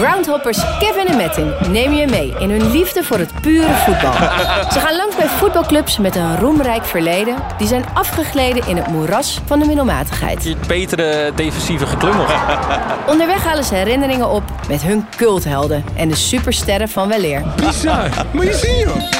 Groundhoppers 0.00 0.78
Kevin 0.78 1.06
en 1.06 1.16
Metin 1.16 1.52
nemen 1.68 1.96
je 1.96 2.06
mee 2.06 2.34
in 2.38 2.50
hun 2.50 2.70
liefde 2.70 3.04
voor 3.04 3.18
het 3.18 3.40
pure 3.40 3.74
voetbal. 3.74 4.12
Ze 4.72 4.80
gaan 4.80 4.96
langs 4.96 5.16
bij 5.16 5.26
voetbalclubs 5.26 5.98
met 5.98 6.16
een 6.16 6.36
roemrijk 6.36 6.84
verleden... 6.84 7.36
die 7.58 7.66
zijn 7.66 7.84
afgegleden 7.94 8.66
in 8.66 8.76
het 8.76 8.86
moeras 8.86 9.40
van 9.46 9.58
de 9.58 9.66
middelmatigheid. 9.66 10.42
Die 10.42 10.56
betere 10.66 11.32
defensieve 11.34 11.86
geklungel. 11.86 12.24
Onderweg 13.12 13.44
halen 13.44 13.64
ze 13.64 13.74
herinneringen 13.74 14.28
op 14.28 14.42
met 14.68 14.82
hun 14.82 15.06
culthelden... 15.16 15.84
en 15.96 16.08
de 16.08 16.16
supersterren 16.16 16.88
van 16.88 17.08
weleer. 17.08 17.42
Bizar. 17.56 18.26
Moet 18.32 18.44
je 18.44 18.54
zien, 18.54 18.78
joh. 18.78 19.10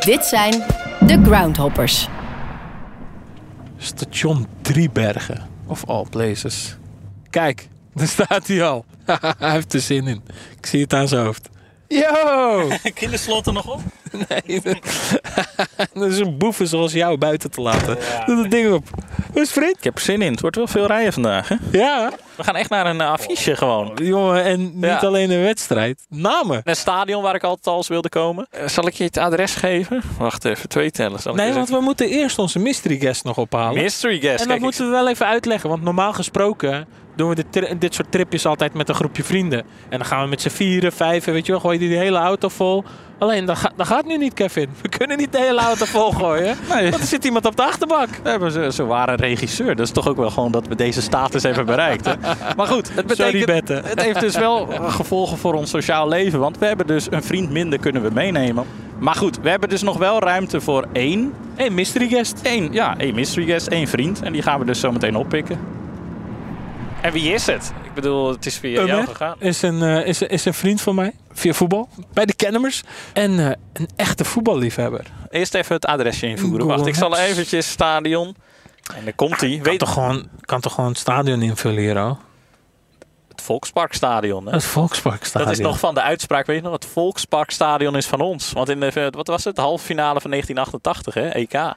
Dit 0.00 0.24
zijn 0.24 0.64
de 1.00 1.20
Groundhoppers. 1.22 2.08
Station 3.78 4.46
Driebergen. 4.62 5.48
Of 5.66 5.84
all 5.86 6.06
places. 6.10 6.76
Kijk, 7.30 7.68
daar 7.98 8.06
staat 8.08 8.46
hij 8.46 8.64
al. 8.64 8.84
hij 9.38 9.50
heeft 9.50 9.72
er 9.74 9.80
zin 9.80 10.06
in. 10.06 10.22
Ik 10.58 10.66
zie 10.66 10.80
het 10.82 10.94
aan 10.94 11.08
zijn 11.08 11.24
hoofd. 11.24 11.48
Yo! 11.88 12.68
Kinderslot 12.94 13.46
er 13.46 13.52
nog 13.52 13.66
op? 13.72 13.80
Nee, 14.28 14.60
dat 15.94 16.10
is 16.10 16.18
een 16.18 16.38
boeven 16.38 16.68
zoals 16.68 16.92
jou 16.92 17.18
buiten 17.18 17.50
te 17.50 17.60
laten. 17.60 17.98
Doe 18.26 18.36
dat 18.42 18.50
ding 18.50 18.72
op. 18.72 18.84
Hoe 19.32 19.42
is? 19.42 19.56
Ik 19.56 19.76
heb 19.84 19.94
er 19.94 20.00
zin 20.00 20.22
in. 20.22 20.30
Het 20.30 20.40
wordt 20.40 20.56
wel 20.56 20.66
veel 20.66 20.86
rijden 20.86 21.12
vandaag. 21.12 21.48
Hè? 21.48 21.54
Ja, 21.72 22.12
We 22.34 22.44
gaan 22.44 22.56
echt 22.56 22.70
naar 22.70 22.86
een 22.86 23.00
eh, 23.00 23.10
affiche 23.10 23.56
gewoon. 23.56 23.92
jongen. 24.02 24.44
En 24.44 24.60
niet 24.74 24.84
Ja. 24.84 24.96
alleen 24.98 25.30
een 25.30 25.42
wedstrijd. 25.42 26.06
Namen. 26.08 26.60
Een 26.64 26.76
stadion 26.76 27.22
waar 27.22 27.34
ik 27.34 27.42
altijd 27.42 27.66
al 27.66 27.76
eens 27.76 27.88
wilde 27.88 28.08
komen. 28.08 28.46
Eh, 28.50 28.68
zal 28.68 28.86
ik 28.86 28.94
je 28.94 29.04
het 29.04 29.16
adres 29.16 29.54
geven? 29.54 30.02
Wacht 30.18 30.44
even, 30.44 30.68
twee 30.68 30.90
tellen. 30.90 31.20
Zal 31.20 31.34
Nee, 31.34 31.52
want 31.52 31.68
we 31.68 31.80
moeten 31.80 32.08
eerst 32.08 32.38
onze 32.38 32.58
mystery 32.58 32.98
guest 32.98 33.24
nog 33.24 33.36
ophalen. 33.38 33.82
Mystery 33.82 34.20
guest. 34.20 34.42
En 34.42 34.48
dat 34.48 34.58
moeten 34.58 34.84
we 34.84 34.90
wel 34.90 35.08
even 35.08 35.26
uitleggen. 35.26 35.68
Want 35.68 35.82
normaal 35.82 36.12
gesproken 36.12 36.86
doen 37.18 37.28
we 37.28 37.34
dit, 37.50 37.80
dit 37.80 37.94
soort 37.94 38.12
tripjes 38.12 38.46
altijd 38.46 38.74
met 38.74 38.88
een 38.88 38.94
groepje 38.94 39.24
vrienden. 39.24 39.58
En 39.88 39.98
dan 39.98 40.04
gaan 40.06 40.22
we 40.22 40.28
met 40.28 40.40
z'n 40.40 40.48
vieren, 40.48 40.92
vijven, 40.92 41.32
weet 41.32 41.46
je 41.46 41.52
wel, 41.52 41.60
gooi 41.60 41.78
je 41.80 41.88
die 41.88 41.96
hele 41.98 42.18
auto 42.18 42.48
vol. 42.48 42.84
Alleen, 43.18 43.44
dat, 43.44 43.58
ga- 43.58 43.72
dat 43.76 43.86
gaat 43.86 44.06
nu 44.06 44.16
niet, 44.16 44.34
Kevin. 44.34 44.68
We 44.82 44.88
kunnen 44.88 45.18
niet 45.18 45.32
de 45.32 45.38
hele 45.38 45.60
auto 45.60 45.84
vol 45.84 46.10
gooien. 46.10 46.56
Nee. 46.74 46.90
Want 46.90 47.02
er 47.02 47.08
zit 47.08 47.24
iemand 47.24 47.46
op 47.46 47.56
de 47.56 47.62
achterbank. 47.62 48.08
We 48.22 48.28
hebben 48.30 48.52
ze, 48.52 48.70
ze 48.72 48.84
waren 48.84 49.16
regisseur. 49.16 49.76
Dat 49.76 49.86
is 49.86 49.92
toch 49.92 50.08
ook 50.08 50.16
wel 50.16 50.30
gewoon 50.30 50.52
dat 50.52 50.66
we 50.68 50.74
deze 50.74 51.02
status 51.02 51.42
hebben 51.42 51.66
bereikt. 51.66 52.04
Hè? 52.04 52.12
Maar 52.56 52.66
goed, 52.66 52.90
het 52.94 53.06
betekent... 53.06 53.68
Het 53.68 54.02
heeft 54.02 54.20
dus 54.20 54.36
wel 54.36 54.66
gevolgen 54.88 55.38
voor 55.38 55.54
ons 55.54 55.70
sociaal 55.70 56.08
leven. 56.08 56.38
Want 56.40 56.58
we 56.58 56.66
hebben 56.66 56.86
dus 56.86 57.06
een 57.10 57.22
vriend 57.22 57.50
minder 57.50 57.78
kunnen 57.78 58.02
we 58.02 58.10
meenemen. 58.12 58.64
Maar 58.98 59.14
goed, 59.14 59.38
we 59.42 59.50
hebben 59.50 59.68
dus 59.68 59.82
nog 59.82 59.96
wel 59.96 60.20
ruimte 60.20 60.60
voor 60.60 60.84
één. 60.92 61.32
Hey, 61.54 61.70
mystery 61.70 62.08
guest. 62.08 62.40
één 62.42 62.72
ja, 62.72 62.94
één 62.98 63.14
mystery 63.14 63.46
guest, 63.46 63.66
één 63.66 63.86
vriend. 63.88 64.22
En 64.22 64.32
die 64.32 64.42
gaan 64.42 64.58
we 64.58 64.64
dus 64.64 64.80
zo 64.80 64.92
meteen 64.92 65.16
oppikken. 65.16 65.58
En 67.00 67.12
wie 67.12 67.32
is 67.32 67.46
het? 67.46 67.72
Ik 67.84 67.94
bedoel, 67.94 68.30
het 68.30 68.46
is 68.46 68.56
via 68.56 68.84
jou 68.84 69.06
gegaan. 69.06 69.36
is 69.38 69.62
een, 69.62 69.82
eh, 69.82 70.06
is, 70.06 70.22
is 70.22 70.44
een 70.44 70.54
vriend 70.54 70.80
van 70.80 70.94
mij. 70.94 71.12
Via 71.32 71.52
voetbal. 71.52 71.88
Bij 72.12 72.26
de 72.26 72.34
Kennemers. 72.34 72.82
En 73.12 73.38
eh, 73.38 73.52
een 73.72 73.88
echte 73.96 74.24
voetballiefhebber. 74.24 75.06
Eerst 75.30 75.54
even 75.54 75.74
het 75.74 75.86
adresje 75.86 76.26
invoeren. 76.26 76.60
Google 76.60 76.76
Wacht, 76.76 76.86
ik 76.86 76.94
zal 76.94 77.16
eventjes 77.18 77.70
stadion. 77.70 78.36
En 78.94 79.04
dan 79.04 79.14
komt 79.14 79.40
hij. 79.40 79.54
Kan 79.54 79.62
Weet 79.62 79.78
toch, 79.78 79.92
gewoon, 79.92 80.28
kan 80.40 80.60
toch 80.60 80.74
gewoon 80.74 80.90
het 80.90 80.98
stadion 80.98 81.42
invullen 81.42 81.78
hier 81.78 81.98
al? 81.98 82.18
het 83.28 83.42
Volksparkstadion. 83.42 84.46
Hè? 84.46 84.52
Het 84.52 84.64
Volksparkstadion. 84.64 85.48
Dat 85.48 85.58
is 85.58 85.64
nog 85.64 85.78
van 85.78 85.94
de 85.94 86.02
uitspraak, 86.02 86.46
weet 86.46 86.56
je 86.56 86.62
nog? 86.62 86.72
Het 86.72 86.86
Volksparkstadion 86.86 87.96
is 87.96 88.06
van 88.06 88.20
ons. 88.20 88.52
Want 88.52 88.68
in 88.68 88.80
de, 88.80 89.08
wat 89.10 89.26
was 89.26 89.44
het, 89.44 89.56
halve 89.56 89.84
finale 89.84 90.20
van 90.20 90.30
1988, 90.30 91.14
hè? 91.14 91.28
EK. 91.28 91.74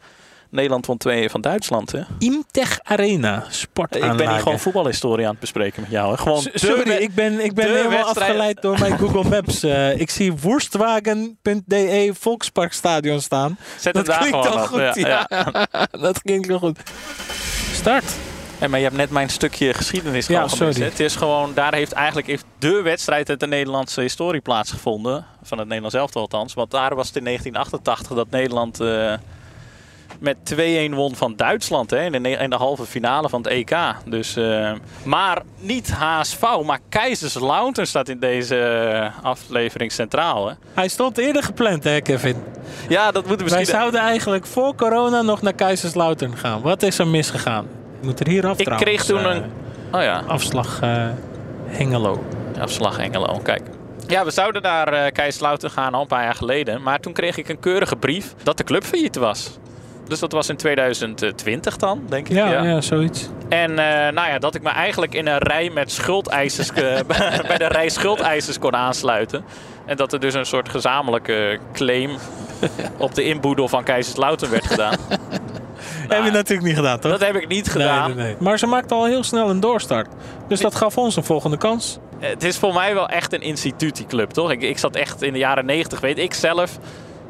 Nederland 0.52 0.86
won 0.86 0.98
twee 0.98 1.30
van 1.30 1.42
Duitsland, 1.42 1.92
hè? 1.92 2.02
Imtech 2.20 2.80
Arena. 2.84 3.44
Sportaanlage. 3.50 4.12
Ik 4.12 4.18
ben 4.18 4.30
hier 4.30 4.40
gewoon 4.42 4.60
voetbalhistorie 4.60 5.26
aan 5.26 5.32
het 5.32 5.40
bespreken 5.40 5.82
met 5.82 5.92
jou. 5.92 6.12
Hè? 6.12 6.18
Gewoon 6.18 6.48
Sorry, 6.54 6.92
ik 6.92 7.14
ben, 7.16 7.44
ik 7.44 7.54
ben 7.54 7.66
helemaal 7.66 7.90
wedstrijd- 7.90 8.18
afgeleid 8.30 8.62
door 8.62 8.80
mijn 8.80 8.98
Google 8.98 9.30
Maps. 9.30 9.64
Eh, 9.64 10.00
ik 10.00 10.10
zie 10.10 10.34
woerstwagen.de 10.34 12.12
Volksparkstadion 12.20 13.22
staan. 13.22 13.58
Zet 13.80 13.94
Dat 13.94 14.08
het 14.08 14.16
daar 14.16 14.28
klinkt 14.28 14.48
gewoon 14.48 14.60
al 14.60 14.67
goed, 14.67 14.80
Ja, 15.06 15.26
ja. 15.30 15.48
ja. 15.72 15.88
dat 16.02 16.22
klinkt 16.22 16.48
wel 16.48 16.60
goed. 16.60 16.80
Start. 17.73 18.06
Hey, 18.58 18.67
maar 18.70 18.80
je 18.80 18.86
hebt 18.86 18.98
net 18.98 19.10
mijn 19.10 19.30
stukje 19.30 19.73
geschiedenis 19.73 20.28
Ja, 20.28 20.48
gemist? 20.48 20.80
Het 20.80 21.00
is 21.00 21.16
gewoon, 21.16 21.52
daar 21.54 21.73
heeft 21.73 21.92
eigenlijk 21.92 22.28
heeft 22.28 22.45
de 22.60 22.82
wedstrijd 22.82 23.30
uit 23.30 23.40
de 23.40 23.48
Nederlandse 23.48 24.02
historie 24.02 24.42
plaatsgevonden. 24.42 25.26
Van 25.44 25.58
het 25.58 25.67
Nederlands 25.67 25.95
elftal 25.98 26.22
althans. 26.22 26.54
Want 26.54 26.72
daar 26.72 26.95
was 26.95 27.08
het 27.08 27.16
in 27.16 27.23
1988 27.23 28.16
dat 28.16 28.30
Nederland 28.30 28.80
eh, 28.80 29.14
met 30.20 30.38
2-1 30.89 30.94
won 30.94 31.16
van 31.16 31.36
Duitsland. 31.36 31.89
Hè? 31.89 32.04
In, 32.05 32.23
de, 32.23 32.30
in 32.30 32.49
de 32.49 32.55
halve 32.55 32.86
finale 32.86 33.30
van 33.30 33.42
het 33.42 33.52
EK. 33.52 33.76
Dus, 34.05 34.36
eh, 34.36 34.72
maar 35.04 35.42
niet 35.60 35.92
HSV, 35.92 36.42
maar 36.66 36.80
Kaiserslautern 36.89 37.88
staat 37.88 38.10
in 38.10 38.20
deze 38.20 38.58
eh, 38.60 39.26
aflevering 39.26 39.92
centraal. 39.92 40.48
Hè? 40.48 40.54
Hij 40.73 40.88
stond 40.88 41.17
eerder 41.17 41.44
gepland, 41.44 41.83
hè, 41.83 42.02
Kevin? 42.02 42.36
Ja, 42.89 43.11
dat 43.11 43.26
moeten 43.27 43.45
we 43.45 43.52
Wij 43.52 43.60
misschien... 43.60 43.80
zouden 43.80 44.02
eigenlijk 44.02 44.45
voor 44.45 44.76
corona 44.76 45.22
nog 45.22 45.42
naar 45.42 45.54
Kaiserslautern 45.54 46.38
gaan. 46.38 46.61
Wat 46.61 46.83
is 46.83 46.99
er 46.99 47.08
misgegaan? 47.08 47.67
Ik 47.99 48.08
moet 48.08 48.20
er 48.20 48.28
hier 48.28 48.48
af 48.48 48.58
Ik 48.58 48.66
trouwens, 48.66 48.89
kreeg 48.89 49.05
toen 49.05 49.26
eh, 49.26 49.36
een... 49.36 49.43
Oh 49.92 50.02
ja. 50.02 50.23
Afslag 50.28 50.80
eh, 50.82 51.08
Hengelo. 51.66 52.23
Afslag 52.60 52.98
Engelo, 52.98 53.39
kijk. 53.43 53.61
Ja, 54.08 54.26
we 54.26 54.32
zouden 54.32 54.61
naar 54.61 54.88
eh 54.88 55.11
Kaiserslautern 55.11 55.72
gaan 55.72 55.93
al 55.93 56.02
een 56.02 56.08
paar 56.08 56.23
jaar 56.23 56.36
geleden. 56.36 56.82
Maar 56.82 56.99
toen 56.99 57.14
kreeg 57.14 57.38
ik 57.38 57.49
een 57.49 57.60
keurige 57.60 57.95
brief 57.95 58.33
dat 58.43 58.58
de 58.58 58.64
club 58.64 58.83
failliet 58.83 59.16
was. 59.16 59.58
Dus 60.08 60.20
dat 60.20 60.32
was 60.32 60.50
in 60.50 60.56
2020 60.56 61.78
dan, 61.78 62.02
denk 62.10 62.30
ik. 62.30 62.36
Ja, 62.36 62.64
ja. 62.64 62.82
zoiets. 62.82 63.30
En 63.50 63.70
eh, 63.70 64.14
nou 64.14 64.30
ja, 64.30 64.39
dat 64.39 64.56
ik 64.56 64.62
me 64.62 64.70
eigenlijk 64.70 65.14
in 65.14 65.28
een 65.28 65.38
rij 65.38 65.70
met 65.70 65.92
schuldeisers... 65.92 66.72
bij 67.48 67.58
de 67.58 67.67
rij 67.67 67.89
schuldeisers 67.89 68.60
kon 68.60 68.76
aansluiten. 68.76 69.44
En 69.86 69.98
dat 69.98 70.14
er 70.14 70.20
dus 70.20 70.34
een 70.34 70.45
soort 70.45 70.70
gezamenlijke 70.70 71.60
claim 71.73 72.11
op 72.98 73.16
de 73.16 73.23
inboedel 73.23 73.67
van 73.67 73.84
Kaiserslautern 73.84 74.52
werd 74.52 74.67
gedaan. 74.67 74.95
Heb 76.08 76.23
je 76.23 76.32
natuurlijk 76.32 76.67
niet 76.67 76.76
gedaan, 76.76 77.00
toch? 77.00 77.11
Dat 77.11 77.26
heb 77.26 77.36
ik 77.36 77.48
niet 77.48 77.70
gedaan. 77.70 78.08
Nee, 78.08 78.16
nee, 78.16 78.26
nee. 78.26 78.36
Maar 78.40 78.60
ze 78.60 78.67
maakte 78.67 78.94
al 78.94 79.06
heel 79.06 79.23
snel 79.23 79.50
een 79.50 79.60
doorstart. 79.60 80.08
Dus 80.48 80.60
dat 80.60 80.76
gaf 80.76 80.98
ons 80.98 81.16
een 81.16 81.23
volgende 81.23 81.58
kans. 81.58 82.00
Het 82.20 82.44
is 82.44 82.58
voor 82.58 82.73
mij 82.73 82.94
wel 82.94 83.08
echt 83.08 83.34
een 83.34 83.42
instituut, 83.42 83.95
die 83.95 84.06
club, 84.06 84.30
toch? 84.30 84.52
Ik, 84.52 84.61
ik 84.61 84.78
zat 84.78 84.95
echt 84.95 85.22
in 85.22 85.34
de 85.34 85.40
jaren 85.40 85.66
90, 85.66 86.00
weet 86.00 86.17
ik 86.17 86.34
zelf, 86.34 86.80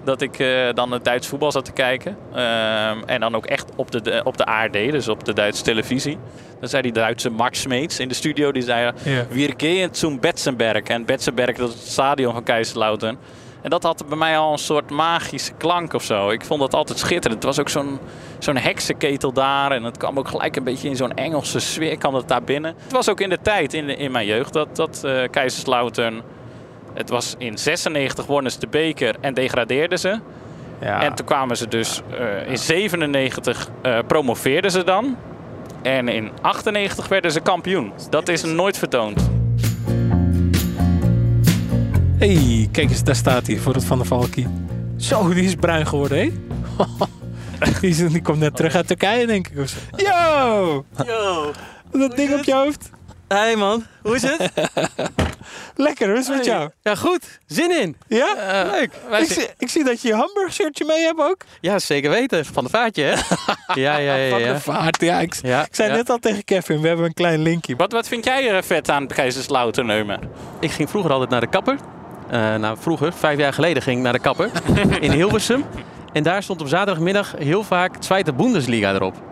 dat 0.03 0.21
ik 0.21 0.39
eh, 0.39 0.73
dan 0.73 0.91
het 0.91 1.03
Duits 1.03 1.27
voetbal 1.27 1.51
zat 1.51 1.65
te 1.65 1.71
kijken. 1.71 2.17
Ehm, 2.33 2.97
en 3.05 3.19
dan 3.19 3.35
ook 3.35 3.45
echt 3.45 3.65
op 3.75 3.91
de, 3.91 4.21
op 4.23 4.37
de 4.37 4.45
ARD, 4.45 4.73
dus 4.73 5.07
op 5.07 5.23
de 5.25 5.33
Duitse 5.33 5.63
televisie. 5.63 6.17
Dan 6.59 6.69
zei 6.69 6.81
die 6.81 6.91
Duitse 6.91 7.29
Max 7.29 7.61
Smeets 7.61 7.99
in 7.99 8.07
de 8.07 8.13
studio, 8.13 8.51
die 8.51 8.61
zei... 8.63 8.91
Ja. 9.03 9.25
Wir 9.29 9.53
gehen 9.57 9.89
zum 9.91 10.19
Betzenberg. 10.19 10.83
En 10.83 11.05
Betzenberg, 11.05 11.55
dat 11.57 11.69
is 11.69 11.73
het 11.79 11.87
stadion 11.87 12.33
van 12.33 12.43
Kaiserslautern. 12.43 13.17
En 13.61 13.69
dat 13.69 13.83
had 13.83 14.03
bij 14.07 14.17
mij 14.17 14.37
al 14.37 14.51
een 14.51 14.57
soort 14.57 14.89
magische 14.89 15.51
klank 15.57 15.93
of 15.93 16.03
zo. 16.03 16.29
Ik 16.29 16.45
vond 16.45 16.59
dat 16.59 16.73
altijd 16.73 16.99
schitterend. 16.99 17.33
Het 17.33 17.55
was 17.55 17.59
ook 17.59 17.69
zo'n 17.69 17.99
zo'n 18.39 18.57
heksenketel 18.57 19.31
daar. 19.33 19.71
En 19.71 19.83
het 19.83 19.97
kwam 19.97 20.17
ook 20.19 20.27
gelijk 20.27 20.55
een 20.55 20.63
beetje 20.63 20.89
in 20.89 20.95
zo'n 20.95 21.13
Engelse 21.13 21.59
sfeer 21.59 21.97
kwam 21.97 22.13
het 22.15 22.27
daar 22.27 22.43
binnen. 22.43 22.75
Het 22.83 22.91
was 22.91 23.09
ook 23.09 23.19
in 23.21 23.29
de 23.29 23.37
tijd, 23.41 23.73
in, 23.73 23.85
de- 23.87 23.95
in 23.95 24.11
mijn 24.11 24.25
jeugd, 24.25 24.53
dat, 24.53 24.75
dat 24.75 25.05
Kaiserslautern... 25.31 26.21
Het 26.93 27.09
was 27.09 27.35
in 27.37 27.57
96 27.57 28.25
wonnen 28.25 28.51
ze 28.51 28.59
de 28.59 28.67
beker 28.67 29.15
en 29.21 29.33
degradeerden 29.33 29.99
ze. 29.99 30.19
Ja. 30.81 31.01
En 31.01 31.13
toen 31.13 31.25
kwamen 31.25 31.57
ze 31.57 31.67
dus 31.67 32.01
eh, 32.19 32.49
in 32.51 32.57
97 32.57 33.69
eh, 33.81 33.99
promoveerden 34.07 34.71
ze 34.71 34.83
dan. 34.83 35.17
En 35.81 36.07
in 36.07 36.31
98 36.41 37.07
werden 37.07 37.31
ze 37.31 37.39
kampioen. 37.39 37.91
Dat 38.09 38.27
is 38.29 38.43
nooit 38.43 38.77
vertoond. 38.77 39.29
hey, 42.17 42.67
kijk 42.71 42.89
eens, 42.89 43.03
daar 43.03 43.15
staat 43.15 43.47
hij 43.47 43.57
voor 43.57 43.73
het 43.73 43.85
Van 43.85 43.97
der 43.97 44.07
Valkie. 44.07 44.47
Zo, 44.97 45.33
die 45.33 45.43
is 45.43 45.55
bruin 45.55 45.87
geworden, 45.87 46.17
hé? 46.17 46.31
die, 47.81 47.89
is- 47.89 47.97
die 48.11 48.21
komt 48.21 48.39
net 48.39 48.55
terug 48.55 48.75
uit 48.75 48.87
Turkije, 48.87 49.27
denk 49.27 49.47
ik. 49.47 49.59
of 49.59 49.67
zo. 49.69 49.77
Yo! 49.95 50.85
Yo. 51.05 51.51
Dat 51.91 52.15
ding 52.15 52.33
op 52.33 52.43
je 52.43 52.53
hoofd. 52.53 52.89
Hey 53.33 53.55
man, 53.55 53.85
hoe 54.01 54.15
is 54.15 54.21
het? 54.21 54.51
Lekker, 55.75 56.09
hoe 56.09 56.17
is 56.17 56.27
het 56.27 56.35
met 56.35 56.45
jou? 56.45 56.69
Ja, 56.81 56.95
goed. 56.95 57.39
Zin 57.45 57.81
in. 57.81 57.97
Ja? 58.07 58.33
Leuk. 58.71 58.91
ik, 59.19 59.31
zie, 59.31 59.47
ik 59.57 59.69
zie 59.69 59.83
dat 59.83 60.01
je 60.01 60.07
je 60.07 60.13
hamburger 60.13 60.51
shirtje 60.51 60.85
mee 60.85 61.03
hebt 61.03 61.19
ook. 61.19 61.37
Ja, 61.61 61.79
zeker 61.79 62.09
weten. 62.09 62.45
Van 62.45 62.63
de 62.63 62.69
vaartje, 62.69 63.03
hè? 63.03 63.15
ja, 63.81 63.97
ja, 63.97 64.15
ja. 64.15 64.29
Van 64.29 64.39
ja. 64.39 64.53
de 64.53 64.59
vaart, 64.59 65.01
ja. 65.01 65.19
Ik, 65.19 65.33
Ja, 65.41 65.61
ik 65.61 65.75
zei 65.75 65.89
ja. 65.89 65.95
net 65.95 66.09
al 66.09 66.17
tegen 66.17 66.43
Kevin, 66.43 66.81
we 66.81 66.87
hebben 66.87 67.05
een 67.05 67.13
klein 67.13 67.41
linkje. 67.41 67.75
Wat, 67.75 67.91
wat 67.91 68.07
vind 68.07 68.25
jij 68.25 68.49
er 68.49 68.63
vet 68.63 68.89
aan 68.89 69.07
Kaiserslautern, 69.07 69.85
Neumer? 69.85 70.19
Ik 70.59 70.71
ging 70.71 70.89
vroeger 70.89 71.11
altijd 71.11 71.29
naar 71.29 71.41
de 71.41 71.49
kapper. 71.49 71.77
Eh, 72.29 72.55
nou, 72.55 72.77
vroeger, 72.79 73.13
vijf 73.13 73.37
jaar 73.37 73.53
geleden, 73.53 73.83
ging 73.83 73.97
ik 73.97 74.03
naar 74.03 74.13
de 74.13 74.19
kapper 74.19 74.49
in 74.99 75.11
Hilversum. 75.11 75.65
En 76.13 76.23
daar 76.23 76.43
stond 76.43 76.61
op 76.61 76.67
zaterdagmiddag 76.67 77.33
heel 77.37 77.63
vaak 77.63 77.97
Tweede 77.97 78.33
Bundesliga 78.33 78.93
erop. 78.93 79.30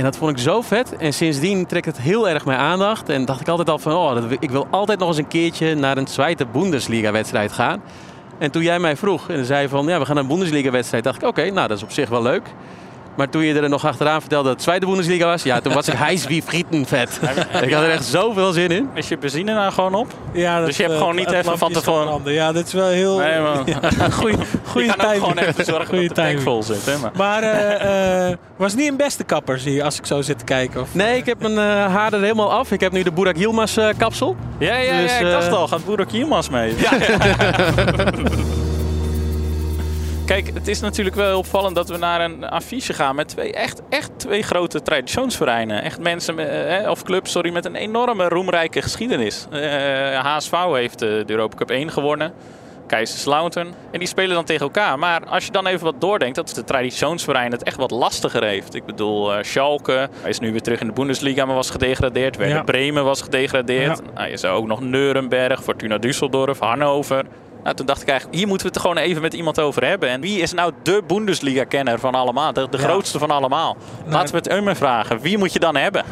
En 0.00 0.06
dat 0.06 0.16
vond 0.16 0.30
ik 0.30 0.38
zo 0.38 0.60
vet. 0.60 0.96
En 0.96 1.12
sindsdien 1.12 1.66
trekt 1.66 1.86
het 1.86 2.00
heel 2.00 2.28
erg 2.28 2.44
mijn 2.44 2.58
aandacht. 2.58 3.08
En 3.08 3.24
dacht 3.24 3.40
ik 3.40 3.48
altijd 3.48 3.68
al 3.70 3.78
van, 3.78 3.92
oh, 3.92 4.30
ik 4.38 4.50
wil 4.50 4.66
altijd 4.70 4.98
nog 4.98 5.08
eens 5.08 5.16
een 5.16 5.28
keertje 5.28 5.74
naar 5.74 5.96
een 5.96 6.04
Tweede 6.04 6.46
Bundesliga 6.46 7.12
wedstrijd 7.12 7.52
gaan. 7.52 7.82
En 8.38 8.50
toen 8.50 8.62
jij 8.62 8.78
mij 8.78 8.96
vroeg 8.96 9.28
en 9.28 9.44
zei 9.44 9.68
van, 9.68 9.86
ja, 9.86 9.98
we 9.98 10.04
gaan 10.04 10.14
naar 10.14 10.24
een 10.24 10.30
Bundesliga 10.30 10.70
wedstrijd, 10.70 11.04
dacht 11.04 11.22
ik, 11.22 11.28
oké, 11.28 11.50
nou, 11.50 11.68
dat 11.68 11.76
is 11.76 11.82
op 11.82 11.90
zich 11.90 12.08
wel 12.08 12.22
leuk. 12.22 12.42
Maar 13.16 13.28
toen 13.28 13.42
je 13.44 13.54
er 13.60 13.68
nog 13.68 13.86
achteraan 13.86 14.20
vertelde 14.20 14.48
dat 14.48 14.56
het 14.56 14.62
Tweede 14.66 14.86
Bundesliga 14.86 15.26
was, 15.26 15.42
ja, 15.42 15.60
toen 15.60 15.72
was 15.74 15.88
ik 15.88 15.94
hijs 16.08 16.26
wie 16.26 16.42
frietenvet. 16.42 17.20
ik 17.62 17.72
had 17.72 17.82
er 17.82 17.90
echt 17.90 18.04
zoveel 18.04 18.52
zin 18.52 18.70
in. 18.70 18.88
Is 18.94 19.08
je 19.08 19.18
benzine 19.18 19.54
nou 19.54 19.72
gewoon 19.72 19.94
op? 19.94 20.12
Ja, 20.32 20.56
dat, 20.58 20.66
Dus 20.66 20.76
je 20.76 20.82
hebt 20.82 20.94
eh, 20.94 21.00
gewoon 21.00 21.16
niet 21.16 21.30
even 21.30 21.58
van 21.58 21.72
tevoren-. 21.72 22.32
Ja, 22.32 22.52
dit 22.52 22.66
is 22.66 22.72
wel 22.72 22.88
heel... 22.88 23.18
Nee, 23.18 23.40
man. 23.40 23.66
Goeie, 24.12 24.36
Je 24.38 24.46
goeie 24.64 24.86
kan 24.86 24.94
ook 24.96 25.02
timing. 25.02 25.22
gewoon 25.22 25.38
even 25.38 25.64
zorgen 25.64 25.86
Goeie 25.86 26.08
dat 26.08 26.16
de 26.16 26.22
tank 26.22 26.40
vol 26.40 26.62
zit. 26.62 26.86
Hè? 26.86 26.98
Maar. 26.98 27.10
Maar 27.14 27.42
eh, 27.42 28.28
eh, 28.30 28.36
was 28.56 28.74
niet 28.74 28.88
een 28.88 28.96
beste 28.96 29.24
kapper, 29.24 29.58
zie 29.58 29.72
je, 29.74 29.84
als 29.84 29.98
ik 29.98 30.06
zo 30.06 30.22
zit 30.22 30.38
te 30.38 30.44
kijken. 30.44 30.80
Of... 30.80 30.94
Nee, 30.94 31.16
ik 31.16 31.26
heb 31.26 31.40
mijn 31.40 31.56
haar 31.90 32.12
er 32.12 32.20
helemaal 32.20 32.52
af. 32.52 32.72
Ik 32.72 32.80
heb 32.80 32.92
nu 32.92 33.02
de 33.02 33.12
Burak 33.12 33.36
Yilmaz 33.36 33.78
kapsel. 33.96 34.36
Ja, 34.58 34.76
ja, 34.76 34.92
ja, 34.92 35.00
Dus, 35.00 35.18
ik 35.20 35.30
dacht 35.30 35.52
al. 35.52 35.68
Gaat 35.68 35.84
Boerak 35.84 36.10
Yilmaz 36.10 36.48
mee? 36.48 36.74
Kijk, 40.30 40.50
het 40.54 40.68
is 40.68 40.80
natuurlijk 40.80 41.16
wel 41.16 41.38
opvallend 41.38 41.74
dat 41.74 41.88
we 41.88 41.96
naar 41.96 42.20
een 42.20 42.48
affiche 42.48 42.92
gaan 42.92 43.14
met 43.14 43.28
twee 43.28 43.52
echt, 43.52 43.82
echt 43.88 44.10
twee 44.16 44.42
grote 44.42 44.82
traditionsvereinen. 44.82 45.82
Echt 45.82 46.00
mensen, 46.00 46.34
met, 46.34 46.48
eh, 46.48 46.90
of 46.90 47.02
clubs, 47.02 47.30
sorry, 47.30 47.52
met 47.52 47.64
een 47.64 47.74
enorme 47.74 48.28
roemrijke 48.28 48.82
geschiedenis. 48.82 49.46
Eh 49.50 50.18
HSV 50.18 50.52
heeft 50.72 51.02
eh, 51.02 51.08
de 51.08 51.24
Europa 51.26 51.56
Cup 51.56 51.70
1 51.70 51.90
gewonnen. 51.90 52.32
Kaiserslautern. 52.86 53.74
En 53.90 53.98
die 53.98 54.08
spelen 54.08 54.34
dan 54.34 54.44
tegen 54.44 54.62
elkaar. 54.62 54.98
Maar 54.98 55.26
als 55.26 55.44
je 55.44 55.52
dan 55.52 55.66
even 55.66 55.84
wat 55.84 56.00
doordenkt, 56.00 56.36
dat 56.36 56.48
de 56.48 56.64
traditionsverein 56.64 57.52
het 57.52 57.62
echt 57.62 57.76
wat 57.76 57.90
lastiger 57.90 58.44
heeft. 58.44 58.74
Ik 58.74 58.84
bedoel, 58.86 59.34
eh 59.34 59.42
Schalke 59.42 60.08
hij 60.20 60.30
is 60.30 60.38
nu 60.38 60.50
weer 60.50 60.62
terug 60.62 60.80
in 60.80 60.86
de 60.86 60.92
Bundesliga, 60.92 61.44
maar 61.44 61.54
was 61.54 61.70
gedegradeerd. 61.70 62.36
Werder 62.36 62.56
Ja. 62.56 62.62
Bremen 62.62 63.04
was 63.04 63.22
gedegradeerd. 63.22 64.00
Nou, 64.14 64.28
je 64.28 64.36
zou 64.36 64.56
ook 64.56 64.66
nog 64.66 64.80
Nuremberg, 64.80 65.62
Fortuna 65.62 65.98
Düsseldorf, 65.98 66.58
Hannover. 66.58 67.24
Nou, 67.62 67.76
toen 67.76 67.86
dacht 67.86 68.02
ik 68.02 68.08
eigenlijk, 68.08 68.38
hier 68.38 68.48
moeten 68.48 68.66
we 68.66 68.72
het 68.72 68.82
gewoon 68.82 68.96
even 68.96 69.22
met 69.22 69.34
iemand 69.34 69.60
over 69.60 69.84
hebben. 69.86 70.08
En 70.08 70.20
wie 70.20 70.40
is 70.40 70.52
nou 70.52 70.72
de 70.82 71.02
Bundesliga-kenner 71.06 71.98
van 71.98 72.14
allemaal? 72.14 72.52
De, 72.52 72.66
de 72.70 72.76
Ja. 72.78 72.82
grootste 72.84 73.18
van 73.18 73.30
allemaal. 73.30 73.76
Laten 74.06 74.30
we 74.30 74.36
het 74.36 74.48
Eumer 74.50 74.76
vragen. 74.76 75.20
Wie 75.20 75.38
moet 75.38 75.52
je 75.52 75.58
dan 75.58 75.76
hebben? 75.76 76.04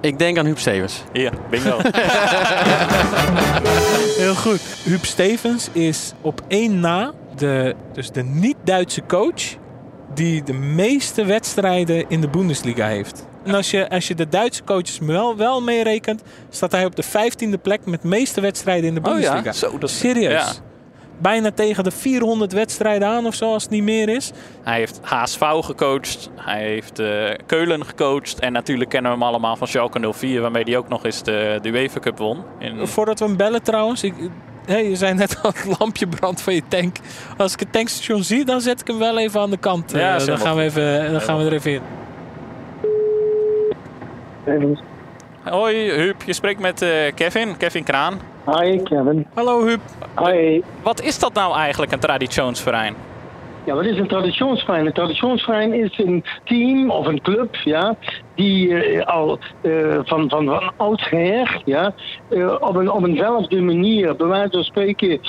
Ik 0.00 0.18
denk 0.18 0.38
aan 0.38 0.44
Huub 0.44 0.58
Stevens. 0.58 1.02
Hier, 1.12 1.32
bingo. 1.50 1.76
Heel 4.16 4.34
goed. 4.34 4.60
Huub 4.84 5.04
Stevens 5.04 5.68
is 5.72 6.12
op 6.20 6.40
één 6.48 6.80
na 6.80 7.12
de, 7.36 7.74
dus 7.92 8.10
de 8.10 8.22
niet-Duitse 8.22 9.02
coach 9.06 9.42
die 10.14 10.42
de 10.42 10.52
meeste 10.52 11.24
wedstrijden 11.24 12.04
in 12.08 12.20
de 12.20 12.28
Bundesliga 12.28 12.86
heeft. 12.86 13.26
En 13.44 13.54
als 13.54 13.70
je, 13.70 13.90
als 13.90 14.08
je 14.08 14.14
de 14.14 14.28
Duitse 14.28 14.64
coaches 14.64 14.98
wel, 14.98 15.36
wel 15.36 15.62
meerekent, 15.62 16.22
staat 16.50 16.72
hij 16.72 16.84
op 16.84 16.96
de 16.96 17.04
15e 17.04 17.60
plek 17.62 17.86
met 17.86 18.02
de 18.02 18.08
meeste 18.08 18.40
wedstrijden 18.40 18.88
in 18.88 18.94
de 18.94 19.00
Oh 19.10 19.20
ja, 19.20 19.32
Bundesliga. 19.32 19.52
zo, 19.52 19.78
dat 19.78 19.90
is- 19.90 19.98
Serieus. 19.98 20.32
ja. 20.32 20.52
Bijna 21.22 21.50
tegen 21.50 21.84
de 21.84 21.90
400 21.90 22.52
wedstrijden 22.52 23.08
aan 23.08 23.26
of 23.26 23.34
zo, 23.34 23.52
als 23.52 23.62
het 23.62 23.72
niet 23.72 23.82
meer 23.82 24.08
is. 24.08 24.30
Hij 24.62 24.78
heeft 24.78 25.00
HSV 25.02 25.40
gecoacht. 25.60 26.30
Hij 26.36 26.62
heeft 26.62 26.98
eh, 26.98 27.24
Keulen 27.46 27.84
gecoacht. 27.86 28.38
En 28.38 28.52
natuurlijk 28.52 28.90
kennen 28.90 29.10
we 29.12 29.16
hem 29.18 29.26
allemaal 29.26 29.56
van 29.56 29.66
Schalke 29.66 30.12
04. 30.12 30.40
Waarmee 30.40 30.62
hij 30.64 30.76
ook 30.76 30.88
nog 30.88 31.04
eens 31.04 31.22
de, 31.22 31.58
de 31.62 31.68
UEFA 31.68 32.00
Cup 32.00 32.18
won. 32.18 32.38
In, 32.58 32.86
Voordat 32.86 33.18
we 33.18 33.24
hem 33.24 33.36
bellen 33.36 33.62
trouwens. 33.62 34.02
Ik, 34.02 34.14
hey, 34.66 34.88
je 34.88 34.96
zei 34.96 35.14
net 35.14 35.38
al 35.42 35.50
het 35.54 35.78
lampje 35.78 36.06
brandt 36.08 36.40
van 36.42 36.54
je 36.54 36.62
tank. 36.68 36.96
Als 37.36 37.52
ik 37.52 37.60
het 37.60 37.72
tankstation 37.72 38.22
zie, 38.24 38.44
dan 38.44 38.60
zet 38.60 38.80
ik 38.80 38.86
hem 38.86 38.98
wel 38.98 39.18
even 39.18 39.40
aan 39.40 39.50
de 39.50 39.56
kant. 39.56 39.90
Ja, 39.90 40.18
Eh, 40.18 40.26
dan 40.26 40.38
gaan 40.38 40.56
we, 40.56 40.62
even, 40.62 41.12
dan 41.12 41.20
gaan 41.20 41.38
we 41.38 41.44
er 41.44 41.52
even 41.52 41.72
in. 41.72 41.80
Hoi 45.44 45.90
Huub, 45.90 46.22
je 46.22 46.32
spreekt 46.32 46.60
met 46.60 46.82
eh, 46.82 46.90
Kevin. 47.14 47.56
Kevin 47.56 47.84
Kraan. 47.84 48.20
Hi 48.46 48.82
Kevin. 48.82 49.26
Hallo 49.34 49.64
Huub. 49.64 49.80
Hi. 50.24 50.62
Wat 50.82 51.02
is 51.02 51.18
dat 51.18 51.32
nou 51.34 51.56
eigenlijk, 51.56 51.92
een 51.92 51.98
traditionsverein? 51.98 52.94
Ja, 53.64 53.74
wat 53.74 53.84
is 53.84 53.98
een 53.98 54.06
traditionsverein? 54.06 54.86
Een 54.86 54.92
traditionsverein 54.92 55.74
is 55.74 55.98
een 55.98 56.24
team 56.44 56.90
of 56.90 57.06
een 57.06 57.20
club, 57.20 57.54
ja, 57.54 57.96
die 58.34 58.74
eh, 58.74 59.06
al 59.06 59.38
eh, 59.62 59.98
van, 60.02 60.28
van, 60.28 60.44
van 60.44 60.72
oudsher, 60.76 61.62
ja, 61.64 61.94
eh, 62.30 62.54
op, 62.60 62.76
een, 62.76 62.90
op 62.90 63.06
eenzelfde 63.06 63.60
manier, 63.60 64.16
bij 64.16 64.26
wijze 64.26 64.50
van 64.50 64.64
spreken, 64.64 65.20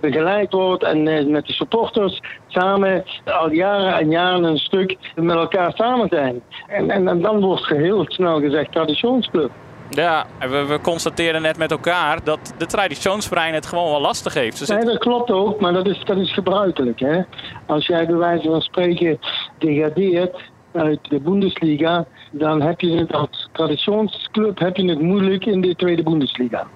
begeleid 0.00 0.52
wordt 0.52 0.82
en 0.82 1.30
met 1.30 1.46
de 1.46 1.52
supporters 1.52 2.20
samen 2.46 3.04
al 3.24 3.52
jaren 3.52 3.94
en 3.94 4.10
jaren 4.10 4.44
een 4.44 4.58
stuk 4.58 4.96
met 5.14 5.36
elkaar 5.36 5.72
samen 5.74 6.08
zijn. 6.08 6.42
En, 6.66 6.90
en, 6.90 7.08
en 7.08 7.20
dan 7.20 7.40
wordt 7.40 7.68
heel 7.68 8.04
snel 8.08 8.40
gezegd 8.40 8.72
traditionsclub. 8.72 9.50
Ja, 9.90 10.26
en 10.38 10.50
we, 10.50 10.64
we 10.66 10.80
constateren 10.80 11.42
net 11.42 11.56
met 11.56 11.70
elkaar 11.70 12.24
dat 12.24 12.54
de 12.58 12.66
traditionsverein 12.66 13.54
het 13.54 13.66
gewoon 13.66 13.90
wel 13.90 14.00
lastig 14.00 14.34
heeft. 14.34 14.56
Ze 14.56 14.74
Nee, 14.74 14.84
dat 14.84 14.98
klopt 14.98 15.30
ook, 15.30 15.60
maar 15.60 15.72
dat 15.72 15.86
is, 15.86 16.02
dat 16.04 16.16
is 16.16 16.32
gebruikelijk. 16.32 17.00
Hè? 17.00 17.20
Als 17.66 17.86
jij 17.86 18.06
bij 18.06 18.16
wijze 18.16 18.48
van 18.48 18.60
spreken 18.60 19.18
degradeert 19.58 20.36
uit 20.72 20.98
de 21.02 21.20
Bundesliga, 21.20 22.04
dan 22.30 22.62
heb 22.62 22.80
je 22.80 22.96
het 22.96 23.12
als 23.12 23.48
traditionsclub 23.52 24.58
heb 24.58 24.76
je 24.76 24.88
het 24.88 25.00
moeilijk 25.00 25.44
in 25.44 25.60
de 25.60 25.76
tweede 25.76 26.02
Bundesliga. 26.02 26.66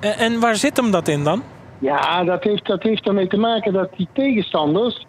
En, 0.00 0.16
en 0.16 0.40
waar 0.40 0.56
zit 0.56 0.76
hem 0.76 0.90
dat 0.90 1.08
in 1.08 1.24
dan? 1.24 1.42
Ja, 1.78 2.24
dat 2.24 2.44
heeft, 2.44 2.66
dat 2.66 2.82
heeft 2.82 3.06
ermee 3.06 3.26
te 3.26 3.36
maken 3.36 3.72
dat 3.72 3.88
die 3.96 4.08
tegenstanders, 4.12 5.06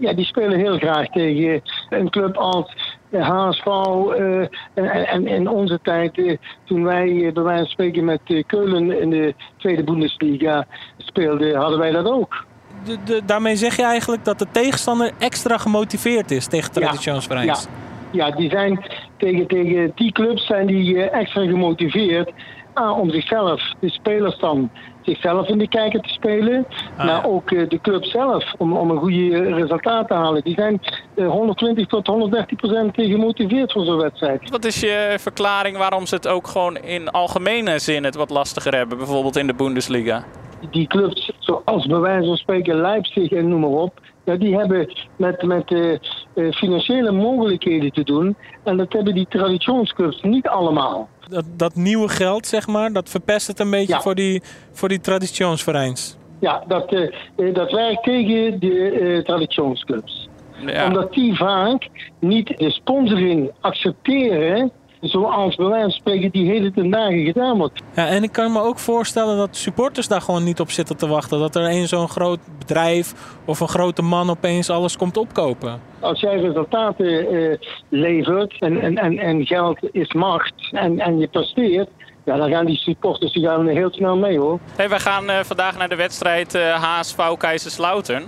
ja, 0.00 0.12
die 0.12 0.24
spelen 0.24 0.58
heel 0.58 0.78
graag 0.78 1.06
tegen 1.08 1.62
een 1.88 2.10
club 2.10 2.36
als 2.36 2.83
HSV. 3.22 3.66
eh, 3.66 4.40
en, 4.74 5.06
en 5.06 5.26
in 5.26 5.48
onze 5.48 5.78
tijd, 5.82 6.18
eh, 6.18 6.36
toen 6.64 6.84
wij 6.84 7.26
eh, 7.26 7.32
bij 7.32 7.42
wijze 7.42 7.60
van 7.62 7.70
spreken 7.70 8.04
met 8.04 8.20
Keulen 8.46 9.00
in 9.00 9.10
de 9.10 9.34
tweede 9.56 9.84
Bundesliga 9.84 10.66
speelden, 10.98 11.56
hadden 11.56 11.78
wij 11.78 11.90
dat 11.90 12.06
ook. 12.06 12.44
De, 12.84 12.96
de- 13.04 13.22
daarmee 13.26 13.56
zeg 13.56 13.76
je 13.76 13.84
eigenlijk 13.84 14.24
dat 14.24 14.38
de 14.38 14.46
tegenstander 14.50 15.10
extra 15.18 15.58
gemotiveerd 15.58 16.30
is 16.30 16.46
tegen 16.46 16.72
traditionsvereins. 16.72 17.66
Ja, 18.10 18.30
die 18.30 18.50
zijn 18.50 18.84
tegen, 19.16 19.46
tegen 19.46 19.92
die 19.94 20.12
clubs 20.12 20.46
zijn 20.46 20.66
die 20.66 21.10
extra 21.10 21.44
gemotiveerd 21.44 22.32
ah, 22.74 22.98
om 22.98 23.10
zichzelf, 23.10 23.72
de 23.80 23.90
spelers 23.90 24.38
dan, 24.38 24.70
zichzelf 25.04 25.48
in 25.48 25.58
de 25.58 25.68
kijker 25.68 26.00
te 26.00 26.08
spelen. 26.08 26.66
Ah, 26.96 26.96
maar 26.96 27.06
ja. 27.06 27.22
ook 27.22 27.50
eh, 27.50 27.68
de 27.68 27.80
club 27.80 28.04
zelf 28.04 28.52
om, 28.58 28.76
om 28.76 28.90
een 28.90 28.98
goede 28.98 29.54
resultaat 29.54 30.08
te 30.08 30.14
halen. 30.14 30.42
Die 30.42 30.54
zijn 30.54 30.80
eh, 31.14 31.28
120 31.28 31.86
tot 31.86 32.06
130 32.06 32.56
procent 32.56 32.94
gemotiveerd 32.94 33.72
voor 33.72 33.84
zo'n 33.84 33.96
wedstrijd. 33.96 34.50
Wat 34.50 34.64
is 34.64 34.80
je 34.80 35.16
verklaring 35.18 35.76
waarom 35.76 36.06
ze 36.06 36.14
het 36.14 36.28
ook 36.28 36.46
gewoon 36.46 36.76
in 36.76 37.10
algemene 37.10 37.78
zin 37.78 38.04
het 38.04 38.14
wat 38.14 38.30
lastiger 38.30 38.74
hebben? 38.74 38.98
Bijvoorbeeld 38.98 39.36
in 39.36 39.46
de 39.46 39.54
Bundesliga. 39.54 40.24
die 40.70 40.86
clubs, 40.86 41.32
zoals 41.38 41.86
bij 41.86 41.98
wijze 41.98 42.26
van 42.26 42.36
spreken 42.36 42.80
Leipzig 42.80 43.30
en 43.30 43.48
noem 43.48 43.60
maar 43.60 43.70
op, 43.70 44.00
ja, 44.24 44.36
die 44.36 44.56
hebben 44.56 44.92
met, 45.16 45.42
met 45.42 45.72
eh, 45.72 45.92
eh, 45.92 46.52
financiële 46.52 47.10
mogelijkheden 47.12 47.92
te 47.92 48.02
doen. 48.04 48.36
En 48.62 48.76
dat 48.76 48.92
hebben 48.92 49.14
die 49.14 49.26
traditionsclubs 49.28 50.22
niet 50.22 50.48
allemaal. 50.48 51.08
Dat, 51.28 51.44
dat 51.56 51.74
nieuwe 51.74 52.08
geld, 52.08 52.46
zeg 52.46 52.66
maar, 52.66 52.92
dat 52.92 53.08
verpest 53.08 53.46
het 53.46 53.60
een 53.60 53.70
beetje 53.70 53.94
Ja. 53.94 54.00
voor 54.00 54.14
die, 54.14 54.42
voor 54.72 54.88
die 54.88 55.00
traditionsvereins. 55.00 56.16
Ja, 56.40 56.64
dat, 56.68 56.92
eh, 56.92 57.54
dat 57.54 57.70
werkt 57.70 58.02
tegen 58.02 58.60
de 58.60 58.90
eh, 58.90 59.24
traditionsclubs. 59.24 60.28
Ja. 60.66 60.86
Omdat 60.86 61.12
die 61.12 61.36
vaak 61.36 61.88
niet 62.20 62.46
de 62.58 62.70
sponsoring 62.70 63.50
accepteren. 63.60 64.70
Zoals 65.04 65.56
bij 65.56 65.66
wijze 65.66 65.82
van 65.82 65.90
spreken 65.90 66.30
die 66.30 66.50
hele 66.50 66.72
ten 66.72 66.90
dagen 66.90 67.24
gedaan 67.24 67.58
wordt. 67.58 67.82
Ja, 67.94 68.06
en 68.06 68.22
ik 68.22 68.32
kan 68.32 68.52
me 68.52 68.60
ook 68.60 68.78
voorstellen 68.78 69.36
dat 69.36 69.56
supporters 69.56 70.08
daar 70.08 70.20
gewoon 70.20 70.44
niet 70.44 70.60
op 70.60 70.70
zitten 70.70 70.96
te 70.96 71.06
wachten. 71.06 71.38
Dat 71.38 71.56
er 71.56 71.70
een 71.70 71.88
zo'n 71.88 72.08
groot 72.08 72.38
bedrijf 72.58 73.14
of 73.44 73.60
een 73.60 73.68
grote 73.68 74.02
man 74.02 74.30
opeens 74.30 74.70
alles 74.70 74.96
komt 74.96 75.16
opkopen. 75.16 75.80
Als 76.00 76.20
jij 76.20 76.40
resultaten 76.40 77.28
eh, 77.28 77.58
levert 77.88 78.60
en, 78.60 78.80
en, 78.80 78.96
en, 78.96 79.18
en 79.18 79.46
geld 79.46 79.78
is 79.92 80.12
macht 80.12 80.54
en, 80.70 81.00
en 81.00 81.18
je 81.18 81.26
presteert. 81.26 81.88
Ja, 82.24 82.36
dan 82.36 82.50
gaan 82.50 82.66
die 82.66 82.76
supporters 82.76 83.32
die 83.32 83.46
gaan 83.46 83.66
heel 83.66 83.92
snel 83.92 84.16
mee 84.16 84.38
hoor. 84.38 84.58
Hey, 84.76 84.88
wij 84.88 84.98
gaan 84.98 85.30
eh, 85.30 85.38
vandaag 85.42 85.78
naar 85.78 85.88
de 85.88 85.96
wedstrijd 85.96 86.54
eh, 86.54 86.82
HSV 86.82 87.36
Kaiserslautern. 87.38 88.24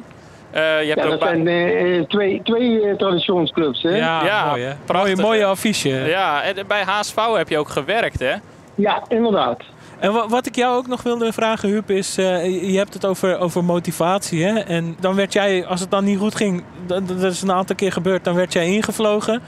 Eh, 0.56 0.62
je 0.82 0.88
hebt 0.88 1.00
Ja, 1.00 1.04
ook 1.04 1.10
dat 1.10 1.28
zijn 1.28 1.46
eh, 1.46 1.96
eh, 1.98 2.04
twee, 2.06 2.40
twee 2.44 2.96
traditionsclubs. 2.96 3.82
Hè? 3.82 3.96
Ja, 3.96 4.24
Ja, 4.24 4.48
mooi 4.48 4.62
hè. 4.62 4.72
prachtig, 4.84 5.14
mooie, 5.16 5.26
mooie 5.28 5.44
affiche. 5.44 5.88
Ja, 5.88 6.42
en 6.42 6.54
bij 6.66 6.82
HSV 6.82 7.16
heb 7.36 7.48
je 7.48 7.58
ook 7.58 7.68
gewerkt, 7.68 8.18
hè? 8.20 8.32
ja 8.74 9.02
inderdaad. 9.08 9.60
En 9.98 10.12
wa- 10.12 10.28
wat 10.28 10.46
ik 10.46 10.54
jou 10.56 10.76
ook 10.76 10.86
nog 10.86 11.02
wilde 11.02 11.32
vragen, 11.32 11.68
Huub, 11.68 11.90
is... 11.90 12.18
eh, 12.18 12.70
je 12.72 12.78
hebt 12.78 12.94
het 12.94 13.06
over, 13.06 13.38
over 13.38 13.64
motivatie, 13.64 14.44
hè? 14.44 14.58
En 14.58 14.96
dan 15.00 15.14
werd 15.14 15.32
jij, 15.32 15.66
als 15.66 15.80
het 15.80 15.90
dan 15.90 16.04
niet 16.04 16.18
goed 16.18 16.34
ging... 16.34 16.64
Dat, 16.86 17.08
dat 17.08 17.22
is 17.32 17.42
een 17.42 17.52
aantal 17.52 17.76
keer 17.76 17.92
gebeurd, 17.92 18.24
dan 18.24 18.34
werd 18.34 18.52
jij 18.52 18.66
ingevlogen. 18.66 19.42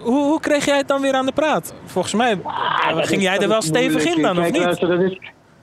Hoe, 0.00 0.24
hoe 0.24 0.40
kreeg 0.40 0.64
jij 0.64 0.76
het 0.76 0.88
dan 0.88 1.00
weer 1.00 1.14
aan 1.14 1.26
de 1.26 1.32
praat? 1.32 1.74
Volgens 1.84 2.14
mij 2.14 2.38
Ah, 2.44 2.96
ging 2.96 3.20
is- 3.20 3.22
jij 3.22 3.38
er 3.38 3.48
wel 3.48 3.62
stevig 3.62 4.04
in 4.04 4.22
dan, 4.22 4.36
of 4.36 4.42
Kijk, 4.42 4.52
niet? 4.52 4.62
luister, 4.62 4.88
dat 4.88 5.00
is, 5.00 5.18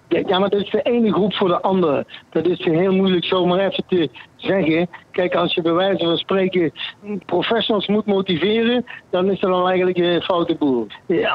ja, 0.08 0.22
ja, 0.28 0.40
maar 0.40 0.50
dat 0.50 0.62
is 0.62 0.70
de 0.70 0.82
ene 0.82 1.14
groep 1.14 1.34
voor 1.34 1.48
de 1.48 1.62
andere. 1.62 2.06
Dat 2.30 2.46
is 2.48 2.64
heel 2.66 2.92
moeilijk 2.94 3.26
zomaar 3.26 3.60
even 3.60 3.84
te 3.88 4.10
zeggen. 4.42 4.90
Kijk, 5.12 5.36
als 5.36 5.54
je 5.54 5.62
bij 5.62 5.74
wijze 5.74 6.06
van 6.06 6.18
spreken 6.18 6.72
professionals 7.26 7.88
moet 7.88 8.06
motiveren, 8.06 8.86
dan 9.10 9.32
is 9.32 9.40
dat 9.40 9.52
dan 9.52 9.68
eigenlijk 9.68 9.98
een 9.98 10.22
foute 10.22 10.56
boel. 10.56 10.88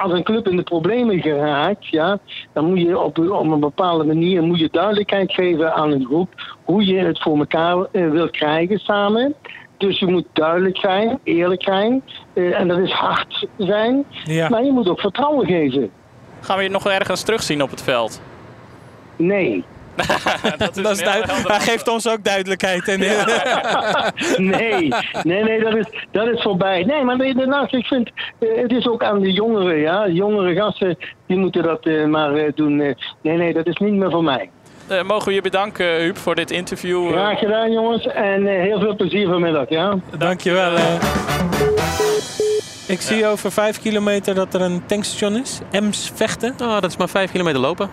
Als 0.03 0.13
een 0.13 0.23
club 0.23 0.49
in 0.49 0.57
de 0.57 0.63
problemen 0.63 1.21
geraakt, 1.21 1.87
ja, 1.87 2.19
dan 2.53 2.65
moet 2.65 2.81
je 2.81 2.99
op, 2.99 3.19
op 3.19 3.51
een 3.51 3.61
bepaalde 3.61 4.05
manier 4.05 4.43
moet 4.43 4.59
je 4.59 4.69
duidelijkheid 4.73 5.33
geven 5.33 5.75
aan 5.75 5.91
een 5.93 6.05
groep 6.05 6.57
hoe 6.65 6.85
je 6.87 6.99
het 6.99 7.23
voor 7.23 7.39
elkaar 7.39 7.77
eh, 7.93 8.11
wil 8.11 8.31
krijgen 8.31 8.79
samen. 8.79 9.35
Dus 9.77 9.99
je 9.99 10.07
moet 10.07 10.27
duidelijk 10.33 10.77
zijn, 10.77 11.19
eerlijk 11.25 11.63
zijn. 11.63 12.03
eh, 12.33 12.61
en 12.61 12.69
dat 12.69 12.79
is 12.79 12.93
hard 12.93 13.47
zijn. 13.57 14.05
Ja. 14.25 14.49
Maar 14.49 14.65
je 14.65 14.73
moet 14.73 14.89
ook 14.89 15.01
vertrouwen 15.01 15.47
geven. 15.47 15.91
Gaan 16.41 16.57
we 16.57 16.63
je 16.63 16.69
nog 16.69 16.87
ergens 16.87 17.23
terugzien 17.23 17.63
op 17.63 17.71
het 17.71 17.83
veld? 17.83 18.21
Nee. 19.17 19.65
Dat 20.59 20.75
Dat 20.85 20.91
is 20.97 21.03
duid- 21.05 21.47
Hij 21.49 21.61
geeft 21.61 21.89
ons 21.89 22.09
ook 22.09 22.25
duidelijkheid. 22.25 22.89
En, 22.89 23.01
Nee, 24.37 24.89
nee, 25.23 25.43
nee, 25.45 25.61
dat 25.61 25.77
is, 25.77 25.87
dat 26.13 26.27
is 26.29 26.43
voorbij. 26.43 26.83
Nee, 26.85 27.05
maar 27.05 27.17
daarnaast, 27.19 27.75
ik 27.75 27.87
vind, 27.87 28.11
eh, 28.39 28.49
het 28.63 28.73
is 28.73 28.89
ook 28.89 29.03
aan 29.05 29.21
de 29.21 29.33
jongeren, 29.33 29.77
ja. 29.79 30.09
Jongere 30.09 30.55
gasten, 30.55 30.97
die 31.27 31.37
moeten 31.39 31.63
dat 31.63 31.87
eh, 31.87 32.05
maar 32.05 32.35
eh, 32.35 32.53
doen. 32.55 32.77
Nee, 32.77 32.97
nee, 33.37 33.53
dat 33.53 33.67
is 33.67 33.77
niet 33.77 33.93
meer 33.95 34.11
voor 34.11 34.25
mij. 34.25 34.51
Mogen 35.07 35.29
we 35.29 35.35
je 35.35 35.41
bedanken, 35.41 35.87
Huub, 36.01 36.17
voor 36.19 36.35
dit 36.35 36.51
interview. 36.51 37.11
Graag 37.11 37.39
gedaan, 37.39 37.73
jongens. 37.73 38.07
En 38.07 38.47
eh, 38.47 38.61
heel 38.63 38.81
veel 38.81 38.97
plezier 38.97 39.29
vanmiddag, 39.29 39.69
ja. 39.69 39.99
Dankjewel. 40.19 40.75
eh. 40.77 40.95
Ik 42.89 43.01
zie 43.01 43.27
over 43.27 43.53
vijf 43.53 43.81
kilometer 43.81 44.35
dat 44.35 44.55
er 44.55 44.61
een 44.61 44.87
tankstation 44.87 45.37
is. 45.37 45.59
Ems 45.71 46.13
Vechten. 46.15 46.55
Oh, 46.63 46.81
dat 46.81 46.85
is 46.91 46.97
maar 46.97 47.09
vijf 47.09 47.31
kilometer 47.31 47.61
lopen. 47.61 47.91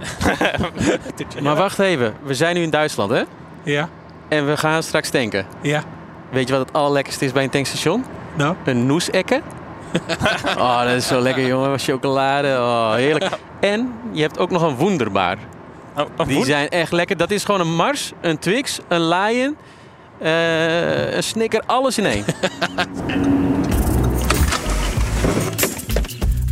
Maar 1.42 1.56
wacht 1.56 1.78
even, 1.78 2.14
we 2.22 2.34
zijn 2.34 2.54
nu 2.54 2.62
in 2.62 2.70
Duitsland 2.70 3.10
hè? 3.10 3.22
Ja, 3.62 3.88
En 4.28 4.46
we 4.46 4.56
gaan 4.56 4.82
straks 4.82 5.10
tanken. 5.10 5.46
ja. 5.60 5.82
Weet 6.30 6.48
je 6.48 6.54
wat 6.56 6.66
het 6.66 6.76
allerlekkerste 6.76 7.24
is 7.24 7.32
bij 7.32 7.44
een 7.44 7.50
tankstation? 7.50 8.04
Nou, 8.36 8.54
Een 8.64 8.86
noesekke. 8.86 9.40
oh, 10.58 10.82
dat 10.82 10.92
is 10.92 11.06
zo 11.06 11.20
lekker 11.20 11.46
jongen. 11.46 11.78
Chocolade, 11.78 12.48
oh 12.48 12.92
heerlijk. 12.94 13.28
En 13.60 13.92
je 14.12 14.22
hebt 14.22 14.38
ook 14.38 14.50
nog 14.50 14.62
een 14.62 14.74
wonderbaar. 14.76 15.36
oh, 15.96 16.26
Die 16.26 16.44
zijn 16.44 16.68
echt 16.68 16.92
lekker. 16.92 17.16
Dat 17.16 17.30
is 17.30 17.44
gewoon 17.44 17.60
een 17.60 17.74
Mars, 17.74 18.12
een 18.20 18.38
Twix, 18.38 18.78
een 18.88 19.08
Lion, 19.08 19.56
eh, 20.18 21.14
een 21.14 21.22
Snicker, 21.22 21.62
alles 21.66 21.98
in 21.98 22.06
één. 22.06 22.24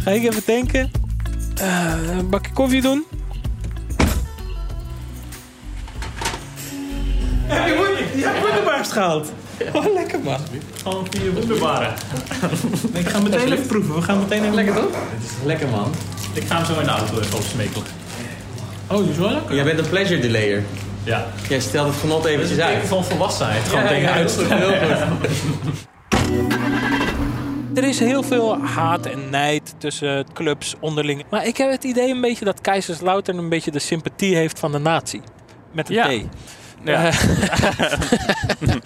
ga 0.04 0.10
ik 0.10 0.22
even 0.22 0.44
tanken. 0.44 0.90
Eh, 1.60 1.92
een 2.18 2.28
bakje 2.28 2.52
koffie 2.52 2.80
doen. 2.82 3.04
Heb 7.48 7.66
je 7.66 8.18
je 8.18 8.24
hebt 8.24 8.40
wonderbaars 8.46 8.88
gehaald. 8.92 9.32
Oh, 9.72 9.92
lekker 9.94 10.20
man. 10.20 10.40
Gewoon 10.82 11.06
vier 11.10 11.32
wonderbaren. 11.34 11.94
ik 12.92 13.08
ga 13.08 13.18
meteen 13.20 13.52
even 13.52 13.66
proeven. 13.66 13.94
We 13.94 14.02
gaan 14.02 14.18
meteen 14.18 14.42
even... 14.42 14.54
Lekker 14.54 14.74
toch? 14.74 14.90
lekker 15.44 15.68
man. 15.68 15.92
Ik 16.32 16.44
ga 16.46 16.56
hem 16.56 16.64
zo 16.64 16.78
in 16.80 16.84
de 16.86 16.90
auto 16.90 17.20
even 17.20 17.36
opsmekelen. 17.36 17.86
Oh, 18.86 18.98
die 18.98 19.10
is 19.10 19.16
wel 19.16 19.30
lekker. 19.30 19.54
Jij 19.54 19.64
bent 19.64 19.78
een 19.78 19.88
pleasure 19.88 20.20
delayer. 20.20 20.62
Ja. 21.04 21.26
Jij 21.48 21.60
stelt 21.60 21.86
het 21.88 21.96
genot 22.00 22.22
Dat 22.22 22.30
is 22.30 22.36
eventjes 22.36 22.58
een 22.58 22.64
uit. 22.64 22.72
teken 22.74 22.88
van 22.88 23.04
volwassenheid. 23.04 23.68
Gewoon 23.68 23.82
Ja, 23.84 23.88
dingen 23.88 24.02
ja, 24.08 24.12
uitstellen. 24.12 24.58
heel 24.58 24.96
goed. 24.96 25.36
Er 27.74 27.84
is 27.84 27.98
heel 27.98 28.22
veel 28.22 28.58
haat 28.62 29.06
en 29.06 29.30
nijd 29.30 29.74
tussen 29.78 30.26
clubs 30.34 30.74
onderling. 30.80 31.24
Maar 31.30 31.46
ik 31.46 31.56
heb 31.56 31.70
het 31.70 31.84
idee 31.84 32.10
een 32.10 32.20
beetje 32.20 32.44
dat 32.44 32.60
Kaiserslautern 32.60 33.38
een 33.38 33.48
beetje 33.48 33.70
de 33.70 33.78
sympathie 33.78 34.36
heeft 34.36 34.58
van 34.58 34.72
de 34.72 34.78
natie. 34.78 35.20
Met 35.72 35.88
een 35.88 35.94
Ja. 35.94 36.06
T. 36.08 36.10
Ja. 36.84 37.06
Eh, 37.06 37.12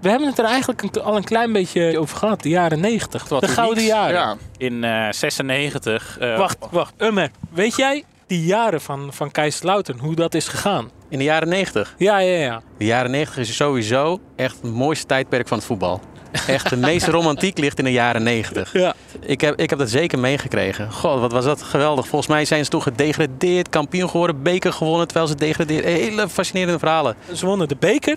We 0.00 0.08
hebben 0.08 0.28
het 0.28 0.38
er 0.38 0.44
eigenlijk 0.44 0.96
al 0.96 1.16
een 1.16 1.24
klein 1.24 1.52
beetje 1.52 1.98
over 1.98 2.16
gehad, 2.16 2.42
de 2.42 2.48
jaren 2.48 2.80
90. 2.80 3.28
Wat 3.28 3.40
de 3.40 3.48
gouden 3.48 3.84
jaren. 3.84 4.14
Ja. 4.14 4.36
In 4.56 4.84
eh 4.84 5.06
96. 5.12 6.18
eh, 6.18 6.38
Wacht, 6.38 6.56
wacht. 6.70 6.94
Ummer, 6.98 7.30
weet 7.50 7.76
jij 7.76 8.04
die 8.26 8.44
jaren 8.44 8.80
van, 8.80 9.08
van 9.12 9.30
Kaiserslautern, 9.30 9.98
hoe 9.98 10.14
dat 10.14 10.34
is 10.34 10.48
gegaan? 10.48 10.90
In 11.08 11.18
de 11.18 11.24
jaren 11.24 11.48
90. 11.48 11.94
Ja, 11.98 12.18
ja, 12.18 12.38
ja. 12.38 12.62
De 12.78 12.84
jaren 12.84 13.10
90 13.10 13.38
is 13.38 13.56
sowieso 13.56 14.20
echt 14.36 14.56
het 14.62 14.72
mooiste 14.72 15.06
tijdperk 15.06 15.48
van 15.48 15.56
het 15.58 15.66
voetbal. 15.66 16.00
Echt 16.46 16.70
de 16.70 16.76
meeste 16.76 17.10
romantiek 17.10 17.58
ligt 17.58 17.78
in 17.78 17.84
de 17.84 17.92
jaren 17.92 18.22
90. 18.22 18.72
ja. 18.72 18.94
Ik 19.20 19.40
heb, 19.40 19.60
ik 19.60 19.70
heb 19.70 19.78
dat 19.78 19.90
zeker 19.90 20.18
meegekregen. 20.18 20.92
God, 20.92 21.20
wat 21.20 21.32
was 21.32 21.44
dat 21.44 21.62
geweldig. 21.62 22.08
Volgens 22.08 22.30
mij 22.30 22.44
zijn 22.44 22.64
ze 22.64 22.70
toen 22.70 22.82
gedegradeerd, 22.82 23.68
kampioen 23.68 24.10
geworden, 24.10 24.42
beker 24.42 24.72
gewonnen 24.72 25.06
terwijl 25.06 25.28
ze 25.28 25.34
degradeerden. 25.34 25.90
Hele 25.90 26.28
fascinerende 26.28 26.78
verhalen. 26.78 27.16
Ze 27.32 27.46
wonnen 27.46 27.68
de 27.68 27.76
beker. 27.78 28.16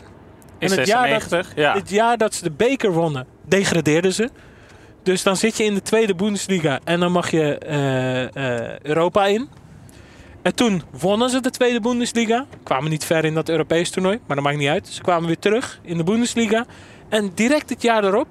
in 0.58 0.72
het 0.72 0.88
jaar, 0.88 1.10
dat, 1.10 1.22
96. 1.22 1.56
ja. 1.56 1.74
het 1.74 1.90
jaar 1.90 2.18
dat 2.18 2.34
ze 2.34 2.44
de 2.44 2.52
beker 2.52 2.92
wonnen, 2.92 3.26
degradeerden 3.48 4.14
ze. 4.14 4.30
Dus 5.04 5.24
dan 5.24 5.36
zit 5.36 5.58
je 5.58 5.64
in 5.64 5.74
de 5.74 5.82
tweede 5.82 6.16
Bundesliga 6.16 6.80
en 6.84 7.00
dan 7.00 7.12
mag 7.12 7.32
je 7.32 7.58
eh, 7.58 8.24
eh, 8.24 8.80
Europa 8.80 9.26
in. 9.26 9.50
En 10.42 10.56
toen 10.56 10.84
wonnen 11.00 11.30
ze 11.30 11.40
de 11.42 11.50
tweede 11.50 11.80
Bundesliga. 11.80 12.46
Kwamen 12.64 12.90
niet 12.90 13.06
ver 13.06 13.26
in 13.26 13.34
dat 13.34 13.50
Europees 13.50 13.90
toernooi, 13.90 14.20
maar 14.28 14.36
dat 14.36 14.46
maakt 14.46 14.58
niet 14.58 14.68
uit. 14.68 14.88
Ze 14.88 15.02
kwamen 15.02 15.28
weer 15.28 15.40
terug 15.40 15.80
in 15.82 15.98
de 15.98 16.04
Bundesliga. 16.04 16.66
En 17.10 17.32
direct 17.36 17.70
het 17.70 17.82
jaar 17.82 18.04
erop, 18.04 18.28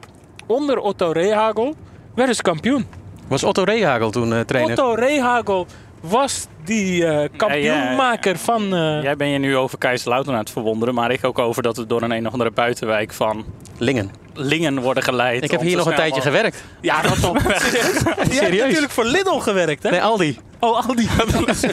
onder 0.47 0.79
Otto 0.79 1.11
Rehagel, 1.11 1.75
werden 2.15 2.35
ze 2.35 2.43
kampioen. 2.43 2.87
Was 3.29 3.45
Otto 3.45 3.63
Rehagel 3.63 4.11
toen 4.11 4.33
eh, 4.33 4.41
trainer? 4.41 4.71
Otto 4.71 4.95
Rehagel 4.95 5.67
was 6.01 6.47
die 6.65 7.07
eh, 7.07 7.29
kampioenmaker 7.37 8.39
van... 8.39 8.75
eh, 8.75 9.03
Jij 9.03 9.17
ben 9.17 9.29
je 9.29 9.39
nu 9.39 9.57
over 9.57 9.79
Kaiserslautern 9.79 10.35
aan 10.35 10.41
het 10.43 10.51
verwonderen, 10.51 10.95
maar 10.95 11.11
ik 11.11 11.25
ook 11.25 11.39
over 11.39 11.63
dat 11.63 11.77
we 11.77 11.87
door 11.87 12.03
een 12.03 12.11
een 12.11 12.27
of 12.27 12.33
andere 12.33 12.51
buitenwijk 12.51 13.13
van 13.13 13.45
Lingen. 13.79 14.11
Lingen 14.35 14.81
worden 14.81 15.03
geleid. 15.03 15.45
Ik 15.45 15.51
heb 15.51 15.61
hier 15.61 15.77
nog 15.77 15.87
een 15.87 15.95
tijdje 15.95 16.21
gewerkt. 16.21 16.65
Ja, 16.81 17.03
dat 17.03 17.21
toch. 17.21 17.43
Je 17.43 17.49
hebt 17.49 18.35
Serieus? 18.35 18.61
natuurlijk 18.65 18.93
voor 18.93 19.05
Lidl 19.05 19.39
gewerkt, 19.39 19.83
hè? 19.83 19.91
Nee, 19.91 20.03
Aldi. 20.03 20.39
Oh, 20.61 20.87
al 20.89 20.95
die. 20.97 21.09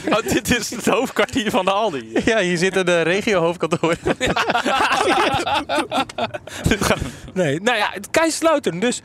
Oh, 0.09 0.17
dit 0.33 0.57
is 0.57 0.69
het 0.69 0.85
hoofdkwartier 0.85 1.49
van 1.51 1.65
de 1.65 1.71
Aldi. 1.71 2.11
Ja, 2.25 2.39
hier 2.39 2.57
zitten 2.57 2.85
de 2.85 3.01
regio-hoofdkantoren. 3.01 3.97
Nee, 7.33 7.61
nou 7.61 7.77
ja, 7.77 7.89
het 7.91 8.09
Kaiserslautern. 8.11 8.79
Dus 8.79 9.01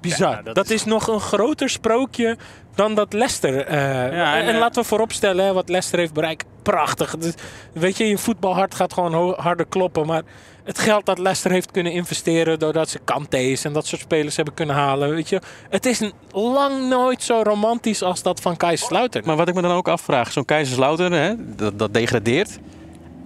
bizar. 0.00 0.30
Ja, 0.30 0.42
dat, 0.42 0.54
dat 0.54 0.70
is... 0.70 0.84
nog 0.84 1.06
een 1.08 1.20
groter 1.20 1.68
sprookje 1.70 2.36
dan 2.74 2.94
dat 2.94 3.12
Leicester. 3.12 3.64
eh, 3.66 3.76
Ja, 4.12 4.36
en, 4.36 4.46
en, 4.46 4.54
eh, 4.54 4.60
laten 4.60 4.82
we 4.82 4.88
vooropstellen 4.88 5.44
hè, 5.44 5.52
wat 5.52 5.68
Leicester 5.68 5.98
heeft 5.98 6.12
bereikt. 6.12 6.44
Prachtig. 6.62 7.16
Is- 7.16 7.34
weet 7.72 7.96
je, 7.96 8.04
je 8.08 8.18
voetbalhart 8.18 8.74
gaat 8.74 8.92
gewoon 8.92 9.34
harder 9.38 9.66
kloppen. 9.66 10.06
Maar 10.06 10.22
het 10.64 10.78
geld 10.78 11.06
dat 11.06 11.18
Leicester 11.18 11.50
heeft 11.50 11.70
kunnen 11.70 11.92
investeren... 11.92 12.58
doordat 12.58 12.88
ze 12.88 12.98
Kante's 13.04 13.64
en 13.64 13.72
dat 13.72 13.86
soort 13.86 14.00
spelers 14.00 14.36
hebben 14.36 14.54
kunnen 14.54 14.74
halen. 14.74 15.10
Weet 15.10 15.28
je, 15.28 15.40
het 15.70 15.86
is 15.86 16.10
lang 16.32 16.88
nooit 16.88 17.22
zo 17.22 17.40
romantisch 17.44 18.02
als 18.02 18.22
dat 18.22 18.40
van 18.40 18.56
Kaiserslautern. 18.56 19.24
Maar 19.26 19.36
wat 19.36 19.48
ik 19.48 19.54
me 19.54 19.62
dan 19.62 19.70
ook 19.72 19.88
afvraag, 19.88 20.32
zo'n 20.32 20.44
Kaiserslautern, 20.44 21.12
hè, 21.12 21.32
dat, 21.56 21.78
dat 21.78 21.94
degradeert. 21.94 22.58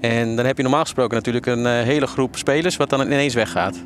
En 0.01 0.37
dan 0.37 0.47
heb 0.47 0.57
je 0.57 0.63
normaal 0.63 0.83
gesproken 0.83 1.15
natuurlijk 1.17 1.47
een 1.47 1.67
eh, 1.67 1.73
hele 1.73 2.07
groep 2.07 2.37
spelers 2.37 2.77
wat 2.77 2.91
dan 2.91 3.01
ineens 3.01 3.35
weggaat. 3.35 3.77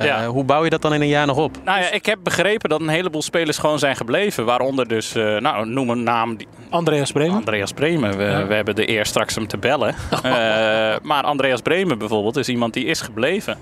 Eh, 0.00 0.06
Ja. 0.06 0.26
Hoe 0.26 0.44
bouw 0.44 0.64
je 0.64 0.70
dat 0.70 0.82
dan 0.82 0.94
in 0.94 1.00
een 1.00 1.08
jaar 1.08 1.26
nog 1.26 1.36
op? 1.36 1.56
Nou 1.64 1.80
ja, 1.80 1.90
ik 1.90 2.06
heb 2.06 2.18
begrepen 2.22 2.68
dat 2.68 2.80
een 2.80 2.88
heleboel 2.88 3.22
spelers 3.22 3.58
gewoon 3.58 3.78
zijn 3.78 3.96
gebleven. 3.96 4.44
Waaronder 4.44 4.88
dus, 4.88 5.14
eh, 5.14 5.36
nou 5.36 5.66
noem 5.68 5.90
een 5.90 6.02
naam, 6.02 6.36
die- 6.36 6.48
Andreas 6.70 7.12
Bremen. 7.12 7.34
Andreas 7.36 7.72
Bremen. 7.72 8.16
We, 8.16 8.24
Ja. 8.24 8.46
we 8.46 8.54
hebben 8.54 8.74
de 8.74 8.88
eer 8.90 9.06
straks 9.06 9.34
hem 9.34 9.46
te 9.46 9.58
bellen. 9.58 9.94
Eh, 10.22 10.96
maar 11.02 11.22
Andreas 11.22 11.60
Bremen 11.60 11.98
bijvoorbeeld 11.98 12.36
is 12.36 12.48
iemand 12.48 12.74
die 12.74 12.84
is 12.84 13.00
gebleven. 13.00 13.58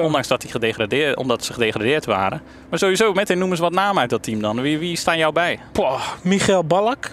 Ondanks 0.00 0.28
dat, 0.28 0.42
hij 0.42 0.50
gedegradeerd, 0.50 1.16
omdat 1.16 1.44
ze 1.44 1.52
gedegradeerd 1.52 2.04
waren. 2.06 2.42
Maar 2.70 2.78
sowieso, 2.78 3.12
meteen 3.12 3.38
noem 3.38 3.50
eens 3.50 3.60
wat 3.60 3.72
namen 3.72 4.00
uit 4.00 4.10
dat 4.10 4.22
team 4.22 4.40
dan. 4.40 4.60
Wie, 4.60 4.78
wie 4.78 4.96
staan 4.96 5.18
jou 5.18 5.32
bij? 5.32 5.58
Poh, 5.72 6.00
Michael 6.22 6.64
Ballack. 6.64 7.10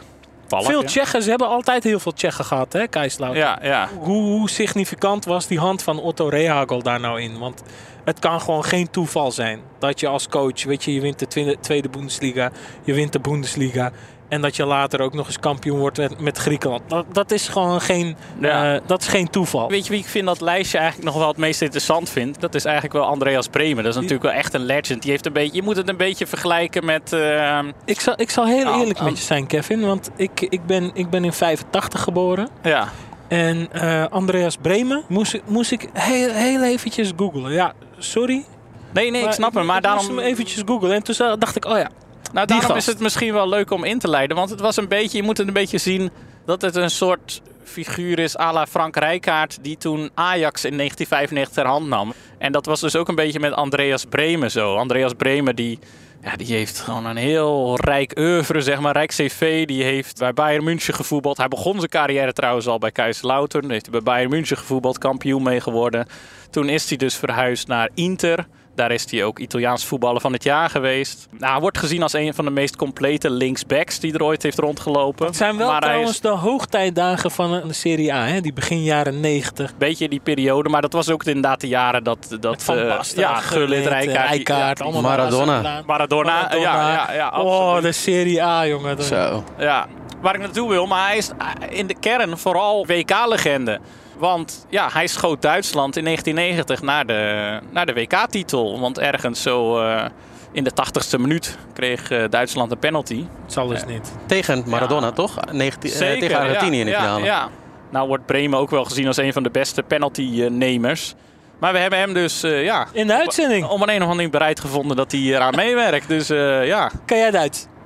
Veel 0.48 0.82
ja. 0.82 0.88
Tsjechen. 0.88 1.24
Ze 1.24 1.30
hebben 1.30 1.48
altijd 1.48 1.84
heel 1.84 2.00
veel 2.00 2.14
Tsjechen 2.14 2.46
gehad, 2.46 2.74
hè, 2.74 2.88
Kaiserslautern. 2.88 3.46
Ja, 3.46 3.60
ja. 3.62 3.90
Hoe, 4.00 4.24
hoe 4.24 4.50
significant 4.50 5.26
was 5.26 5.48
die 5.48 5.60
hand 5.60 5.84
van 5.84 6.00
Otto 6.00 6.28
Rehagel 6.28 6.82
daar 6.82 7.00
nou 7.00 7.22
in? 7.22 7.38
Want 7.38 7.64
het 8.04 8.20
kan 8.20 8.42
gewoon 8.42 8.64
geen 8.64 8.90
toeval 8.90 9.32
zijn 9.32 9.62
dat 9.80 10.00
je 10.00 10.08
als 10.08 10.28
coach, 10.28 10.64
weet 10.64 10.84
je, 10.84 10.94
je 10.94 11.02
wint 11.02 11.20
de 11.20 11.58
tweede 11.62 11.90
Bundesliga, 11.90 12.52
je 12.84 12.94
wint 12.94 13.14
de 13.14 13.20
Bundesliga. 13.20 13.92
En 14.30 14.42
dat 14.42 14.56
je 14.56 14.66
later 14.66 15.02
ook 15.02 15.14
nog 15.14 15.26
eens 15.28 15.40
kampioen 15.40 15.80
wordt 15.80 15.98
met, 15.98 16.20
met 16.20 16.38
Griekenland. 16.38 16.82
Dat, 16.88 17.06
dat 17.12 17.32
is 17.32 17.48
gewoon 17.48 17.82
geen, 17.82 18.16
Ja. 18.40 18.74
eh, 18.76 18.82
dat 18.86 19.02
is 19.02 19.08
geen 19.08 19.30
toeval. 19.30 19.70
Weet 19.70 19.84
je 19.86 19.90
wie 19.92 20.00
ik 20.00 20.08
vind 20.08 20.26
dat 20.26 20.42
lijstje 20.42 20.78
eigenlijk 20.78 21.08
nog 21.10 21.18
wel 21.18 21.28
het 21.28 21.38
meest 21.38 21.62
interessant 21.62 22.10
vind? 22.10 22.40
Dat 22.42 22.56
is 22.56 22.66
eigenlijk 22.66 22.94
wel 22.96 23.06
Andreas 23.06 23.48
Bremen. 23.48 23.84
Dat 23.84 23.94
is 23.94 23.96
natuurlijk 24.02 24.24
wel 24.24 24.32
echt 24.32 24.54
een 24.54 24.66
legend. 24.66 25.02
Die 25.02 25.12
heeft 25.12 25.26
een 25.26 25.34
beetje, 25.34 25.56
je 25.56 25.62
moet 25.64 25.76
het 25.76 25.90
een 25.90 25.98
beetje 25.98 26.28
vergelijken 26.28 26.86
met... 26.86 27.14
eh, 27.14 27.60
Ik 27.86 28.00
zal, 28.00 28.14
ik 28.18 28.30
zal 28.30 28.46
heel 28.46 28.80
eerlijk 28.80 29.02
met 29.02 29.18
je 29.18 29.24
zijn, 29.24 29.48
Kevin. 29.48 29.86
Want 29.86 30.10
ik, 30.16 30.42
ik, 30.42 30.66
ben, 30.66 30.92
ik 30.94 31.10
ben 31.10 31.24
in 31.26 31.34
85 31.34 32.02
geboren. 32.02 32.48
ja, 32.64 32.88
En 33.28 33.68
eh, 33.72 34.06
Andreas 34.10 34.58
Bremen 34.62 35.04
moest, 35.08 35.34
ik- 35.34 35.42
moest 35.48 35.72
ik 35.72 35.90
heel, 35.94 36.30
heel 36.32 36.64
eventjes 36.64 37.12
googlen. 37.16 37.52
Ja, 37.52 37.74
sorry. 37.98 38.46
Nee, 38.94 39.12
nee, 39.12 39.24
ik 39.24 39.32
snap 39.32 39.54
hem. 39.54 39.66
Maar 39.66 39.78
ik 39.78 39.84
daarom, 39.84 40.06
moest 40.06 40.18
hem 40.18 40.26
eventjes 40.28 40.62
googlen. 40.66 40.92
En 40.92 41.04
toen 41.04 41.16
dacht 41.40 41.56
ik, 41.56 41.66
oh 41.66 41.78
ja, 41.78 41.90
nou, 42.34 42.48
daarom 42.48 42.78
is 42.78 42.86
het 42.86 43.00
misschien 43.00 43.34
wel 43.34 43.50
leuk 43.50 43.72
om 43.72 43.84
in 43.84 44.00
te 44.00 44.10
leiden. 44.10 44.38
Want 44.38 44.50
het 44.50 44.60
was 44.60 44.78
een 44.78 44.88
beetje, 44.88 45.18
je 45.18 45.24
moet 45.24 45.38
het 45.38 45.48
een 45.48 45.54
beetje 45.54 45.78
zien 45.78 46.12
dat 46.46 46.62
het 46.62 46.76
een 46.76 46.90
soort 46.90 47.42
figuur 47.64 48.20
is 48.20 48.38
à 48.38 48.54
la 48.54 48.68
Frank 48.68 48.96
Rijkaard... 48.96 49.58
die 49.62 49.78
toen 49.78 50.10
Ajax 50.14 50.66
in 50.66 50.78
1995 50.78 51.54
ter 51.54 51.66
hand 51.66 51.88
nam. 51.88 52.14
En 52.38 52.52
dat 52.52 52.66
was 52.66 52.80
dus 52.80 52.96
ook 52.96 53.08
een 53.08 53.16
beetje 53.16 53.40
met 53.40 53.54
Andreas 53.54 54.06
Bremen 54.06 54.52
zo. 54.52 54.76
Andreas 54.76 55.14
Bremen 55.14 55.56
die 55.56 55.80
Ja, 56.22 56.36
die 56.36 56.48
heeft 56.48 56.80
gewoon 56.80 57.06
een 57.06 57.18
heel 57.18 57.76
rijk 57.76 58.18
oeuvre, 58.20 58.62
zeg 58.62 58.80
maar, 58.80 58.94
rijk 58.94 59.10
cv. 59.10 59.66
Die 59.66 59.84
heeft 59.84 60.20
bij 60.20 60.34
Bayern 60.34 60.64
München 60.64 60.94
gevoetbald. 60.94 61.38
Hij 61.38 61.48
begon 61.48 61.78
zijn 61.78 61.90
carrière 61.90 62.34
trouwens 62.34 62.68
al 62.68 62.78
bij 62.78 62.92
Kaiserslautern. 62.92 63.70
Heeft 63.70 63.86
hij 63.86 63.92
bij 63.92 64.14
Bayern 64.14 64.30
München 64.30 64.58
gevoetbald, 64.58 64.98
kampioen 64.98 65.44
mee 65.44 65.62
geworden. 65.62 66.08
Toen 66.50 66.70
is 66.70 66.90
hij 66.90 66.98
dus 66.98 67.16
verhuisd 67.16 67.68
naar 67.68 67.90
Inter. 67.94 68.48
Daar 68.78 68.92
is 68.92 69.12
hij 69.12 69.24
ook 69.24 69.40
Italiaans 69.40 69.86
voetballer 69.86 70.22
van 70.22 70.34
het 70.34 70.44
jaar 70.44 70.70
geweest. 70.70 71.28
Nou, 71.32 71.52
hij 71.52 71.62
wordt 71.62 71.78
gezien 71.78 72.02
als 72.02 72.14
een 72.14 72.34
van 72.34 72.46
de 72.46 72.52
meest 72.52 72.76
complete 72.76 73.30
linksbacks 73.30 74.00
die 74.00 74.14
er 74.14 74.24
ooit 74.24 74.44
heeft 74.44 74.60
rondgelopen. 74.60 75.26
Het 75.26 75.36
zijn 75.36 75.58
wel 75.58 75.68
Maar 75.68 75.82
trouwens 75.82 76.12
is 76.12 76.20
de 76.20 76.28
hoogtijdagen 76.30 77.32
van 77.32 77.62
de 77.68 77.74
Serie 77.74 78.14
A, 78.14 78.26
hè? 78.26 78.42
die 78.42 78.54
begin 78.54 78.84
jaren 78.84 79.20
90. 79.20 79.70
een 79.70 79.76
beetje 79.78 80.10
die 80.10 80.20
periode, 80.20 80.70
maar 80.70 80.82
dat 80.82 80.94
was 80.94 81.10
ook 81.10 81.24
inderdaad 81.24 81.62
de 81.62 81.68
jaren 81.68 82.04
dat, 82.04 82.38
dat 82.40 82.64
Van 82.64 82.78
eh, 82.78 82.88
Basten, 82.88 83.20
ja, 83.20 83.36
Gullit, 83.36 83.86
Rijkaard, 83.86 84.30
Rijkaard, 84.30 84.78
ja, 84.78 84.84
allemaal 84.84 85.02
Maradona. 85.02 85.62
Maradona, 85.62 85.84
Maradona. 85.86 86.56
ja, 86.56 86.92
ja, 86.92 87.14
ja, 87.14 87.42
Oh, 87.42 87.60
absoluut. 87.62 87.84
de 87.84 87.92
Serie 87.92 88.44
A, 88.44 88.66
jongen. 88.66 89.04
Zo. 89.04 89.44
Ja, 89.58 89.88
waar 90.22 90.36
ik 90.36 90.42
naartoe 90.42 90.70
wil, 90.70 90.86
maar 90.86 91.08
hij 91.08 91.18
is 91.18 91.30
in 91.70 91.88
de 91.88 91.96
kern 92.00 92.38
vooral 92.38 92.86
WK-legende. 92.86 93.80
Want 94.18 94.66
ja, 94.70 94.90
hij 94.94 95.08
schoot 95.08 95.42
Duitsland 95.42 95.98
in 95.98 96.04
1990 96.04 96.82
naar 96.86 97.06
de, 97.06 97.60
naar 97.72 97.86
de 97.86 97.94
WK-titel. 97.94 98.80
Want 98.80 99.00
ergens 99.00 99.42
zo 99.42 99.80
eh, 99.80 100.06
in 100.52 100.64
de 100.64 100.72
80ste 100.72 101.20
minuut 101.20 101.58
kreeg 101.74 102.12
eh, 102.12 102.24
Duitsland 102.30 102.72
een 102.72 102.80
penalty. 102.80 103.26
Het 103.44 103.54
zal 103.54 103.68
dus 103.68 103.86
niet. 103.86 104.12
Tegen 104.26 104.64
Maradona, 104.68 105.06
Ja. 105.06 105.12
toch? 105.12 105.36
19, 105.52 105.92
eh, 105.92 105.98
tegen 106.20 106.38
Argentinië 106.38 106.78
ja, 106.78 106.86
in 106.86 106.92
de 106.92 106.94
finale. 106.98 107.24
Ja, 107.26 107.50
Nou 107.90 108.08
wordt 108.08 108.26
Bremen 108.26 108.60
ook 108.60 108.70
wel 108.70 108.84
gezien 108.84 109.08
als 109.08 109.18
een 109.18 109.34
van 109.34 109.44
de 109.44 109.50
beste 109.50 109.84
penalty-nemers. 109.84 111.14
Maar 111.60 111.74
we 111.74 111.80
hebben 111.80 112.00
hem 112.00 112.14
dus 112.14 112.44
eh, 112.44 112.64
ja, 112.64 112.88
In 112.92 113.08
de 113.08 113.14
uitzending. 113.14 113.68
om 113.68 113.82
een, 113.82 113.90
een 113.90 113.96
of 113.96 114.02
andere 114.02 114.16
manier 114.16 114.30
bereid 114.30 114.60
gevonden 114.60 114.98
dat 114.98 115.12
hij 115.12 115.22
eraan 115.22 115.56
meewerkt. 115.56 116.08
Dus 116.08 116.30
eh, 116.30 116.66
ja, 116.66 116.92
Kan 117.06 117.18
jij 117.18 117.32
Duits? 117.32 117.66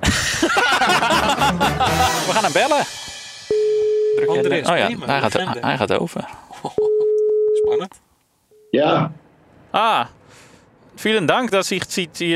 we 2.26 2.30
gaan 2.32 2.42
hem 2.44 2.52
bellen. 2.52 2.84
Druk 4.16 4.28
jij- 4.28 4.36
André 4.36 4.56
is 4.60 4.68
oh 4.68 4.76
ja, 4.76 4.88
hij 5.06 5.20
gaat, 5.20 5.38
hij 5.60 5.76
gaat 5.76 5.98
over. 5.98 6.24
Spannend. 7.64 8.00
Ja, 8.70 9.12
Ah, 9.74 10.06
vielen 10.96 11.26
Dank, 11.26 11.50
dass 11.50 11.70
ich, 11.72 11.82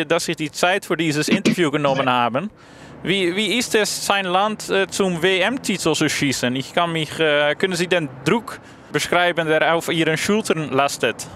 dass 0.09 0.25
Sie 0.25 0.35
die 0.35 0.51
Zeit 0.51 0.87
für 0.87 0.97
dieses 0.97 1.29
Interview 1.29 1.71
genommen 1.71 2.09
haben. 2.09 2.51
Wie, 3.03 3.35
wie 3.37 3.59
ist 3.59 3.75
es, 3.75 4.07
sein 4.07 4.25
Land 4.25 4.71
äh, 4.71 4.87
zum 4.89 5.21
WM-Titel 5.23 5.93
zu 5.93 6.09
schießen? 6.09 6.57
Ich 6.57 6.73
kann 6.73 6.93
mich, 6.93 7.21
äh, 7.21 7.55
können 7.57 7.75
Sie 7.77 7.87
den 7.89 8.09
Druck 8.25 8.59
beschreiben, 8.91 9.47
der 9.49 9.75
auf 9.75 9.89
Ihren 9.93 10.17
Schultern 10.17 10.71
lastet? 10.73 11.27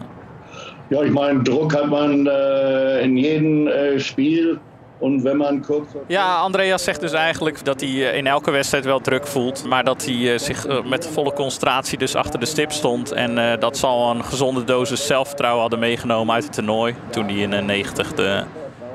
ja, 0.88 1.02
ich 1.02 1.12
meine, 1.12 1.42
Druck 1.42 1.74
hat 1.74 1.88
man 1.88 2.26
äh, 2.26 3.02
in 3.02 3.16
jedem 3.18 3.66
äh, 3.68 4.00
Spiel. 4.00 4.58
Und 5.00 5.24
wenn 5.24 5.36
man 5.36 5.64
Ja, 6.06 6.40
Andreas 6.40 6.84
zegt 6.84 7.00
dus 7.00 7.12
eigenlijk 7.12 7.64
dat 7.64 7.80
hij 7.80 8.10
eh, 8.10 8.16
in 8.16 8.26
elke 8.26 8.50
wedstrijd 8.50 8.84
wel 8.84 9.00
druk 9.00 9.26
voelt. 9.26 9.64
Maar 9.64 9.84
dat 9.84 10.04
hij 10.04 10.32
eh, 10.32 10.38
zich 10.38 10.66
eh, 10.66 10.84
met 10.84 11.06
volle 11.06 11.32
concentratie 11.32 11.98
dus 11.98 12.14
achter 12.14 12.40
de 12.40 12.46
stip 12.46 12.72
stond. 12.72 13.12
En 13.12 13.38
eh, 13.38 13.60
dat 13.60 13.78
zal 13.78 14.10
een 14.10 14.24
gezonde 14.24 14.64
dosis 14.64 15.06
zelfvertrouwen 15.06 15.60
hadden 15.60 15.78
meegenomen 15.78 16.34
uit 16.34 16.44
het 16.44 16.52
toernooi. 16.52 16.94
Toen 17.10 17.24
hij 17.24 17.36
in 17.36 17.50
de 17.50 17.56
90 17.56 18.14
de 18.14 18.42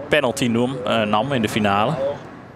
penalty 0.10 0.46
noem, 0.46 0.78
nam 1.08 1.34
in 1.34 1.42
de 1.42 1.50
finale. 1.50 1.94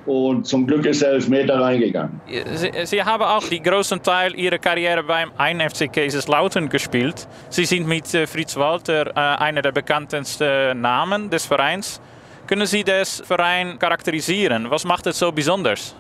und 0.06 0.48
zum 0.48 0.66
Glück 0.66 0.86
ist 0.86 1.04
er 1.04 1.12
elf 1.12 1.28
Meter 1.28 1.60
reingegangen. 1.60 2.20
Sie, 2.56 2.72
Sie 2.86 3.04
haben 3.04 3.24
auch 3.24 3.48
die 3.48 3.62
größten 3.62 4.02
Teil 4.02 4.34
Ihrer 4.34 4.58
Karriere 4.58 5.04
beim 5.04 5.30
1 5.38 5.62
FC 5.74 5.94
Kaiserslautern 5.94 6.70
gespielt. 6.70 7.28
Sie 7.50 7.66
sind 7.66 7.88
mit 7.88 8.12
äh, 8.16 8.26
Fritz 8.26 8.56
Walter 8.56 9.16
einer 9.16 9.62
der 9.62 9.72
bekanntesten 9.72 10.82
Namen 10.82 11.30
des 11.30 11.46
Vereins. 11.46 12.02
Können 12.50 12.66
Sie 12.66 12.84
das 12.84 13.22
Verein 13.28 13.78
charakterisieren? 13.78 14.72
Was 14.72 14.84
macht 14.84 15.06
es 15.06 15.20
so 15.20 15.32
besonders? 15.32 15.94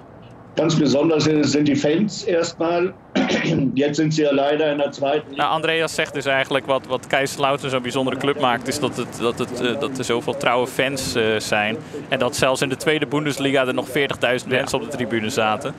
Ganz 0.55 0.75
besonders 0.75 1.25
sind 1.25 1.67
die 1.67 1.75
Fans 1.75 2.23
erstmal. 2.23 2.95
Jetzt 3.75 3.97
sind 3.97 4.13
sie 4.15 4.23
ja 4.23 4.31
leider 4.31 4.71
in 4.71 4.79
der 4.79 4.91
zweiten. 4.91 5.35
Nou, 5.35 5.47
Andreas 5.47 5.93
zegt 5.93 6.13
dus 6.13 6.25
eigenlijk 6.25 6.65
wat, 6.65 6.87
wat 6.87 7.07
Kaiserslautern 7.07 7.69
zo'n 7.69 7.81
bijzondere 7.81 8.17
club 8.17 8.39
maakt, 8.39 8.67
is 8.67 8.79
dat, 8.79 8.97
het, 8.97 9.17
dat, 9.19 9.39
het, 9.39 9.61
eh, 9.61 9.79
dat 9.79 9.97
er 9.97 10.03
zoveel 10.03 10.37
trouwe 10.37 10.67
fans 10.67 11.15
eh, 11.15 11.23
zijn. 11.37 11.77
En 12.07 12.19
dat 12.19 12.35
zelfs 12.35 12.61
in 12.61 12.69
de 12.69 12.77
tweede 12.77 13.07
Bundesliga 13.07 13.67
er 13.67 13.73
nog 13.73 13.87
40.000 13.87 14.47
mensen 14.47 14.81
op 14.81 14.91
de 14.91 14.97
tribune 14.97 15.29
zaten. 15.29 15.73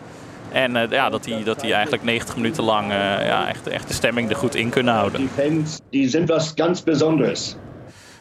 En 0.53 0.77
eh, 0.77 0.91
ja, 0.91 1.11
dat 1.11 1.25
die, 1.25 1.45
dat 1.45 1.61
die 1.61 1.73
eigenlijk 1.73 2.03
90 2.03 2.37
minuten 2.37 2.65
lang 2.65 2.93
ja, 2.93 3.49
echt, 3.49 3.67
echt 3.67 3.89
de 3.89 3.95
stemming 3.95 4.31
er 4.31 4.37
goed 4.37 4.55
in 4.55 4.71
kunnen 4.71 4.95
houden. 4.95 5.21
Die 5.21 5.29
Fans, 5.45 5.81
die 5.91 6.09
sind 6.09 6.29
was 6.29 6.53
ganz 6.57 6.83
Besonderes. 6.83 7.57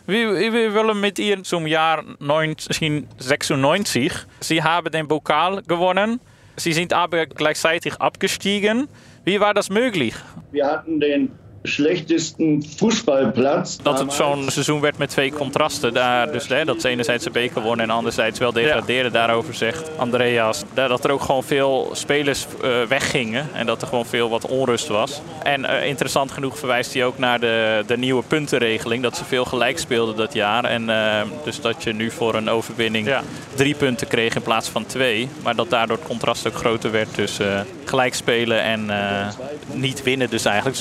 Wir, 0.09 0.33
wir 0.51 0.73
wollen 0.73 0.99
mit 0.99 1.19
ihr 1.19 1.43
zum 1.43 1.67
Jahr 1.67 1.99
1996. 2.19 4.11
Sie 4.39 4.63
haben 4.63 4.91
den 4.91 5.07
Pokal 5.07 5.61
gewonnen. 5.61 6.19
Sie 6.55 6.73
sind 6.73 6.93
aber 6.93 7.27
gleichzeitig 7.27 7.93
abgestiegen. 7.97 8.87
Wie 9.23 9.39
war 9.39 9.53
das 9.53 9.69
möglich? 9.69 10.15
Wir 10.51 10.65
hatten 10.65 10.99
den 10.99 11.29
schlechtesten 11.69 12.63
Fußballplatz. 12.75 13.77
Dat 13.83 13.99
het 13.99 14.13
zo'n 14.13 14.49
seizoen 14.49 14.81
werd 14.81 14.97
met 14.97 15.09
twee 15.09 15.31
contrasten. 15.31 15.93
Daar, 15.93 16.31
dus 16.31 16.47
hè, 16.47 16.65
dat 16.65 16.81
ze 16.81 16.89
enerzijds 16.89 17.23
de 17.23 17.29
beker 17.29 17.61
wonnen 17.61 17.85
en 17.85 17.95
anderzijds 17.95 18.39
wel 18.39 18.51
degraderen. 18.51 19.11
Daarover 19.11 19.53
zegt 19.53 19.97
Andreas. 19.97 20.63
Dat 20.73 21.03
er 21.03 21.11
ook 21.11 21.21
gewoon 21.21 21.43
veel 21.43 21.89
spelers 21.93 22.45
eh, 22.61 22.81
weggingen. 22.87 23.49
En 23.53 23.65
dat 23.65 23.81
er 23.81 23.87
gewoon 23.87 24.05
veel 24.05 24.29
wat 24.29 24.45
onrust 24.45 24.87
was. 24.87 25.21
En 25.43 25.65
eh, 25.65 25.87
interessant 25.87 26.31
genoeg 26.31 26.57
verwijst 26.57 26.93
hij 26.93 27.05
ook 27.05 27.17
naar 27.17 27.39
de, 27.39 27.83
de 27.87 27.97
nieuwe 27.97 28.23
puntenregeling. 28.23 29.03
Dat 29.03 29.17
ze 29.17 29.25
veel 29.25 29.45
gelijk 29.45 29.79
speelden 29.79 30.15
dat 30.15 30.33
jaar. 30.33 30.63
En 30.63 30.89
eh, 30.89 31.21
dus 31.43 31.61
dat 31.61 31.83
je 31.83 31.93
nu 31.93 32.11
voor 32.11 32.35
een 32.35 32.49
overwinning 32.49 33.15
drie 33.55 33.75
punten 33.75 34.07
kreeg 34.07 34.35
in 34.35 34.41
plaats 34.41 34.69
van 34.69 34.85
twee. 34.85 35.29
Maar 35.43 35.55
dat 35.55 35.69
daardoor 35.69 35.97
het 35.97 36.07
contrast 36.07 36.47
ook 36.47 36.55
groter 36.55 36.91
werd 36.91 37.13
tussen 37.13 37.67
gelijk 37.85 38.13
spelen 38.13 38.61
en 38.61 38.89
eh, 38.89 39.27
niet 39.73 40.03
winnen 40.03 40.29
dus 40.29 40.45
eigenlijk. 40.45 40.77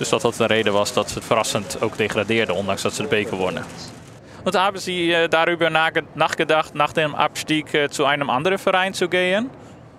Dus 0.00 0.08
dat 0.08 0.20
dat 0.22 0.34
de 0.34 0.46
reden 0.46 0.72
was 0.72 0.92
dat 0.92 1.08
ze 1.08 1.14
het 1.14 1.24
verrassend 1.24 1.76
ook 1.80 1.96
degradeerden, 1.96 2.54
ondanks 2.54 2.82
dat 2.82 2.94
ze 2.94 3.02
de 3.02 3.08
beker 3.08 3.36
wonnen. 3.36 3.64
Und 4.44 4.54
haben 4.54 4.80
Sie 4.80 5.12
äh, 5.12 5.28
darüber 5.28 5.68
nage- 5.70 6.04
nachgedacht, 6.14 6.74
nach 6.74 6.92
dem 6.92 7.14
Abstieg 7.14 7.74
äh, 7.74 7.88
zu 7.90 8.04
einem 8.06 8.30
anderen 8.30 8.58
Verein 8.58 8.94
zu 8.94 9.08
gehen? 9.08 9.50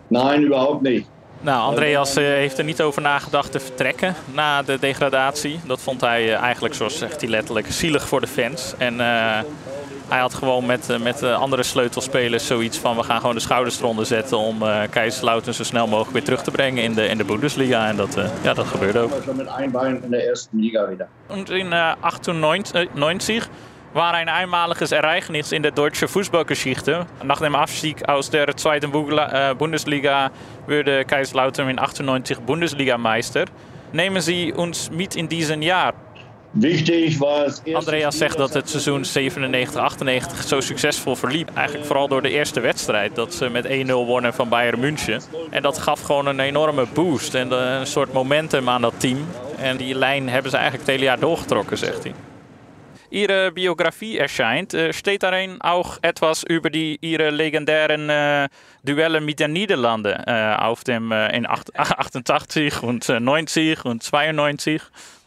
Nein, 0.08 0.42
überhaupt 0.44 0.82
nicht. 0.82 1.06
Nou, 1.42 1.70
Andreas 1.70 2.16
eh, 2.16 2.24
heeft 2.24 2.58
er 2.58 2.64
niet 2.64 2.82
over 2.82 3.02
nagedacht 3.02 3.52
te 3.52 3.60
vertrekken 3.60 4.16
na 4.34 4.62
de 4.64 4.80
degradatie. 4.80 5.60
Dat 5.66 5.82
vond 5.82 6.02
hij 6.02 6.34
eh, 6.34 6.42
eigenlijk, 6.42 6.74
zoals 6.74 6.98
zegt 6.98 7.22
hij 7.22 7.30
letterlijk, 7.30 7.72
zielig 7.72 8.08
voor 8.08 8.22
de 8.22 8.28
fans. 8.28 8.74
En 8.78 9.00
eh, 9.00 9.40
hij 10.12 10.20
had 10.20 10.34
gewoon 10.34 10.66
met, 10.66 10.90
eh, 10.90 11.00
met 11.00 11.20
de 11.20 11.34
andere 11.34 11.64
sleutelspelers 11.64 12.48
zoiets 12.48 12.78
van... 12.78 12.96
we 12.96 13.04
gaan 13.04 13.20
gewoon 13.20 13.36
de 13.36 13.42
schouders 13.42 13.80
eronder 13.80 14.06
zetten 14.06 14.38
om 14.38 14.64
eh 14.64 14.82
Kaiserslautern 14.90 15.54
zo 15.54 15.64
snel 15.64 15.88
mogelijk 15.88 16.12
weer 16.12 16.24
terug 16.24 16.44
te 16.44 16.52
brengen 16.52 16.84
in 16.84 16.94
de, 16.94 17.08
in 17.08 17.18
de 17.18 17.24
Bundesliga. 17.24 17.88
En 17.88 17.96
dat, 17.96 18.18
eh, 18.18 18.30
ja, 18.44 18.54
dat 18.54 18.66
gebeurde 18.66 19.00
ook. 19.00 19.12
Schon 19.24 19.36
mit 19.36 19.48
einem 19.48 19.72
Bein 19.72 20.04
in 20.04 20.12
der 20.12 20.28
ersten 20.28 20.60
Liga 20.60 20.90
wieder. 20.90 21.08
Und 21.28 21.50
in 21.50 21.72
äh, 21.72 21.96
98 22.02 23.50
war 23.94 24.14
ein 24.14 24.30
einmaliges 24.30 24.92
Ereignis 24.92 25.52
in 25.52 25.62
der 25.62 25.72
deutschen 25.72 26.08
Fußballgeschichte. 26.08 27.06
Nach 27.24 27.40
dem 27.40 27.56
Abstieg 27.56 28.08
aus 28.08 28.30
der 28.30 28.56
zweiten 28.56 28.92
Bundesliga 29.58 30.32
wurde 30.68 31.04
Kaiserslautern 31.06 31.70
in 31.70 31.80
98 31.80 32.40
Bundesligameister. 32.40 33.46
Nehmen 33.92 34.22
Sie 34.22 34.54
uns 34.54 34.90
mit 34.92 35.16
in 35.16 35.28
diesen 35.28 35.62
Jahr. 35.62 35.94
Wichtig 36.52 37.22
erst. 37.22 37.62
Andreas 37.74 38.18
zegt 38.18 38.38
dat 38.38 38.54
het 38.54 38.70
seizoen 38.70 39.04
97-98 39.06 40.46
zo 40.46 40.60
succesvol 40.60 41.16
verliep. 41.16 41.50
Eigenlijk 41.56 41.88
vooral 41.88 42.08
door 42.08 42.22
de 42.22 42.30
eerste 42.30 42.60
wedstrijd. 42.60 43.16
Dat 43.16 43.34
ze 43.34 43.50
met 43.50 43.68
1-0 43.68 43.92
wonnen 43.92 44.34
van 44.34 44.50
Bayern 44.50 44.80
München. 44.80 45.22
En 45.50 45.62
dat 45.62 45.78
gaf 45.78 46.02
gewoon 46.02 46.26
een 46.26 46.40
enorme 46.40 46.86
boost 46.94 47.34
en 47.34 47.52
eh, 47.52 47.80
een 47.80 47.88
soort 47.88 48.14
momentum 48.14 48.70
aan 48.70 48.82
dat 48.82 48.94
team. 48.98 49.28
En 49.58 49.78
die 49.78 49.96
lijn 49.96 50.30
hebben 50.30 50.52
ze 50.52 50.58
eigenlijk 50.58 50.88
het 50.88 50.96
hele 50.96 51.10
jaar 51.10 51.20
doorgetrokken, 51.20 51.78
zegt 51.78 52.04
hij. 52.04 52.14
Ihre 53.10 53.52
Biografie 53.52 54.20
erscheint, 54.20 54.74
steht 54.92 55.22
darin 55.22 55.60
auch 55.62 55.98
etwas 56.02 56.44
über 56.50 56.70
die, 56.70 56.98
ihre 57.02 57.30
legendären 57.30 58.10
äh, 58.10 58.48
Duelle 58.84 59.20
mit 59.20 59.40
den 59.40 59.52
Niederlanden 59.52 60.14
äh, 60.26 60.56
auf 60.58 60.84
dem, 60.84 61.12
äh, 61.12 61.36
in 61.36 61.46
acht- 61.46 61.76
88 61.76 62.82
und 62.84 63.10
äh, 63.10 63.20
90 63.20 63.84
und 63.84 64.02
92. 64.02 64.82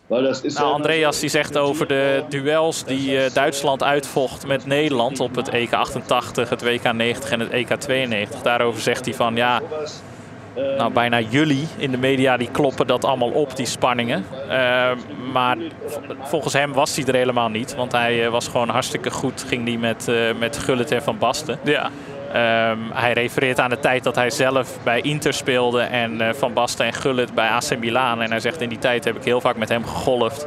Ist 0.09 0.43
Nou, 0.43 0.69
ja 0.69 0.75
Andreas 0.75 1.21
die 1.21 1.29
zegt 1.29 1.59
over 1.59 1.87
de 1.87 2.25
duels 2.29 2.85
die 2.85 3.19
eh, 3.19 3.33
Duitsland 3.33 3.83
uitvocht 3.83 4.47
met 4.47 4.67
Nederland 4.67 5.21
op 5.21 5.35
het 5.35 5.49
EK 5.49 5.73
88, 5.73 6.49
het 6.49 6.63
WK 6.63 6.93
90 6.93 7.31
en 7.31 7.41
het 7.41 7.51
EK 7.51 7.75
92. 7.75 8.43
Daarover 8.43 8.81
zegt 8.81 9.05
hij 9.05 9.15
van 9.15 9.37
ja, 9.37 9.61
nou 10.55 10.93
bijna 10.93 11.21
jullie 11.21 11.67
in 11.77 11.91
de 11.91 11.97
media 11.97 12.37
die 12.37 12.51
kloppen 12.51 12.87
dat 12.87 13.05
allemaal 13.05 13.31
op, 13.31 13.57
die 13.57 13.67
spanningen. 13.67 14.25
Eh, 14.49 14.91
maar 15.33 15.57
volgens 16.21 16.53
hem 16.53 16.73
was 16.73 16.97
hij 16.97 17.05
er 17.05 17.15
helemaal 17.15 17.49
niet, 17.49 17.75
want 17.75 17.93
hij 17.93 18.25
eh, 18.25 18.31
was 18.31 18.49
gewoon 18.49 18.69
hartstikke 18.69 19.11
goed. 19.11 19.45
Ging 19.49 19.65
die 19.65 19.79
met, 19.79 20.09
eh 20.09 20.15
met 20.39 20.59
Gullit 20.59 20.91
en 20.91 21.03
Van 21.03 21.19
Basten. 21.19 21.59
Ja. 21.65 21.91
Ehm, 22.35 22.79
hij 22.93 23.13
refereert 23.13 23.61
aan 23.61 23.71
de 23.71 23.81
tijd 23.81 24.05
dat 24.05 24.15
hij 24.15 24.31
zelf 24.31 24.79
bij 24.83 25.01
Inter 25.01 25.33
speelde 25.35 25.81
en 25.81 26.21
eh, 26.21 26.35
Van 26.35 26.53
Basten 26.53 26.87
en 26.87 26.93
Gullit 26.93 27.35
bij 27.35 27.49
AC 27.49 27.79
Milan. 27.79 28.23
En 28.23 28.31
hij 28.31 28.41
zegt 28.41 28.61
in 28.61 28.69
die 28.69 28.79
tijd 28.79 29.05
heb 29.05 29.17
ik 29.17 29.25
heel 29.25 29.41
vaak 29.41 29.57
met 29.57 29.69
hem 29.69 29.85
gegolfd. 29.87 30.47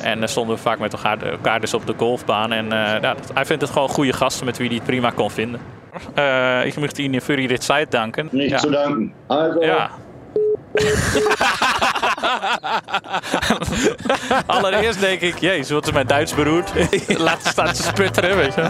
En 0.00 0.18
dan 0.18 0.28
stonden 0.28 0.56
we 0.56 0.62
vaak 0.62 0.78
met 0.78 0.92
elkaar, 0.92 1.22
elkaar 1.22 1.60
dus 1.60 1.74
op 1.74 1.86
de 1.86 1.94
golfbaan. 1.96 2.52
En 2.52 2.72
eh, 2.72 2.78
ja, 2.78 2.98
dat- 2.98 3.30
hij 3.34 3.44
vindt 3.44 3.62
het 3.62 3.70
gewoon 3.70 3.88
goede 3.88 4.12
gasten 4.12 4.46
met 4.46 4.56
wie 4.56 4.66
hij 4.66 4.76
het 4.76 4.86
prima 4.86 5.10
kon 5.10 5.30
vinden. 5.30 5.60
Eh, 6.14 6.64
ik 6.66 6.76
moet 6.76 6.98
Ihnen 6.98 7.22
voor 7.22 7.36
dit 7.36 7.62
site 7.62 7.86
danken. 7.88 8.28
Niet 8.30 8.50
ja. 8.50 8.58
zu 8.58 8.70
danken. 8.70 9.12
Also, 9.26 9.64
Ja. 9.64 9.90
Allereerst 14.46 15.00
denk 15.00 15.20
ik, 15.20 15.38
jezus, 15.38 15.70
wat 15.70 15.86
is 15.86 15.92
mijn 15.92 16.06
Duits 16.06 16.34
beroerd. 16.34 16.70
Laat 17.18 17.46
staan 17.46 17.72
te 17.72 17.82
sputteren, 17.82 18.36
weet 18.36 18.54
je. 18.54 18.68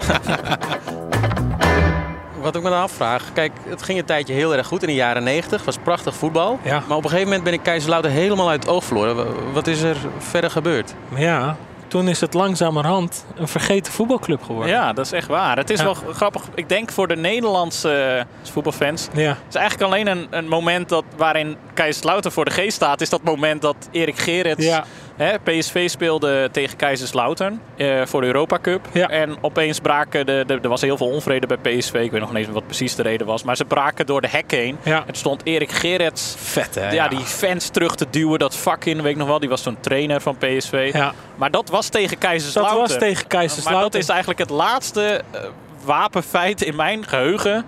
Wat 2.44 2.56
ik 2.56 2.62
me 2.62 2.70
dan 2.70 2.80
afvraag, 2.80 3.32
kijk, 3.32 3.52
het 3.68 3.82
ging 3.82 3.98
een 3.98 4.04
tijdje 4.04 4.34
heel 4.34 4.54
erg 4.56 4.66
goed 4.66 4.82
in 4.82 4.88
de 4.88 4.94
jaren 4.94 5.22
90, 5.22 5.64
was 5.64 5.76
prachtig 5.82 6.14
voetbal. 6.14 6.58
Ja. 6.62 6.82
Maar 6.88 6.96
op 6.96 7.02
een 7.04 7.10
gegeven 7.10 7.24
moment 7.28 7.44
ben 7.44 7.52
ik 7.52 7.62
Kaiserslautern 7.62 8.14
helemaal 8.14 8.48
uit 8.48 8.62
het 8.62 8.72
oog 8.72 8.84
verloren. 8.84 9.16
Wa- 9.16 9.24
Wat 9.52 9.66
is 9.66 9.82
er 9.82 9.96
verder 10.18 10.50
gebeurd? 10.50 10.94
Ja, 11.16 11.56
toen 11.88 12.08
is 12.08 12.20
het 12.20 12.34
langzamerhand 12.34 13.24
een 13.34 13.48
vergeten 13.48 13.92
voetbalclub 13.92 14.42
geworden. 14.42 14.70
Ja, 14.72 14.92
dat 14.92 15.04
is 15.06 15.12
echt 15.12 15.28
waar. 15.28 15.56
Het 15.56 15.70
is 15.70 15.78
Ja. 15.78 15.84
wel 15.84 15.94
grappig. 16.12 16.42
Ik 16.54 16.68
denk 16.68 16.90
voor 16.92 17.08
de 17.08 17.16
Nederlandse 17.16 18.26
voetbalfans. 18.42 19.08
Ja. 19.12 19.28
Het 19.28 19.36
is 19.48 19.54
eigenlijk 19.54 19.92
alleen 19.92 20.06
een, 20.06 20.26
een 20.30 20.48
moment 20.48 20.88
dat, 20.88 21.04
waarin 21.16 21.56
Kaiserslautern 21.74 22.34
voor 22.34 22.44
de 22.44 22.50
geest 22.50 22.74
staat. 22.76 23.00
Is 23.00 23.10
dat 23.10 23.22
moment 23.22 23.62
dat 23.62 23.76
Erik 23.90 24.18
Gerrits 24.18 24.64
Ja. 24.64 24.84
Hè, 25.16 25.38
PSV 25.38 25.88
speelde 25.90 26.48
tegen 26.52 26.76
Kaiserslautern 26.76 27.60
eh, 27.76 28.02
voor 28.04 28.20
de 28.20 28.26
Europa 28.26 28.58
Cup. 28.62 28.88
Ja. 28.92 29.08
En 29.08 29.36
opeens 29.40 29.80
braken 29.80 30.26
de, 30.26 30.44
de, 30.46 30.58
er 30.62 30.68
was 30.68 30.80
heel 30.80 30.96
veel 30.96 31.10
onvrede 31.10 31.46
bij 31.46 31.56
PSV. 31.56 31.94
Ik 31.94 32.10
weet 32.10 32.20
nog 32.20 32.32
niet 32.32 32.46
eens 32.46 32.54
wat 32.54 32.66
precies 32.66 32.94
de 32.94 33.02
reden 33.02 33.26
was. 33.26 33.42
Maar 33.42 33.56
ze 33.56 33.64
braken 33.64 34.06
door 34.06 34.20
de 34.20 34.28
hek 34.28 34.50
heen. 34.50 34.76
Ja. 34.82 35.02
Het 35.06 35.16
stond 35.16 35.40
Erik 35.44 35.70
Gerrits 35.70 36.34
Vet, 36.38 36.74
hè? 36.74 36.90
ja, 36.90 37.08
die 37.08 37.18
fans 37.18 37.68
terug 37.68 37.94
te 37.94 38.06
duwen. 38.10 38.38
Dat 38.38 38.56
vak 38.56 38.84
in, 38.84 39.02
weet 39.02 39.12
ik 39.12 39.18
nog 39.18 39.28
wel. 39.28 39.38
Die 39.40 39.48
was 39.48 39.62
toen 39.62 39.76
trainer 39.80 40.20
van 40.20 40.36
PSV. 40.36 40.90
Ja. 40.92 41.12
Maar 41.36 41.50
dat 41.50 41.68
was 41.68 41.88
tegen 41.88 42.18
Kaiserslautern. 42.18 42.78
Dat 42.78 42.88
was 42.88 42.98
tegen 42.98 43.14
Maar 43.14 43.26
Kaiserslautern. 43.26 43.90
dat 43.90 44.00
is 44.00 44.08
eigenlijk 44.08 44.38
het 44.38 44.50
laatste 44.50 45.22
eh, 45.30 45.40
wapenfeit 45.84 46.62
in 46.62 46.76
mijn 46.76 47.06
geheugen 47.06 47.64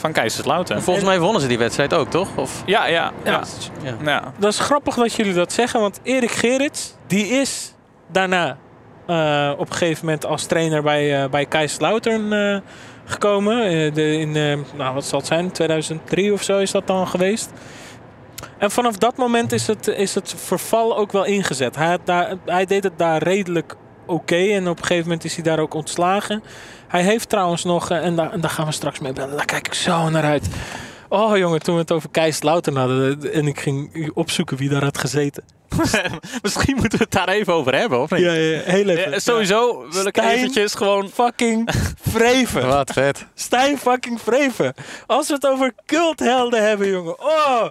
van 0.00 0.12
Kaiserslautern. 0.12 0.82
Volgens 0.82 1.06
mij 1.06 1.20
wonnen 1.20 1.40
ze 1.40 1.48
die 1.48 1.58
wedstrijd 1.58 1.94
ook, 1.94 2.10
toch? 2.10 2.28
Of, 2.36 2.62
Ja, 2.66 2.86
ja, 2.86 3.12
ja. 3.24 3.42
ja. 3.82 3.94
ja. 4.04 4.32
Dat 4.38 4.52
is 4.52 4.58
grappig 4.58 4.94
dat 4.94 5.12
jullie 5.12 5.34
dat 5.34 5.52
zeggen, 5.52 5.80
want 5.80 6.00
Erik 6.02 6.30
Gerrits, 6.30 6.94
die 7.06 7.26
is 7.26 7.74
daarna 8.12 8.56
eh, 9.06 9.52
op 9.56 9.70
een 9.70 9.76
gegeven 9.76 10.04
moment 10.04 10.26
als 10.26 10.46
trainer 10.46 10.82
bij, 10.82 11.22
eh 11.22 11.30
bij 11.30 11.46
eh, 11.48 12.56
gekomen. 13.04 13.64
Eh, 13.64 13.94
de, 13.94 14.18
in, 14.18 14.36
eh, 14.36 14.58
nou, 14.76 14.94
wat 14.94 15.04
zal 15.04 15.18
het 15.18 15.28
zijn, 15.28 15.50
2003 15.52 16.32
of 16.32 16.42
zo 16.42 16.58
is 16.58 16.70
dat 16.70 16.86
dan 16.86 17.08
geweest. 17.08 17.50
En 18.58 18.70
vanaf 18.70 18.96
dat 18.96 19.16
moment 19.16 19.52
is 19.52 19.66
het, 19.66 19.86
is 19.86 20.14
het 20.14 20.34
verval 20.36 20.96
ook 20.96 21.12
wel 21.12 21.24
ingezet. 21.24 21.76
Hij, 21.76 21.88
had 21.88 22.00
daar, 22.04 22.34
hij 22.44 22.64
deed 22.64 22.84
het 22.84 22.98
daar 22.98 23.22
redelijk 23.22 23.76
oké 24.06 24.36
en 24.36 24.68
op 24.68 24.78
een 24.78 24.84
gegeven 24.84 25.08
moment 25.08 25.24
is 25.24 25.34
hij 25.34 25.44
daar 25.44 25.58
ook 25.58 25.74
ontslagen. 25.74 26.42
Hij 26.90 27.02
heeft 27.02 27.28
trouwens 27.28 27.64
nog, 27.64 27.90
eh, 27.90 28.04
en 28.04 28.16
daar, 28.16 28.40
daar 28.40 28.50
gaan 28.50 28.66
we 28.66 28.72
straks 28.72 28.98
mee 28.98 29.12
bellen, 29.12 29.36
daar 29.36 29.44
kijk 29.44 29.66
ik 29.66 29.74
zo 29.74 30.08
naar 30.08 30.24
uit. 30.24 30.48
Oh 31.08 31.36
jongen, 31.36 31.60
toen 31.60 31.74
we 31.74 31.80
het 31.80 31.92
over 31.92 32.08
Kaiserslautern 32.10 32.76
hadden 32.76 33.22
eh, 33.22 33.36
en 33.36 33.46
ik 33.46 33.60
ging 33.60 34.10
opzoeken 34.14 34.56
wie 34.56 34.68
daar 34.68 34.84
had 34.84 34.98
gezeten. 34.98 35.44
Misschien 36.42 36.76
moeten 36.76 36.98
we 36.98 37.04
het 37.04 37.12
daar 37.12 37.28
even 37.28 37.52
over 37.52 37.74
hebben, 37.74 38.00
of 38.00 38.10
niet? 38.10 38.20
Ja, 38.20 38.32
ja, 38.32 38.60
heel 38.64 38.88
even. 38.88 39.10
Ja, 39.10 39.18
sowieso 39.18 39.86
wil 39.90 40.06
ik 40.06 40.16
Stijn- 40.16 40.36
eventjes 40.36 40.74
gewoon... 40.74 41.10
Fucking 41.14 41.70
Vreven. 42.10 42.66
Wat 42.68 42.90
vet. 42.92 43.26
Stijn 43.34 43.78
fucking 43.78 44.20
Vreven. 44.20 44.74
Als 45.06 45.28
we 45.28 45.34
het 45.34 45.46
over 45.46 45.72
culthelden 45.86 46.68
hebben, 46.68 46.88
jongen. 46.88 47.20
Oh, 47.20 47.64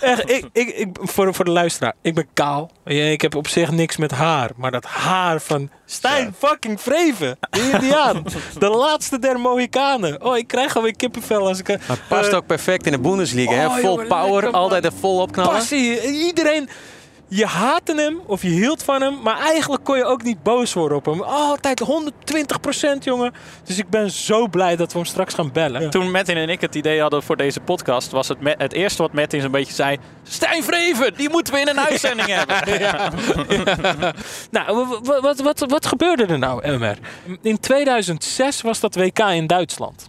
echt. 0.00 0.30
Ik, 0.30 0.44
ik, 0.52 0.68
ik, 0.68 0.88
voor, 1.00 1.34
voor 1.34 1.44
de 1.44 1.50
luisteraar. 1.50 1.94
Ik 2.02 2.14
ben 2.14 2.26
kaal. 2.34 2.70
Ik 2.84 3.20
heb 3.20 3.34
op 3.34 3.48
zich 3.48 3.70
niks 3.70 3.96
met 3.96 4.10
haar. 4.10 4.50
Maar 4.56 4.70
dat 4.70 4.84
haar 4.84 5.40
van 5.40 5.70
Stijn 5.86 6.34
fucking 6.38 6.80
Vreven. 6.80 7.38
De 7.50 7.70
Indiaan. 7.72 8.24
de 8.58 8.68
laatste 8.68 9.18
der 9.18 9.40
Mohikanen. 9.40 10.24
Oh, 10.24 10.36
ik 10.36 10.46
krijg 10.46 10.76
alweer 10.76 10.96
kippenvel 10.96 11.46
als 11.46 11.58
ik... 11.58 11.68
eh, 11.68 11.76
Maar 11.88 11.98
past 12.08 12.30
eh, 12.30 12.36
ook 12.36 12.46
perfect 12.46 12.86
in 12.86 12.92
de 12.92 12.98
Bundesliga. 13.00 13.52
hè? 13.52 13.66
oh, 13.66 13.72
Vol 13.72 13.82
jongen, 13.82 14.06
power, 14.06 14.50
altijd 14.50 14.84
er 14.84 14.92
vol 15.00 15.20
opknallen. 15.20 15.52
passie. 15.52 16.00
Iedereen. 16.02 16.68
Je 17.32 17.46
haatte 17.46 17.94
hem 17.94 18.20
of 18.26 18.42
je 18.42 18.48
hield 18.48 18.82
van 18.82 19.02
hem, 19.02 19.18
maar 19.22 19.38
eigenlijk 19.38 19.84
kon 19.84 19.96
je 19.96 20.04
ook 20.04 20.22
niet 20.22 20.42
boos 20.42 20.72
worden 20.72 20.96
op 20.98 21.04
hem. 21.04 21.22
Altijd 21.22 21.82
120% 21.84 22.98
jongen. 23.00 23.32
Dus 23.64 23.78
ik 23.78 23.88
ben 23.90 24.10
zo 24.10 24.48
blij 24.48 24.76
dat 24.76 24.92
we 24.92 24.98
hem 24.98 25.06
straks 25.06 25.34
gaan 25.34 25.52
bellen. 25.52 25.90
Toen 25.90 26.10
Martin 26.10 26.36
en 26.36 26.48
ik 26.48 26.60
het 26.60 26.74
idee 26.74 27.00
hadden 27.00 27.22
voor 27.22 27.36
deze 27.36 27.60
podcast... 27.60 28.10
was 28.10 28.28
het, 28.28 28.38
het 28.42 28.72
eerste 28.72 29.02
wat 29.02 29.12
Martin 29.12 29.40
zo'n 29.40 29.50
beetje 29.50 29.72
zei... 29.74 29.96
Stijn 30.22 30.62
Vreven, 30.62 31.14
die 31.16 31.30
moeten 31.30 31.54
we 31.54 31.60
in 31.60 31.68
een 31.68 31.80
uitzending 31.90 32.28
hebben. 32.28 32.58
Nou, 34.50 34.86
wa- 34.88 35.00
wa- 35.02 35.20
wat, 35.20 35.40
wat, 35.40 35.58
wat 35.68 35.86
gebeurde 35.86 36.26
er 36.26 36.38
nou, 36.38 36.62
Elmer? 36.62 36.98
In 37.42 37.60
2006 37.60 38.60
was 38.62 38.80
dat 38.80 38.94
WK 38.94 39.18
in 39.18 39.46
Duitsland. 39.46 40.08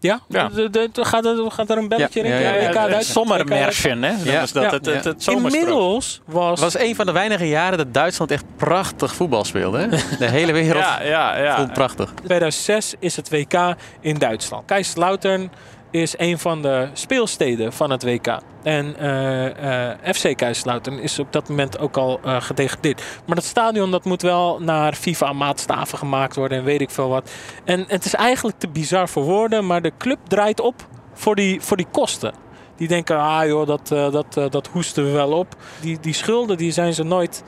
Ja? 0.00 0.20
Ja. 0.28 0.48
De- 0.48 0.70
de- 0.70 0.88
de- 0.92 1.04
gaat, 1.04 1.24
er, 1.26 1.50
gaat 1.50 1.70
er 1.70 1.78
een 1.78 1.88
belletje 1.88 2.20
Ja, 2.24 2.34
in? 2.34 2.40
ja, 2.42 2.54
ja, 2.72 2.88
ja. 2.88 3.00
Sommermärchen, 3.00 4.02
hè? 4.02 4.12
Dat 4.16 4.24
Ja. 4.24 4.42
is 4.42 4.52
dat, 4.52 4.62
Ja. 4.62 4.70
het, 4.70 5.04
het. 5.04 5.26
Inmiddels 5.26 6.20
was... 6.24 6.50
Het 6.50 6.72
was 6.72 6.78
een 6.78 6.94
van 6.94 7.06
de 7.06 7.12
weinige 7.12 7.48
jaren 7.48 7.78
dat 7.78 7.94
Duitsland 7.94 8.30
echt 8.30 8.44
prachtig 8.56 9.14
voetbal 9.14 9.44
speelde. 9.44 9.78
Hè? 9.78 9.88
De 10.18 10.26
hele 10.28 10.52
wereld 10.52 10.84
Ja, 10.84 11.02
ja, 11.02 11.38
ja. 11.38 11.56
vond 11.56 11.72
prachtig. 11.72 12.12
2006 12.24 12.94
is 12.98 13.16
het 13.16 13.30
WK 13.30 13.74
in 14.00 14.18
Duitsland. 14.18 14.64
Kaiserslautern 14.66 15.50
is 15.90 16.14
een 16.18 16.38
van 16.38 16.62
de 16.62 16.88
speelsteden 16.92 17.72
van 17.72 17.90
het 17.90 18.02
WK. 18.02 18.38
En 18.62 18.96
eh, 18.96 19.90
eh, 19.90 20.14
FC 20.14 20.36
Kaiserslautern 20.36 20.98
is 20.98 21.18
op 21.18 21.32
dat 21.32 21.48
moment 21.48 21.78
ook 21.78 21.96
al 21.96 22.20
eh 22.24 22.40
gedegradeerd. 22.40 23.02
Maar 23.26 23.34
dat 23.34 23.44
stadion 23.44 23.90
dat 23.90 24.04
moet 24.04 24.22
wel 24.22 24.58
naar 24.60 24.94
FIFA-maatstaven 24.94 25.98
gemaakt 25.98 26.36
worden 26.36 26.58
en 26.58 26.64
weet 26.64 26.80
ik 26.80 26.90
veel 26.90 27.08
wat. 27.08 27.30
En 27.64 27.84
het 27.88 28.04
is 28.04 28.14
eigenlijk 28.14 28.58
te 28.58 28.68
bizar 28.68 29.08
voor 29.08 29.22
woorden, 29.22 29.66
maar 29.66 29.82
de 29.82 29.92
club 29.98 30.18
draait 30.28 30.60
op 30.60 30.74
voor 31.12 31.34
die, 31.34 31.60
voor 31.60 31.76
die 31.76 31.86
kosten. 31.90 32.34
Die 32.76 32.88
denken, 32.88 33.18
ah 33.18 33.46
joh, 33.46 33.66
dat, 33.66 33.88
dat, 33.88 34.52
dat 34.52 34.66
hoesten 34.72 35.04
we 35.04 35.10
wel 35.10 35.32
op. 35.32 35.56
Die, 35.80 36.00
die 36.00 36.14
schulden 36.14 36.56
die 36.56 36.72
zijn 36.72 36.94
ze 36.94 37.02
nooit, 37.02 37.42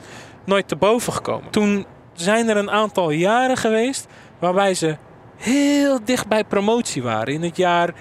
nooit 0.45 0.67
te 0.67 0.75
boven 0.75 1.13
gekomen. 1.13 1.49
Toen 1.49 1.85
zijn 2.13 2.49
er 2.49 2.57
een 2.57 2.71
aantal 2.71 3.09
jaren 3.09 3.57
geweest 3.57 4.07
waarbij 4.39 4.73
ze 4.73 4.97
heel 5.37 5.99
dicht 6.03 6.27
bij 6.27 6.43
promotie 6.43 7.03
waren. 7.03 7.33
In 7.33 7.43
het 7.43 7.57
jaar 7.57 7.93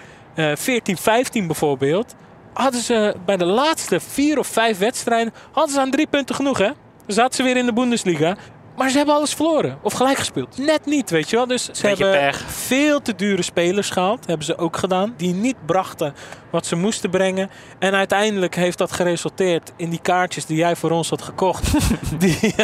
14, 0.57 0.97
15 0.97 1.47
bijvoorbeeld 1.47 2.15
hadden 2.53 2.81
ze 2.81 3.15
bij 3.25 3.37
de 3.37 3.45
laatste 3.45 4.01
vier 4.01 4.39
of 4.39 4.47
vijf 4.47 4.79
wedstrijden 4.79 5.33
hadden 5.53 5.75
ze 5.75 5.81
aan 5.81 5.91
drie 5.91 6.07
punten 6.07 6.35
genoeg, 6.35 6.59
hè? 6.59 6.71
Zaten 7.07 7.35
ze 7.35 7.43
weer 7.43 7.57
in 7.57 7.67
de 7.67 7.73
Bundesliga. 7.73 8.37
Maar 8.79 8.91
ze 8.91 8.97
hebben 8.97 9.15
alles 9.15 9.35
verloren. 9.35 9.79
Of 9.83 9.93
gelijk 9.93 10.19
gespeeld. 10.19 10.59
Net 10.59 10.87
niet, 10.87 11.11
weet 11.11 11.31
je 11.31 11.37
wel. 11.37 11.47
Dus 11.47 11.65
ze 11.73 11.87
hebben 11.87 12.11
pech. 12.11 12.41
veel 12.47 13.03
te 13.03 13.15
dure 13.15 13.43
spelers 13.43 13.91
gehaald. 13.91 14.27
Hebben 14.27 14.47
ze 14.47 14.59
ook 14.59 14.77
gedaan. 14.77 15.15
Die 15.17 15.35
niet 15.35 15.57
brachten 15.67 16.15
wat 16.51 16.67
ze 16.67 16.77
moesten 16.77 17.11
brengen. 17.11 17.51
En 17.79 17.95
uiteindelijk 17.95 18.55
heeft 18.55 18.79
dat 18.79 18.93
geresulteerd 18.93 19.73
in 19.77 19.91
die 19.91 20.01
kaartjes 20.03 20.47
die 20.47 20.57
jij 20.57 20.77
voor 20.77 20.91
ons 20.91 21.11
had 21.11 21.23
gekocht. 21.23 21.73
die, 22.19 22.55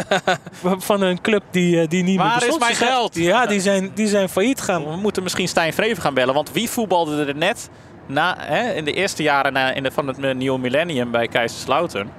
van 0.78 1.00
een 1.02 1.20
club 1.20 1.42
die, 1.50 1.80
eh, 1.80 1.88
die 1.88 2.02
niet 2.02 2.16
Waar 2.16 2.26
meer 2.26 2.34
is 2.36 2.40
bestond. 2.42 2.60
mijn 2.60 2.72
Ze 2.74 2.78
zijn- 2.78 2.90
geld? 2.92 3.14
Ja, 3.16 3.46
die 3.46 3.60
zijn, 3.60 3.90
die 3.94 4.06
zijn 4.06 4.28
failliet 4.28 4.58
gegaan. 4.60 4.84
We 4.90 4.96
moeten 4.96 5.22
misschien 5.22 5.48
Stijn 5.48 5.72
Vreven 5.72 6.02
gaan 6.02 6.14
bellen. 6.14 6.34
Want 6.34 6.52
wie 6.52 6.70
voetbalde 6.70 7.24
er 7.24 7.36
net 7.36 7.68
na, 8.06 8.36
hè, 8.38 8.72
in 8.72 8.84
de 8.84 8.92
eerste 8.92 9.22
jaren 9.22 9.52
na, 9.52 9.72
in 9.72 9.82
de, 9.82 9.90
van 9.90 10.06
het 10.06 10.18
eh, 10.18 10.34
nieuwe 10.34 10.58
millennium 10.58 11.10
bij 11.10 11.28
Kaiserslautern? 11.28 12.10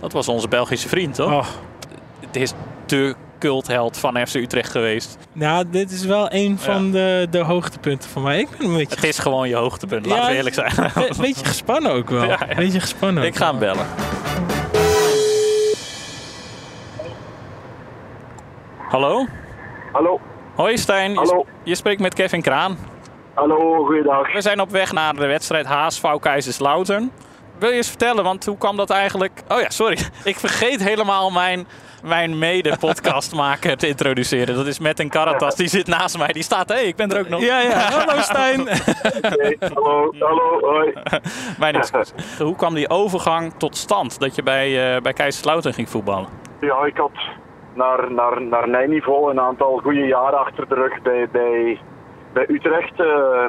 Dat 0.00 0.12
was 0.12 0.28
onze 0.28 0.48
Belgische 0.48 0.88
vriend, 0.88 1.14
toch? 1.14 1.32
Oh, 1.32 1.46
Het 2.26 2.36
is 2.36 2.52
de 2.86 3.14
cultheld 3.38 3.98
van 3.98 4.26
FC 4.26 4.34
Utrecht 4.34 4.70
geweest. 4.70 5.18
nou, 5.32 5.64
dit 5.70 5.90
is 5.90 6.04
wel 6.04 6.26
een 6.32 6.58
van 6.58 6.90
de, 6.90 7.26
de 7.30 7.38
hoogtepunten 7.38 8.10
voor 8.10 8.22
mij. 8.22 8.38
Ik 8.38 8.48
ben 8.58 8.68
een 8.68 8.76
beetje, 8.76 8.94
Het 8.94 9.04
is 9.04 9.18
gewoon 9.18 9.48
je 9.48 9.54
hoogtepunt, 9.56 10.06
laten 10.06 10.22
Ja, 10.24 10.30
we 10.30 10.36
eerlijk 10.36 10.54
zijn. 10.54 10.72
een 10.94 11.16
beetje 11.20 11.44
gespannen 11.44 11.92
ook 11.92 12.10
wel. 12.10 12.24
Ja, 12.28 12.38
beetje 12.56 12.80
gespannen. 12.80 13.24
Ik 13.24 13.36
ga 13.36 13.50
hem 13.50 13.58
bellen. 13.58 13.86
Hallo? 18.88 19.26
Hallo, 19.92 20.20
Hoi 20.54 20.78
Stijn, 20.78 21.10
je, 21.10 21.16
Hallo. 21.16 21.46
je 21.62 21.74
spreekt 21.74 22.00
met 22.00 22.14
Kevin 22.14 22.42
Kraan. 22.42 22.78
hallo, 23.34 23.84
goeiedag. 23.84 24.32
We 24.32 24.40
zijn 24.40 24.60
op 24.60 24.70
weg 24.70 24.92
naar 24.92 25.14
de 25.14 25.26
wedstrijd 25.26 25.66
HSV 25.66 26.02
Kaiserslautern. 26.20 27.10
Wil 27.58 27.70
je 27.70 27.76
eens 27.76 27.88
vertellen, 27.88 28.24
want 28.24 28.44
hoe 28.46 28.58
kwam 28.58 28.76
dat 28.76 28.90
eigenlijk... 28.90 29.42
Oh 29.48 29.60
ja, 29.60 29.70
sorry. 29.70 29.98
Ik 30.24 30.38
vergeet 30.38 30.82
helemaal 30.82 31.30
mijn, 31.30 31.66
mijn 32.02 32.38
mede-podcastmaker 32.38 33.76
te 33.82 33.88
introduceren. 33.88 34.54
Dat 34.54 34.66
is 34.66 34.78
Metin 34.78 35.08
Karatas, 35.08 35.54
die 35.54 35.68
zit 35.68 35.86
naast 35.86 36.18
mij. 36.18 36.32
Die 36.32 36.42
staat, 36.42 36.68
hé, 36.68 36.74
hey, 36.74 36.84
ik 36.84 36.96
ben 36.96 37.10
er 37.10 37.20
ook 37.20 37.28
nog. 37.28 37.40
Ja, 37.40 37.60
ja. 37.60 37.78
Hallo 37.98 38.20
Stijn. 38.20 38.60
Oké, 38.60 39.56
hallo, 39.74 40.12
hallo, 40.18 40.60
hoi. 40.60 40.92
Mijn 41.58 41.74
excuus. 41.74 42.12
Hoe 42.38 42.56
kwam 42.56 42.74
die 42.74 42.90
overgang 42.90 43.52
tot 43.58 43.76
stand 43.76 44.20
dat 44.20 44.34
je 44.34 44.42
bij, 44.42 44.94
eh 44.96 45.02
bij 45.02 45.14
ging 45.72 45.88
voetballen? 45.88 46.28
Ja, 46.60 46.84
ik 46.84 46.96
had 46.96 47.10
naar, 47.74 48.12
naar, 48.12 48.42
naar 48.42 48.68
mijn 48.68 48.90
niveau 48.90 49.30
een 49.30 49.40
aantal 49.40 49.80
goede 49.82 50.06
jaren 50.06 50.38
achter 50.38 50.68
de 50.68 50.74
rug 50.74 51.02
bij, 51.02 51.28
bij, 51.32 51.80
bij 52.32 52.44
Utrecht. 52.48 53.00
eh, 53.00 53.46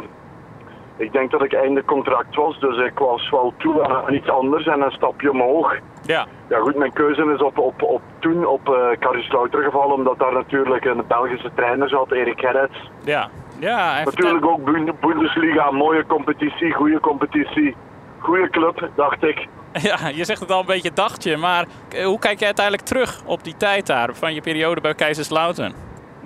ik 0.97 1.11
denk 1.11 1.31
dat 1.31 1.43
ik 1.43 1.53
einde 1.53 1.85
contract 1.85 2.35
was, 2.35 2.59
dus 2.59 2.77
ik 2.77 2.99
was 2.99 3.29
wel 3.29 3.53
toe 3.57 3.87
aan 3.87 4.13
iets 4.13 4.29
anders 4.29 4.65
en 4.65 4.81
een 4.81 4.91
stapje 4.91 5.31
omhoog. 5.31 5.75
Ja. 6.05 6.25
Ja 6.49 6.59
goed, 6.59 6.75
mijn 6.75 6.93
keuze 6.93 7.33
is 7.33 7.41
op, 7.41 7.57
op, 7.57 7.81
op 7.83 8.01
toen 8.19 8.45
op 8.45 8.67
uh, 8.69 8.75
Karlsruhe 8.99 9.63
gevallen, 9.63 9.95
omdat 9.95 10.19
daar 10.19 10.33
natuurlijk 10.33 10.85
een 10.85 11.03
Belgische 11.07 11.51
trainer 11.55 11.89
zat, 11.89 12.11
Erik 12.11 12.39
Gerrits. 12.39 12.89
Ja. 13.03 13.29
Ja, 13.59 14.03
Natuurlijk 14.03 14.45
ook 14.45 14.63
Bund- 14.63 14.99
Bundesliga, 14.99 15.71
mooie 15.71 16.05
competitie, 16.05 16.73
goede 16.73 16.99
competitie, 16.99 17.75
goede 18.19 18.49
club, 18.49 18.89
dacht 18.95 19.23
ik. 19.23 19.47
Ja, 19.81 19.97
je 20.13 20.23
zegt 20.25 20.39
het 20.39 20.51
al 20.51 20.59
een 20.59 20.65
beetje 20.65 20.93
dachtje, 20.93 21.37
maar 21.37 21.65
eh, 21.89 22.05
hoe 22.05 22.19
kijk 22.19 22.39
je 22.39 22.45
uiteindelijk 22.45 22.85
terug 22.85 23.21
op 23.25 23.43
die 23.43 23.57
tijd 23.57 23.87
daar 23.87 24.09
van 24.13 24.33
je 24.33 24.41
periode 24.41 24.81
bij 24.81 24.93
Kaiserslautern? 24.93 25.73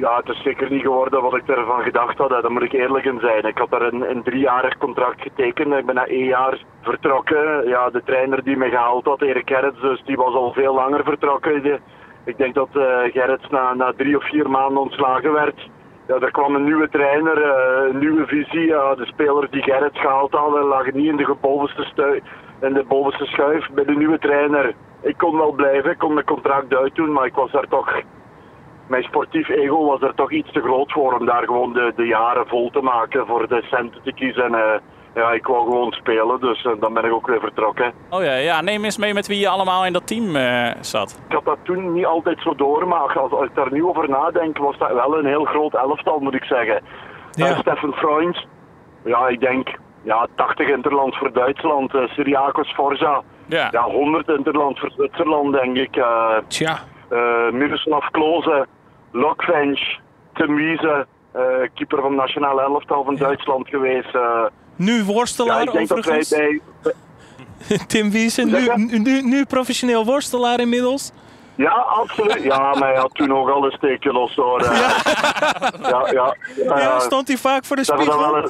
Ja, 0.02 0.16
het 0.16 0.30
is 0.30 0.42
zeker 0.42 0.72
niet 0.72 0.82
geworden 0.82 1.22
wat 1.22 1.36
ik 1.36 1.48
ervan 1.48 1.82
gedacht 1.82 2.18
had. 2.18 2.30
Daar 2.30 2.52
moet 2.52 2.62
ik 2.62 2.72
eerlijk 2.72 3.06
in 3.06 3.20
zijn. 3.20 3.46
Ik 3.46 3.58
had 3.58 3.70
daar 3.70 3.82
een, 3.82 4.10
een 4.10 4.24
driejarig 4.24 4.78
contract 4.78 5.22
getekend. 5.22 5.74
Ik 5.74 5.86
ben 5.86 5.96
na 5.96 6.06
één 6.06 6.26
jaar 6.26 6.64
vertrokken. 6.82 7.68
Ja, 7.68 7.90
de 7.90 8.04
trainer 8.04 8.44
die 8.44 8.58
me 8.58 8.70
gehaald 8.70 9.06
had, 9.06 9.22
Erik 9.22 9.50
Gerrits, 9.50 9.82
dus 9.82 10.02
die 10.06 10.16
was 10.16 10.34
al 10.34 10.54
veel 10.54 10.74
langer 10.74 11.04
vertrokken. 11.04 11.82
Ik 12.26 12.38
denk 12.38 12.54
dat 12.56 12.68
eh 12.74 13.12
Gerrits 13.12 13.50
na, 13.50 13.74
na 13.74 13.94
drie 13.98 14.18
of 14.18 14.30
vier 14.30 14.50
maanden 14.50 14.82
ontslagen 14.82 15.32
werd. 15.34 15.70
Ja, 16.08 16.16
er 16.16 16.32
kwam 16.32 16.56
een 16.56 16.64
nieuwe 16.64 16.90
trainer, 16.90 17.42
eh, 17.42 17.90
een 17.90 18.00
nieuwe 18.00 18.26
visie. 18.28 18.68
De 18.68 19.06
spelers 19.06 19.50
die 19.50 19.64
Gerrits 19.64 20.00
gehaald 20.00 20.32
hadden 20.32 20.64
lagen 20.64 20.96
niet 20.96 21.08
in 21.08 21.18
de 21.18 21.36
bovenste, 21.42 22.22
in 22.62 22.74
de 22.74 22.86
bovenste 22.88 23.26
schuif 23.26 23.70
bij 23.72 23.86
de 23.86 23.96
nieuwe 23.96 24.20
trainer. 24.20 24.74
Ik 25.02 25.18
kon 25.18 25.38
wel 25.38 25.52
blijven, 25.52 25.92
ik 25.92 25.98
kon 25.98 26.14
mijn 26.14 26.26
contract 26.26 26.76
uitdoen, 26.76 27.12
maar 27.12 27.26
ik 27.26 27.36
was 27.36 27.52
daar 27.52 27.68
toch 27.68 28.02
mijn 28.92 29.04
sportief 29.04 29.50
ego 29.50 29.86
was 29.86 30.02
er 30.02 30.14
toch 30.16 30.32
iets 30.32 30.52
te 30.52 30.62
groot 30.62 30.92
voor 30.92 31.14
om 31.20 31.26
daar 31.26 31.44
gewoon 31.44 31.74
de, 31.74 31.94
de 31.96 32.06
jaren 32.06 32.48
vol 32.48 32.70
te 32.70 32.82
maken 32.82 33.28
voor 33.28 33.48
de 33.48 33.62
centen 33.72 34.02
te 34.04 34.14
kiezen. 34.14 34.44
En, 34.44 34.54
eh, 34.56 34.80
ja, 35.16 35.32
ik 35.32 35.46
wou 35.48 35.64
gewoon 35.64 35.92
spelen, 35.92 36.40
dus 36.40 36.64
eh, 36.66 36.72
dan 36.80 36.94
ben 36.94 37.06
ik 37.06 37.14
ook 37.14 37.28
weer 37.28 37.40
vertrokken. 37.40 37.94
Oh 38.10 38.24
ja, 38.24 38.34
ja, 38.34 38.62
neem 38.62 38.84
eens 38.84 38.98
mee 38.98 39.14
met 39.14 39.28
wie 39.28 39.40
je 39.40 39.50
allemaal 39.50 39.86
in 39.86 39.94
dat 39.94 40.08
team 40.08 40.36
eh, 40.36 40.72
zat. 40.80 41.22
Ik 41.28 41.34
had 41.36 41.46
dat 41.46 41.58
toen 41.64 41.94
niet 41.94 42.06
altijd 42.06 42.40
zo 42.42 42.56
door, 42.56 42.88
maar 42.88 43.00
als, 43.20 43.32
als 43.32 43.46
ik 43.46 43.56
daar 43.56 43.72
nu 43.72 43.84
over 43.86 44.10
nadenk, 44.10 44.58
was 44.58 44.78
dat 44.78 44.94
wel 44.94 45.18
een 45.18 45.26
heel 45.26 45.46
groot 45.46 45.74
elftal, 45.74 46.20
moet 46.20 46.36
ik 46.36 46.44
zeggen. 46.44 46.82
Ja. 47.32 47.56
Stefan 47.56 47.94
Freund, 47.94 48.46
ja, 49.06 49.28
ik 49.28 49.40
denk 49.40 49.70
ja, 50.04 50.28
80 50.36 50.70
interlands 50.70 51.18
voor 51.18 51.34
Duitsland. 51.34 51.92
Syriakos 52.06 52.74
Forza, 52.74 53.22
Ja. 53.46 53.68
ja, 53.72 53.84
100 53.84 54.30
interlands 54.30 54.80
voor 54.80 54.92
Zwitserland, 54.92 55.54
denk 55.54 55.78
ik. 55.78 55.96
eh 55.96 56.38
Tja, 56.48 56.78
eh 57.10 57.50
Miroslav 57.52 58.06
Klose, 58.12 58.68
Lokvench, 59.12 60.00
Tim 60.34 60.56
Wiese, 60.56 61.06
eh, 61.32 61.42
keeper 61.74 62.02
van 62.02 62.10
het 62.12 62.20
nationale 62.20 62.62
elftal 62.62 63.04
van 63.04 63.16
Duitsland 63.16 63.68
geweest. 63.68 64.16
eh. 64.16 64.44
nu 64.76 64.98
ja, 64.98 65.04
worstelaar 65.04 65.66
wij 65.66 65.82
overigens. 65.82 66.30
bij... 66.30 66.62
Tim 67.88 68.12
Wiesen, 68.12 68.48
nu, 68.48 69.00
nu, 69.00 69.22
nu 69.22 69.46
professioneel 69.46 70.06
worstelaar 70.06 70.60
inmiddels. 70.60 71.12
Ja, 71.56 71.72
absoluut. 71.72 72.44
Ja, 72.44 72.58
maar 72.58 72.90
hij 72.90 72.98
had 72.98 73.14
toen 73.16 73.34
ook 73.34 73.50
al 73.50 73.66
een 73.66 73.72
steekje 73.72 74.12
los 74.12 74.36
hoor. 74.36 74.62
Ja, 75.82 76.08
ja. 76.12 76.36
ja, 76.66 76.80
Ja, 76.80 77.00
stond 77.00 77.28
hij 77.28 77.38
vaak 77.38 77.66
voor 77.66 77.76
de 77.76 77.84
dat 77.86 78.00
spiegel? 78.00 78.32
wel 78.32 78.50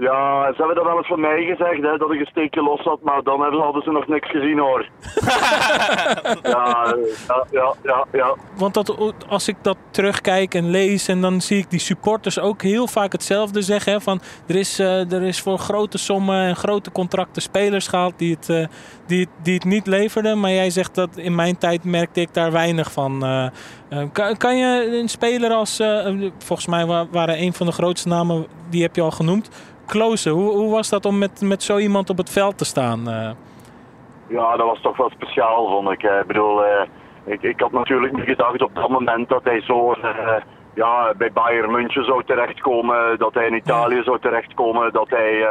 Ja, 0.00 0.46
ze 0.52 0.54
hebben 0.56 0.74
dat 0.76 0.84
wel 0.84 0.96
eens 0.96 1.06
van 1.06 1.20
mij 1.20 1.42
gezegd, 1.44 1.82
hè, 1.82 1.96
dat 1.96 2.12
ik 2.12 2.20
een 2.20 2.26
steekje 2.26 2.62
los 2.62 2.80
had, 2.80 3.02
maar 3.02 3.22
dan 3.22 3.40
hebben, 3.40 3.60
hadden 3.60 3.82
ze 3.82 3.90
nog 3.90 4.06
niks 4.06 4.30
gezien 4.30 4.58
hoor. 4.58 4.88
ja, 6.42 6.94
ja, 7.22 7.46
ja, 7.50 7.74
ja, 7.82 8.04
ja. 8.12 8.34
Want 8.56 8.74
dat, 8.74 8.96
als 9.28 9.48
ik 9.48 9.56
dat 9.62 9.76
terugkijk 9.90 10.54
en 10.54 10.70
lees 10.70 11.08
en 11.08 11.20
dan 11.20 11.40
zie 11.40 11.58
ik 11.58 11.70
die 11.70 11.78
supporters 11.80 12.38
ook 12.40 12.62
heel 12.62 12.86
vaak 12.86 13.12
hetzelfde 13.12 13.62
zeggen. 13.62 13.92
Hè, 13.92 14.00
van 14.00 14.20
er 14.46 14.56
is, 14.56 14.78
eh, 14.78 15.12
er 15.12 15.22
is 15.22 15.40
voor 15.40 15.58
grote 15.58 15.98
sommen 15.98 16.42
en 16.46 16.56
grote 16.56 16.92
contracten 16.92 17.42
spelers 17.42 17.86
gehaald 17.88 18.18
die 18.18 18.34
het, 18.34 18.48
eh, 18.48 18.66
die, 19.06 19.20
het- 19.20 19.44
die 19.44 19.54
het 19.54 19.64
niet 19.64 19.86
leverden. 19.86 20.40
Maar 20.40 20.50
jij 20.50 20.70
zegt 20.70 20.94
dat 20.94 21.16
in 21.16 21.34
mijn 21.34 21.58
tijd 21.58 21.84
merkte 21.84 22.20
ik 22.20 22.34
daar 22.34 22.52
weinig 22.52 22.92
van. 22.92 23.24
Eh, 23.24 23.46
kan, 24.12 24.36
kan 24.36 24.56
je 24.56 24.98
een 25.00 25.08
speler 25.08 25.50
als, 25.50 25.78
eh, 25.80 26.06
volgens 26.38 26.66
mij 26.68 26.86
wa- 26.86 27.06
waren 27.10 27.38
een 27.42 27.52
van 27.52 27.66
de 27.66 27.72
grootste 27.72 28.08
namen, 28.08 28.46
die 28.70 28.82
heb 28.82 28.96
je 28.96 29.02
al 29.02 29.10
genoemd. 29.10 29.48
Klose, 29.86 30.30
hoe, 30.30 30.50
hoe 30.50 30.70
was 30.70 30.88
dat 30.88 31.04
om 31.04 31.18
met, 31.18 31.40
met 31.40 31.62
zo 31.62 31.78
iemand 31.78 32.10
op 32.10 32.16
het 32.16 32.30
veld 32.30 32.58
te 32.58 32.64
staan? 32.64 33.08
eh? 33.08 33.30
Ja, 34.26 34.56
dat 34.56 34.66
was 34.66 34.80
toch 34.80 34.96
wel 34.96 35.10
speciaal, 35.10 35.70
vond 35.70 35.90
ik. 35.90 36.02
Ik 36.02 36.26
bedoel, 36.26 36.64
eh, 36.64 36.82
ik, 37.24 37.42
ik 37.42 37.60
had 37.60 37.72
natuurlijk 37.72 38.12
niet 38.12 38.24
gedacht 38.24 38.62
op 38.62 38.74
dat 38.74 38.88
moment 38.88 39.28
dat 39.28 39.44
hij 39.44 39.60
zo 39.60 39.92
eh, 39.92 40.34
ja, 40.74 41.14
bij 41.16 41.32
Bayern 41.32 41.70
München 41.70 42.04
zou 42.04 42.24
terechtkomen, 42.24 43.18
dat 43.18 43.34
hij 43.34 43.46
in 43.46 43.54
Italië 43.54 44.02
zou 44.02 44.18
terechtkomen, 44.20 44.92
dat 44.92 45.08
hij 45.08 45.46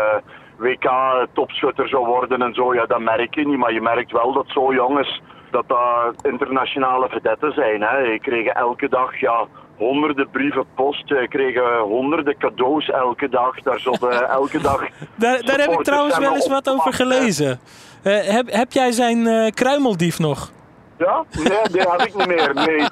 WK-topschutter 0.58 1.88
zou 1.88 2.06
worden 2.06 2.42
en 2.42 2.54
zo. 2.54 2.74
Ja, 2.74 2.86
dat 2.86 3.00
merk 3.00 3.36
je 3.36 3.48
niet, 3.48 3.58
maar 3.58 3.74
je 3.74 3.82
merkt 3.82 4.12
wel 4.12 4.34
dat 4.34 4.46
zo 4.48 4.74
jongens, 4.74 5.22
dat 5.52 5.64
dat 5.68 6.26
internationale 6.26 7.10
vedetten 7.10 7.54
zijn. 7.54 7.82
Hè. 7.82 8.04
Die 8.04 8.20
kregen 8.20 8.56
elke 8.56 8.90
dag, 8.90 9.20
ja, 9.20 9.46
honderden 9.82 10.30
brieven 10.30 10.66
post, 10.76 11.28
kregen 11.30 11.80
honderden 11.80 12.38
cadeaus 12.38 12.90
elke 12.90 13.30
dag. 13.30 13.62
Daar 13.62 13.80
zat 13.80 14.04
eh, 14.04 14.30
elke 14.40 14.62
dag... 14.62 14.88
Daar, 15.16 15.42
daar 15.42 15.60
heb 15.60 15.72
ik 15.72 15.84
trouwens 15.84 16.18
wel 16.18 16.34
eens 16.34 16.48
wat 16.48 16.70
over 16.70 16.94
gelezen. 16.94 17.60
Eh, 18.04 18.20
heb, 18.20 18.52
heb 18.52 18.72
jij 18.72 18.92
zijn 18.92 19.28
eh, 19.28 19.52
kruimeldief 19.52 20.20
nog? 20.20 20.52
Ja? 20.98 21.24
Nee, 21.32 21.62
die 21.72 21.82
heb 21.82 22.02
ik 22.02 22.16
niet 22.16 22.28
meer. 22.28 22.54
Nee. 22.54 22.86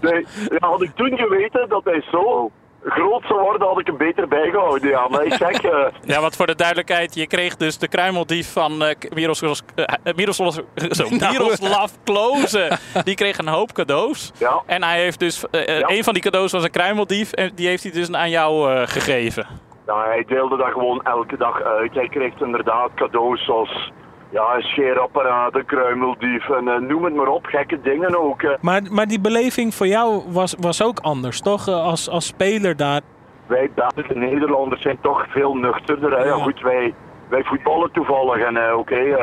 nee. 0.00 0.26
Ja, 0.48 0.68
had 0.68 0.82
ik 0.82 0.94
toen 0.94 1.18
geweten 1.18 1.68
dat 1.68 1.84
hij 1.84 2.02
zo 2.10 2.50
groot 2.84 3.22
zou 3.26 3.40
worden, 3.40 3.68
had 3.68 3.78
ik 3.80 3.86
hem 3.86 3.96
beter 3.96 4.28
bijgehouden. 4.28 4.88
Ja, 4.88 5.08
maar 5.08 5.24
ik 5.24 5.32
zeg, 5.32 5.60
eh, 5.62 5.86
Ja, 6.14 6.20
wat 6.20 6.36
voor 6.36 6.46
de 6.46 6.54
duidelijkheid, 6.54 7.14
je 7.14 7.26
kreeg 7.26 7.56
dus 7.56 7.78
de 7.78 7.88
kruimeldief 7.88 8.52
van 8.52 8.82
eh 8.84 8.94
Miroslav, 9.14 9.58
eh, 9.74 10.14
Miroslav, 10.16 10.56
zo, 10.98 11.08
Miroslav. 11.30 11.90
Die 13.04 13.14
kreeg 13.14 13.38
een 13.38 13.48
hoop 13.48 13.72
cadeaus. 13.72 14.32
ja. 14.38 14.62
En 14.66 14.82
hij 14.82 15.00
heeft 15.00 15.18
dus, 15.18 15.44
Ja. 15.50 15.88
een 15.88 16.04
van 16.04 16.12
die 16.14 16.22
cadeaus 16.22 16.52
was 16.52 16.64
een 16.64 16.70
kruimeldief 16.70 17.32
en 17.32 17.50
die 17.54 17.68
heeft 17.68 17.82
hij 17.82 17.92
dus 17.92 18.12
aan 18.12 18.30
jou 18.30 18.72
eh, 18.72 18.82
gegeven. 18.86 19.46
ja, 19.86 20.04
hij 20.04 20.24
deelde 20.26 20.56
dat 20.56 20.72
gewoon 20.72 21.02
elke 21.04 21.36
dag 21.36 21.62
uit. 21.62 21.94
Hij 21.94 22.08
kreeg 22.08 22.40
inderdaad 22.40 22.90
cadeaus 22.94 23.44
zoals 23.44 23.90
ja, 24.32 24.54
een 25.50 25.64
kruimeldief 25.64 26.48
en 26.50 26.68
eh, 26.68 26.78
noem 26.80 27.04
het 27.04 27.14
maar 27.14 27.28
op. 27.28 27.44
Gekke 27.46 27.80
dingen 27.80 28.18
ook. 28.22 28.42
eh. 28.42 28.50
Maar, 28.60 28.82
maar 28.90 29.06
die 29.06 29.20
beleving 29.20 29.74
voor 29.74 29.86
jou 29.86 30.22
was, 30.28 30.54
was 30.60 30.82
ook 30.82 30.98
anders, 31.00 31.40
toch? 31.40 31.68
Eh, 31.68 31.84
Als, 31.84 32.08
als 32.08 32.26
speler 32.26 32.76
daar. 32.76 33.00
wij 33.46 33.70
Duitse 33.74 34.14
Nederlanders 34.14 34.82
zijn 34.82 34.98
toch 35.00 35.26
veel 35.28 35.54
nuchterder. 35.54 36.18
Hè? 36.18 36.24
Ja, 36.24 36.34
goed, 36.34 36.60
wij, 36.60 36.94
wij 37.28 37.44
voetballen 37.44 37.92
toevallig. 37.92 38.44
En 38.44 38.74
oké, 38.74 39.16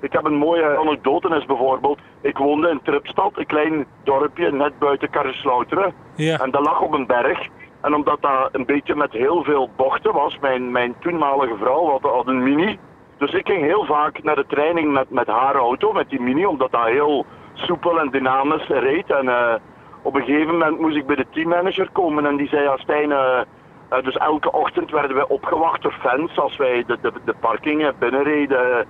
ik 0.00 0.12
heb 0.12 0.24
een 0.24 0.34
mooie 0.38 0.78
anekdote 0.78 1.36
is 1.36 1.44
bijvoorbeeld. 1.44 1.98
Ik 2.20 2.38
woonde 2.38 2.68
in 2.68 2.80
Tripstad, 2.82 3.32
een 3.34 3.46
klein 3.46 3.86
dorpje 4.04 4.52
net 4.52 4.78
buiten 4.78 5.10
Karreslauteren. 5.10 5.92
Ja. 6.14 6.38
En 6.38 6.50
dat 6.50 6.64
lag 6.64 6.80
op 6.80 6.92
een 6.92 7.06
berg. 7.06 7.46
En 7.80 7.94
omdat 7.94 8.16
dat 8.20 8.48
een 8.52 8.66
beetje 8.66 8.94
met 8.94 9.12
heel 9.12 9.44
veel 9.44 9.70
bochten 9.76 10.12
was, 10.12 10.38
mijn, 10.40 10.70
mijn 10.70 10.94
toenmalige 11.00 11.56
vrouw 11.56 11.90
had, 11.90 12.02
had 12.02 12.26
een 12.26 12.42
mini. 12.42 12.78
Dus 13.20 13.32
ik 13.32 13.48
ging 13.48 13.62
heel 13.62 13.84
vaak 13.84 14.22
naar 14.22 14.34
de 14.34 14.46
training 14.46 14.92
met, 14.92 15.10
met 15.10 15.26
haar 15.26 15.54
auto, 15.54 15.92
met 15.92 16.10
die 16.10 16.20
mini, 16.20 16.44
omdat 16.46 16.72
dat 16.72 16.84
heel 16.84 17.26
soepel 17.52 18.00
en 18.00 18.10
dynamisch 18.10 18.66
reed. 18.66 19.10
En 19.10 19.28
eh, 19.28 19.54
op 20.02 20.14
een 20.14 20.24
gegeven 20.24 20.52
moment 20.52 20.80
moest 20.80 20.96
ik 20.96 21.06
bij 21.06 21.16
de 21.16 21.26
teammanager 21.30 21.90
komen 21.92 22.26
en 22.26 22.36
die 22.36 22.48
zei, 22.48 22.62
ja 22.62 22.76
Stijn, 22.76 23.12
eh, 23.12 23.40
eh, 23.88 24.04
dus 24.04 24.16
elke 24.16 24.52
ochtend 24.52 24.90
werden 24.90 25.16
wij 25.16 25.28
opgewacht 25.28 25.82
door 25.82 25.96
fans 26.00 26.38
als 26.38 26.56
wij 26.56 26.84
de, 26.86 26.98
de, 27.02 27.12
de 27.24 27.34
parkingen 27.40 27.94
binnenreden. 27.98 28.86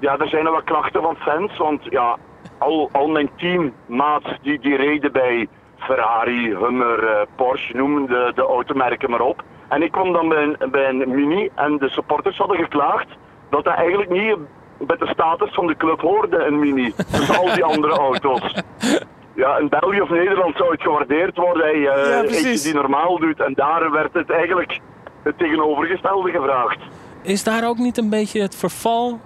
Ja, 0.00 0.18
er 0.18 0.28
zijn 0.28 0.46
er 0.46 0.52
wat 0.52 0.64
klachten 0.64 1.02
van 1.02 1.16
fans, 1.16 1.56
want 1.56 1.84
ja, 1.84 2.16
al, 2.58 2.88
al 2.92 3.08
mijn 3.08 3.30
teammaats 3.36 4.38
die, 4.42 4.58
die 4.58 4.76
reden 4.76 5.12
bij 5.12 5.48
Ferrari, 5.76 6.56
Hummer, 6.56 7.26
Porsche, 7.36 7.76
noem 7.76 8.06
de, 8.06 8.32
de 8.34 8.42
automerken 8.42 9.10
maar 9.10 9.20
op. 9.20 9.42
En 9.68 9.82
ik 9.82 9.92
kwam 9.92 10.12
dan 10.12 10.28
bij 10.28 10.42
een, 10.42 10.70
bij 10.70 10.88
een 10.88 11.14
Mini 11.14 11.50
en 11.54 11.78
de 11.78 11.88
supporters 11.88 12.36
hadden 12.36 12.56
geklaagd 12.56 13.08
dat 13.54 13.64
dat 13.64 13.74
eigenlijk 13.74 14.10
niet 14.10 14.36
met 14.88 14.98
de 14.98 15.06
status 15.06 15.54
van 15.54 15.66
de 15.66 15.76
club 15.76 16.00
hoorde, 16.00 16.38
een 16.44 16.58
Mini. 16.58 16.92
Dus 17.10 17.38
al 17.38 17.54
die 17.54 17.64
andere 17.64 17.92
auto's. 17.98 18.54
Ja, 19.34 19.56
in 19.58 19.68
België 19.68 20.00
of 20.00 20.08
Nederland 20.08 20.56
zou 20.56 20.70
het 20.70 20.82
gewaardeerd 20.82 21.36
worden, 21.36 21.62
hey, 21.62 21.78
Ja, 21.78 21.94
eentje 21.94 22.26
precies. 22.26 22.62
die 22.62 22.74
normaal 22.74 23.18
doet. 23.18 23.40
En 23.40 23.52
daar 23.54 23.90
werd 23.90 24.12
het 24.14 24.30
eigenlijk 24.30 24.80
het 25.22 25.38
tegenovergestelde 25.38 26.30
gevraagd. 26.30 26.78
Is 27.22 27.44
daar 27.44 27.68
ook 27.68 27.78
niet 27.78 27.98
een 27.98 28.10
beetje 28.10 28.40
het 28.40 28.56
verval 28.56 29.18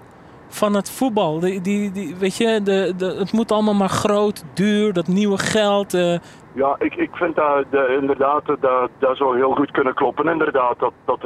van 0.48 0.74
het 0.74 0.90
voetbal? 0.90 1.40
Die, 1.40 1.60
die, 1.60 1.92
die, 1.92 2.16
weet 2.18 2.36
je, 2.36 2.60
de, 2.62 2.92
de, 2.96 3.06
het 3.18 3.32
moet 3.32 3.52
allemaal 3.52 3.74
maar 3.74 3.88
groot, 3.88 4.44
duur, 4.54 4.92
dat 4.92 5.06
nieuwe 5.06 5.38
geld. 5.38 5.94
eh, 5.94 6.14
Ja, 6.52 6.76
ik, 6.78 6.94
ik 6.94 7.10
vind 7.12 7.36
dat 7.36 7.64
de, 7.70 7.96
inderdaad, 8.00 8.42
dat, 8.60 8.88
dat 8.98 9.16
zou 9.16 9.36
heel 9.36 9.54
goed 9.54 9.70
kunnen 9.70 9.94
kloppen. 9.94 10.28
Inderdaad, 10.28 10.78
dat, 10.78 10.92
dat 11.04 11.22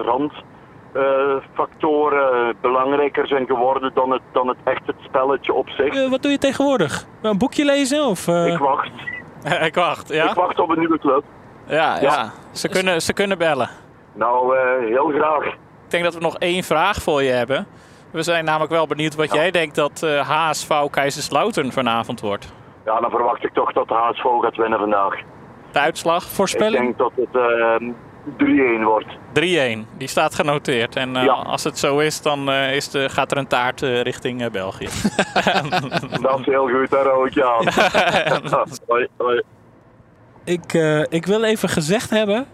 randfactoren 0.93 2.57
belangrijker 2.61 3.27
zijn 3.27 3.47
geworden 3.47 3.91
dan 3.95 4.11
het, 4.11 4.23
dan 4.33 4.49
het 4.49 4.57
echt 4.65 4.87
het 4.87 4.97
spelletje 5.01 5.53
op 5.53 5.69
zich. 5.69 5.95
eh, 5.95 6.11
wat 6.11 6.23
doe 6.23 6.31
je 6.31 6.39
tegenwoordig? 6.39 7.05
Een 7.23 7.39
boekje 7.39 7.65
lezen? 7.65 8.05
Of, 8.05 8.29
eh, 8.29 8.47
Ik 8.47 8.59
wacht. 8.59 8.91
ik 9.69 9.75
wacht, 9.75 10.09
ja? 10.09 10.29
Ik 10.29 10.35
wacht 10.35 10.59
op 10.61 10.69
een 10.71 10.79
nieuwe 10.79 10.99
club. 10.99 11.25
Ja, 11.67 12.01
ja. 12.01 12.31
Ze, 12.53 12.69
kunnen, 12.69 13.03
ze 13.03 13.13
kunnen 13.13 13.39
bellen. 13.39 13.69
Nou, 14.15 14.57
eh, 14.57 14.87
heel 14.89 15.09
graag. 15.09 15.45
denk 15.89 16.05
dat 16.05 16.15
we 16.15 16.21
nog 16.21 16.37
één 16.39 16.63
vraag 16.63 16.97
voor 17.03 17.23
je 17.23 17.31
hebben. 17.31 17.67
We 18.11 18.23
zijn 18.23 18.45
namelijk 18.45 18.71
wel 18.73 18.87
benieuwd 18.87 19.15
wat 19.15 19.33
jij 19.33 19.51
denkt 19.51 19.75
dat 19.75 20.03
eh 20.03 20.29
HSV 20.29 20.73
Kaiserslautern 20.91 21.73
vanavond 21.73 22.21
wordt. 22.21 22.53
Ja, 22.85 23.01
dan 23.01 23.11
verwacht 23.11 23.45
ik 23.45 23.53
toch 23.53 23.73
dat 23.73 23.89
de 23.89 23.95
HSV 23.95 24.23
gaat 24.41 24.57
winnen 24.57 24.79
vandaag. 24.79 25.15
De 25.73 25.79
uitslag? 25.79 26.23
Ik 26.25 26.29
Voorspelling? 26.31 26.83
denk 26.85 26.99
dat 26.99 27.13
het 27.17 27.37
ehm, 27.43 27.91
3-1 28.27 28.83
wordt. 28.85 29.07
3-1. 29.33 29.87
Die 29.99 30.09
staat 30.09 30.35
genoteerd. 30.35 30.97
En 30.97 31.17
eh, 31.17 31.25
Ja. 31.25 31.33
als 31.33 31.65
het 31.65 31.79
zo 31.79 31.99
is, 31.99 32.23
dan 32.23 32.51
eh, 32.51 32.75
is 32.77 32.89
de, 32.91 33.09
gaat 33.09 33.31
er 33.31 33.37
een 33.39 33.47
taart 33.47 33.83
eh, 33.83 34.01
richting 34.01 34.43
eh, 34.43 34.51
België. 34.51 34.89
Dat 36.23 36.39
is 36.41 36.47
heel 36.47 36.69
goed, 36.69 36.91
daar 36.91 37.05
hou 37.05 37.27
ik 37.27 37.35
je 37.35 37.45
aan. 37.45 37.67
hoi, 38.87 39.09
hoi. 39.17 39.43
Ik, 40.45 40.75
eh, 40.75 41.01
ik 41.09 41.27
wil 41.27 41.43
even 41.45 41.69
gezegd 41.69 42.11
hebben. 42.11 42.47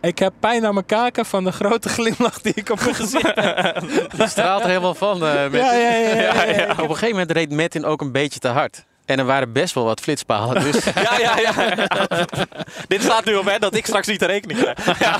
Ik 0.00 0.18
heb 0.18 0.32
pijn 0.40 0.66
aan 0.66 0.74
mijn 0.74 0.86
kaken 0.86 1.24
van 1.26 1.44
de 1.44 1.52
grote 1.52 1.88
glimlach 1.96 2.40
die 2.40 2.52
ik 2.54 2.70
op 2.70 2.80
mijn 2.80 2.94
gezicht 2.94 3.34
heb. 3.34 3.80
Die 4.16 4.26
straalt 4.28 4.62
er 4.62 4.68
helemaal 4.68 4.94
van. 4.94 5.24
eh, 5.26 5.42
Metin. 5.42 5.58
Ja, 5.60 5.72
ja, 5.72 5.94
ja, 5.96 6.14
ja, 6.14 6.44
ja. 6.44 6.70
Op 6.70 6.78
een 6.78 6.88
gegeven 6.88 7.10
moment 7.10 7.30
reed 7.30 7.50
Metin 7.50 7.84
ook 7.84 8.00
een 8.00 8.12
beetje 8.12 8.38
te 8.40 8.48
hard. 8.48 8.84
En 9.12 9.18
er 9.18 9.24
waren 9.24 9.52
best 9.52 9.74
wel 9.74 9.84
wat 9.84 10.00
flitspalen. 10.00 10.62
Dus 10.62 10.84
ja, 11.08 11.18
ja, 11.18 11.38
ja. 11.38 11.86
Dit 12.88 13.02
staat 13.02 13.24
nu 13.24 13.34
op 13.34 13.44
hè, 13.46 13.58
dat 13.58 13.74
ik 13.76 13.86
straks 13.86 14.06
niet 14.06 14.20
de 14.20 14.26
rekening 14.26 14.60
krijg. 14.60 14.98
Ja. 15.00 15.18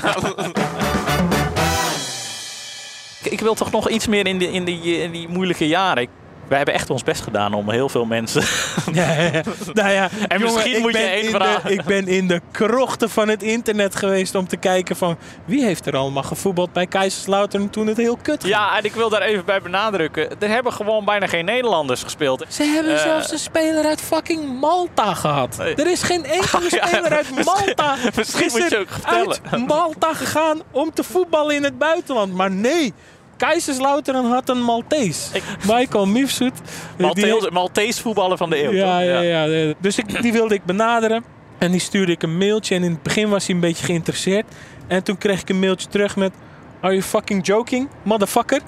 Ik- 3.23 3.39
wil 3.39 3.53
toch 3.53 3.71
nog 3.71 3.89
iets 3.89 4.07
meer 4.07 4.27
in, 4.27 4.37
die 4.37 4.51
in, 4.51 4.65
die, 4.65 4.97
in 5.01 5.11
die 5.11 5.27
moeilijke 5.27 5.67
jaren. 5.67 6.07
Wij 6.47 6.57
hebben 6.57 6.75
echt 6.75 6.89
ons 6.89 7.03
best 7.03 7.21
gedaan 7.21 7.53
om 7.53 7.69
heel 7.69 7.89
veel 7.89 8.05
mensen. 8.05 8.43
Ja, 8.93 9.11
ja. 9.11 9.41
Nou 9.73 9.89
ja, 9.91 10.09
En 10.27 10.41
misschien 10.41 10.81
moet 10.81 10.91
je 10.93 10.97
één 10.97 11.29
vraag- 11.31 11.65
Ik 11.69 11.83
ben 11.83 12.07
in 12.07 12.27
de 12.27 12.41
krochten 12.51 13.09
van 13.09 13.27
het 13.27 13.43
internet 13.43 13.95
geweest 13.95 14.35
om 14.35 14.47
te 14.47 14.57
kijken 14.57 14.95
van... 14.95 15.17
wie 15.45 15.63
heeft 15.63 15.85
er 15.85 15.95
allemaal 15.95 16.23
gevoetbald 16.23 16.73
bij 16.73 16.87
Kaiserslautern 16.87 17.69
toen 17.69 17.87
het 17.87 17.97
heel 17.97 18.17
kut 18.21 18.41
ging? 18.43 18.53
Ja, 18.55 18.77
en 18.77 18.83
ik 18.83 18.93
wil 18.93 19.09
daar 19.09 19.21
even 19.21 19.45
bij 19.45 19.61
benadrukken. 19.61 20.29
Er 20.41 20.49
hebben 20.49 20.73
gewoon 20.73 21.05
bijna 21.05 21.27
geen 21.27 21.45
Nederlanders 21.45 22.03
gespeeld. 22.03 22.45
Ze 22.47 22.63
hebben 22.63 22.93
Eh, 22.95 23.01
zelfs 23.01 23.31
een 23.31 23.39
speler 23.39 23.85
uit 23.85 24.01
fucking 24.01 24.59
Malta 24.59 25.13
gehad. 25.13 25.59
Er 25.59 25.87
is 25.91 26.03
geen 26.03 26.25
enkele 26.25 26.61
Ja, 26.69 26.87
speler 26.87 27.11
uit 27.11 27.45
Malta 27.45 27.95
misschien 28.15 28.45
is 28.45 28.51
moet 28.53 28.69
je 28.69 28.77
ook 28.79 28.89
vertellen. 28.89 29.37
uit 29.51 29.67
Malta 29.67 30.13
gegaan 30.13 30.61
om 30.71 30.93
te 30.93 31.03
voetballen 31.03 31.55
in 31.55 31.63
het 31.63 31.77
buitenland. 31.77 32.33
Maar 32.33 32.51
nee, 32.51 32.93
Kaiserslautern 33.37 34.25
had 34.25 34.49
een 34.49 34.61
Maltees. 34.61 35.29
Michael 35.67 36.05
Mifsud. 36.05 36.53
die- 36.97 37.05
Maltese, 37.05 37.49
Maltese 37.51 38.01
voetballer 38.01 38.37
van 38.37 38.49
de 38.49 38.63
eeuw. 38.63 38.71
ja, 38.71 38.99
ja, 38.99 39.21
ja. 39.21 39.43
ja. 39.45 39.73
Dus 39.79 39.97
ik, 39.97 40.21
die 40.21 40.31
wilde 40.31 40.53
ik 40.53 40.65
benaderen. 40.65 41.23
En 41.57 41.71
die 41.71 41.79
stuurde 41.79 42.11
ik 42.11 42.23
een 42.23 42.37
mailtje. 42.37 42.75
En 42.75 42.83
in 42.83 42.91
het 42.91 43.03
begin 43.03 43.29
was 43.29 43.45
hij 43.45 43.55
een 43.55 43.61
beetje 43.61 43.85
geïnteresseerd. 43.85 44.45
En 44.87 45.03
toen 45.03 45.17
kreeg 45.17 45.41
ik 45.41 45.49
een 45.49 45.59
mailtje 45.59 45.87
terug 45.87 46.15
met... 46.15 46.31
Are 46.81 46.91
you 46.93 47.03
fucking 47.05 47.45
joking, 47.45 47.89
motherfucker? 48.03 48.61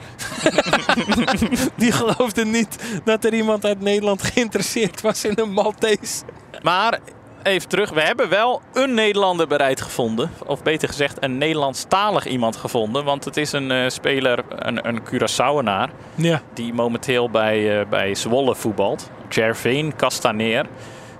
die 1.78 1.91
geloofde 1.91 2.45
niet 2.45 2.75
dat 3.04 3.25
er 3.25 3.34
iemand 3.34 3.65
uit 3.65 3.82
Nederland 3.82 4.23
geïnteresseerd 4.23 5.01
was 5.01 5.25
in 5.25 5.34
een 5.36 5.51
Maltees. 5.51 6.21
Maar 6.62 6.99
even 7.45 7.69
terug, 7.69 7.89
we 7.89 8.01
hebben 8.01 8.29
wel 8.29 8.62
een 8.73 8.93
Nederlander 8.93 9.47
bereid 9.47 9.81
gevonden. 9.81 10.31
Of 10.45 10.63
beter 10.63 10.88
gezegd, 10.88 11.17
een 11.23 11.38
Nederlandstalig 11.38 12.25
iemand 12.25 12.55
gevonden. 12.55 13.03
Want 13.03 13.25
het 13.25 13.38
is 13.38 13.51
een 13.51 13.71
eh, 13.71 13.89
speler, 13.89 14.39
een, 14.49 14.88
een 14.88 15.01
Curaçaoenaar, 15.03 15.89
Ja. 16.15 16.41
die 16.53 16.73
momenteel 16.73 17.29
bij, 17.29 17.79
eh, 17.79 17.86
bij 17.89 18.15
Zwolle 18.15 18.55
voetbalt. 18.55 19.10
Gerveen 19.29 19.95
Castaneer. 19.95 20.65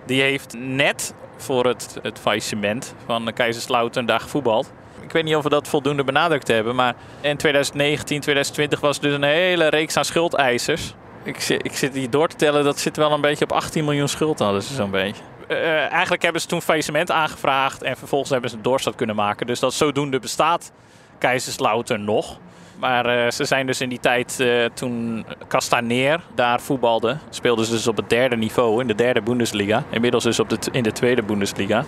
Die 0.06 0.22
heeft 0.22 0.56
net 0.58 1.14
voor 1.38 1.66
het, 1.66 1.98
het 2.02 2.20
faillissement 2.20 2.96
van 3.06 3.32
Keizerslouten 3.34 4.06
daar 4.06 4.20
gevoetbald. 4.20 4.72
Ik 5.02 5.12
weet 5.12 5.24
niet 5.24 5.36
of 5.36 5.44
we 5.44 5.50
dat 5.50 5.68
voldoende 5.68 6.04
benadrukt 6.04 6.48
hebben, 6.48 6.76
maar 6.76 6.96
in 7.22 7.38
2019, 7.38 8.20
2020 8.22 8.80
was 8.80 9.00
dus 9.00 9.14
een 9.14 9.24
hele 9.24 9.68
reeks 9.68 9.98
aan 9.98 10.06
schuldeisers. 10.06 10.94
Ik, 11.24 11.48
ik 11.50 11.76
zit 11.76 11.94
hier 11.94 12.10
door 12.10 12.28
te 12.28 12.36
tellen, 12.36 12.64
dat 12.64 12.80
zit 12.80 12.98
wel 12.98 13.12
een 13.12 13.22
beetje 13.22 13.44
op 13.46 13.52
18 13.52 13.84
miljoen 13.86 14.08
schuld 14.08 14.40
hadden 14.40 14.62
ze 14.62 14.74
zo'n 14.74 14.92
beetje. 14.92 15.22
Eh, 15.48 15.92
eigenlijk 15.92 16.22
hebben 16.22 16.42
ze 16.42 16.48
toen 16.48 16.62
faillissement 16.62 17.12
aangevraagd 17.12 17.84
en 17.84 17.98
vervolgens 17.98 18.32
hebben 18.32 18.50
ze 18.50 18.56
een 18.56 18.62
doorstart 18.62 18.96
kunnen 18.96 19.16
maken. 19.16 19.48
Dus 19.48 19.60
dat 19.60 19.74
zodoende 19.74 20.20
bestaat 20.20 20.72
Keizerslouten 21.18 22.04
nog. 22.04 22.40
Maar 22.80 23.06
eh, 23.06 23.32
ze 23.32 23.46
zijn 23.46 23.66
dus 23.66 23.82
in 23.82 23.90
die 23.90 24.00
tijd, 24.00 24.40
eh, 24.40 24.66
toen 24.74 25.26
Castaneer 25.48 26.22
daar 26.36 26.62
voetbalde, 26.62 27.18
speelden 27.30 27.66
ze 27.66 27.72
dus 27.72 27.88
op 27.88 27.98
het 27.98 28.10
derde 28.10 28.36
niveau, 28.36 28.82
in 28.82 28.88
de 28.88 28.96
derde 28.96 29.22
Bundesliga. 29.22 29.84
Inmiddels 29.90 30.24
dus 30.24 30.40
op 30.40 30.50
de, 30.50 30.58
in 30.72 30.84
de 30.84 30.92
tweede 30.92 31.24
Bundesliga. 31.24 31.86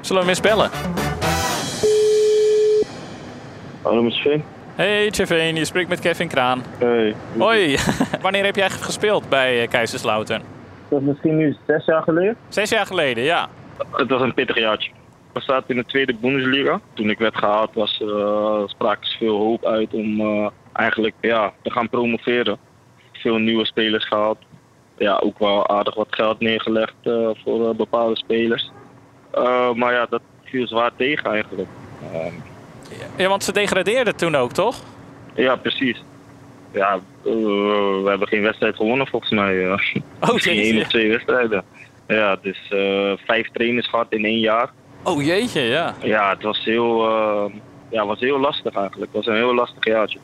Zullen 0.00 0.24
we 0.24 0.28
hem 0.28 0.28
eens 0.28 0.40
bellen? 0.40 0.70
Hallo 3.82 4.02
met 4.02 4.12
Sven. 4.12 4.44
Hey 4.74 5.10
Tjeveen, 5.10 5.54
je 5.56 5.64
spreekt 5.64 5.88
met 5.88 6.00
Kevin 6.00 6.28
Kraan. 6.28 6.62
Hey. 6.78 7.14
Hoi, 7.38 7.78
wanneer 8.22 8.44
heb 8.44 8.56
jij 8.56 8.70
gespeeld 8.70 9.28
bij 9.28 9.66
Keizerslouten? 9.68 10.57
Dat 10.88 11.00
is 11.00 11.06
misschien 11.06 11.36
nu 11.36 11.56
zes 11.66 11.84
jaar 11.84 12.02
geleden. 12.02 12.36
Zes 12.48 12.70
jaar 12.70 12.86
geleden, 12.86 13.24
ja. 13.24 13.48
Het 13.92 14.08
was 14.08 14.20
een 14.20 14.34
pittig 14.34 14.58
jaartje. 14.58 14.90
We 15.32 15.40
zaten 15.40 15.68
in 15.68 15.76
de 15.76 15.84
tweede 15.84 16.14
Bundesliga. 16.14 16.80
Toen 16.94 17.10
ik 17.10 17.18
werd 17.18 17.36
gehaald 17.36 17.74
was 17.74 18.00
uh, 18.00 18.62
spraken 18.66 19.06
ze 19.06 19.16
veel 19.18 19.36
hoop 19.36 19.64
uit 19.64 19.92
om 19.94 20.20
uh, 20.20 20.48
eigenlijk 20.72 21.14
ja, 21.20 21.52
te 21.62 21.70
gaan 21.70 21.88
promoveren. 21.88 22.58
Veel 23.12 23.36
nieuwe 23.36 23.66
spelers 23.66 24.06
gehaald. 24.06 24.38
Ja, 24.98 25.16
ook 25.16 25.38
wel 25.38 25.68
aardig 25.68 25.94
wat 25.94 26.06
geld 26.10 26.40
neergelegd 26.40 26.94
uh, 27.04 27.28
voor 27.44 27.76
bepaalde 27.76 28.16
spelers. 28.16 28.70
Uh, 29.34 29.72
maar 29.72 29.92
ja, 29.92 30.06
dat 30.10 30.20
viel 30.44 30.66
zwaar 30.66 30.90
tegen 30.96 31.30
eigenlijk. 31.30 31.68
Ehm, 32.12 32.34
Ja, 33.16 33.28
want 33.28 33.44
ze 33.44 33.52
degradeerden 33.52 34.16
toen 34.16 34.34
ook, 34.34 34.52
toch? 34.52 34.76
Ja, 35.34 35.56
precies. 35.56 36.02
Ja, 36.72 36.94
uh, 37.24 37.32
we 38.02 38.04
hebben 38.06 38.28
geen 38.28 38.42
wedstrijd 38.42 38.76
gewonnen 38.76 39.06
volgens 39.06 39.30
mij. 39.30 39.54
Uh, 39.54 39.72
oh, 40.20 40.32
Misschien 40.32 40.58
één 40.58 40.80
of 40.80 40.88
twee 40.88 41.08
wedstrijden. 41.08 41.64
Ja, 42.08 42.36
dus 42.42 42.58
uh, 42.70 43.12
vijf 43.26 43.48
trainers 43.52 43.88
gehad 43.88 44.06
in 44.08 44.24
één 44.24 44.40
jaar. 44.40 44.70
Oh 45.02 45.24
jeetje, 45.24 45.60
ja. 45.60 45.94
Ja, 46.02 46.30
het 46.30 46.42
was 46.42 46.64
heel, 46.64 47.08
uh, 47.08 47.54
ja, 47.90 48.06
was 48.06 48.20
heel 48.20 48.38
lastig 48.38 48.74
eigenlijk. 48.74 49.12
Het 49.12 49.24
was 49.24 49.26
een 49.26 49.40
heel 49.40 49.54
lastig 49.54 49.84
jaartje. 49.84 50.18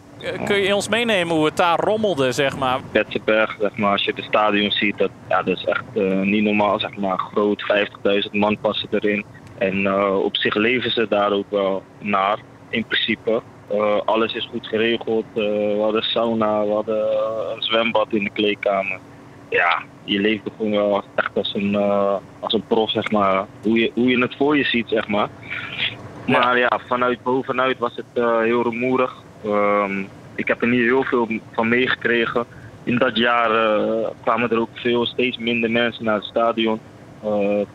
Kun 0.44 0.56
je 0.56 0.74
ons 0.74 0.88
meenemen 0.88 1.34
hoe 1.34 1.44
het 1.44 1.56
daar 1.56 1.78
rommelde, 1.80 2.32
zeg 2.32 2.56
maar? 2.56 2.80
Betzenberg, 2.92 3.56
zeg 3.60 3.76
maar, 3.76 3.92
als 3.92 4.04
je 4.04 4.12
het 4.14 4.24
stadion 4.24 4.70
ziet, 4.70 4.98
dat, 4.98 5.10
ja, 5.28 5.42
dat 5.42 5.56
is 5.56 5.64
echt 5.64 5.84
uh, 5.94 6.20
niet 6.20 6.42
normaal, 6.42 6.80
zeg 6.80 6.96
maar. 6.96 7.18
Groot, 7.18 7.64
50.000 8.26 8.30
man 8.32 8.58
passen 8.60 8.88
erin. 8.90 9.24
En 9.58 9.80
uh, 9.80 10.24
op 10.24 10.36
zich 10.36 10.54
leven 10.54 10.90
ze 10.90 11.06
daar 11.08 11.32
ook 11.32 11.50
wel 11.50 11.82
naar, 11.98 12.38
in 12.68 12.84
principe. 12.84 13.42
Uh, 13.72 14.00
alles 14.04 14.34
is 14.34 14.48
goed 14.50 14.66
geregeld. 14.66 15.24
Uh, 15.34 15.44
we 15.44 15.78
hadden 15.80 16.02
sauna, 16.02 16.64
we 16.64 16.72
hadden 16.72 17.06
een 17.54 17.62
zwembad 17.62 18.06
in 18.10 18.24
de 18.24 18.30
kleedkamer. 18.30 18.98
Ja, 19.48 19.82
je 20.04 20.20
leeft 20.20 20.44
er 20.44 20.52
gewoon 20.56 20.72
wel 20.72 21.02
echt 21.14 21.30
als 21.34 21.54
een, 21.54 21.72
uh, 21.72 22.14
als 22.40 22.52
een 22.52 22.66
prof, 22.66 22.90
zeg 22.90 23.10
maar. 23.10 23.46
Hoe 23.62 23.78
je, 23.78 23.90
hoe 23.94 24.08
je 24.08 24.18
het 24.18 24.36
voor 24.36 24.56
je 24.56 24.64
ziet, 24.64 24.88
zeg 24.88 25.08
maar. 25.08 25.28
Maar 26.26 26.58
ja, 26.58 26.80
vanuit 26.86 27.22
bovenuit 27.22 27.78
was 27.78 27.96
het 27.96 28.24
heel 28.42 28.62
rumoerig. 28.62 29.22
Um, 29.46 30.08
ik 30.34 30.48
heb 30.48 30.62
er 30.62 30.68
niet 30.68 30.80
heel 30.80 31.02
veel 31.02 31.28
van 31.52 31.68
meegekregen. 31.68 32.44
In 32.84 32.98
dat 32.98 33.16
jaar 33.16 33.50
kwamen 34.22 34.50
er 34.50 34.60
ook 34.60 34.68
veel, 34.72 35.06
steeds 35.06 35.38
minder 35.38 35.70
mensen 35.70 36.04
naar 36.04 36.14
het 36.14 36.24
stadion. 36.24 36.80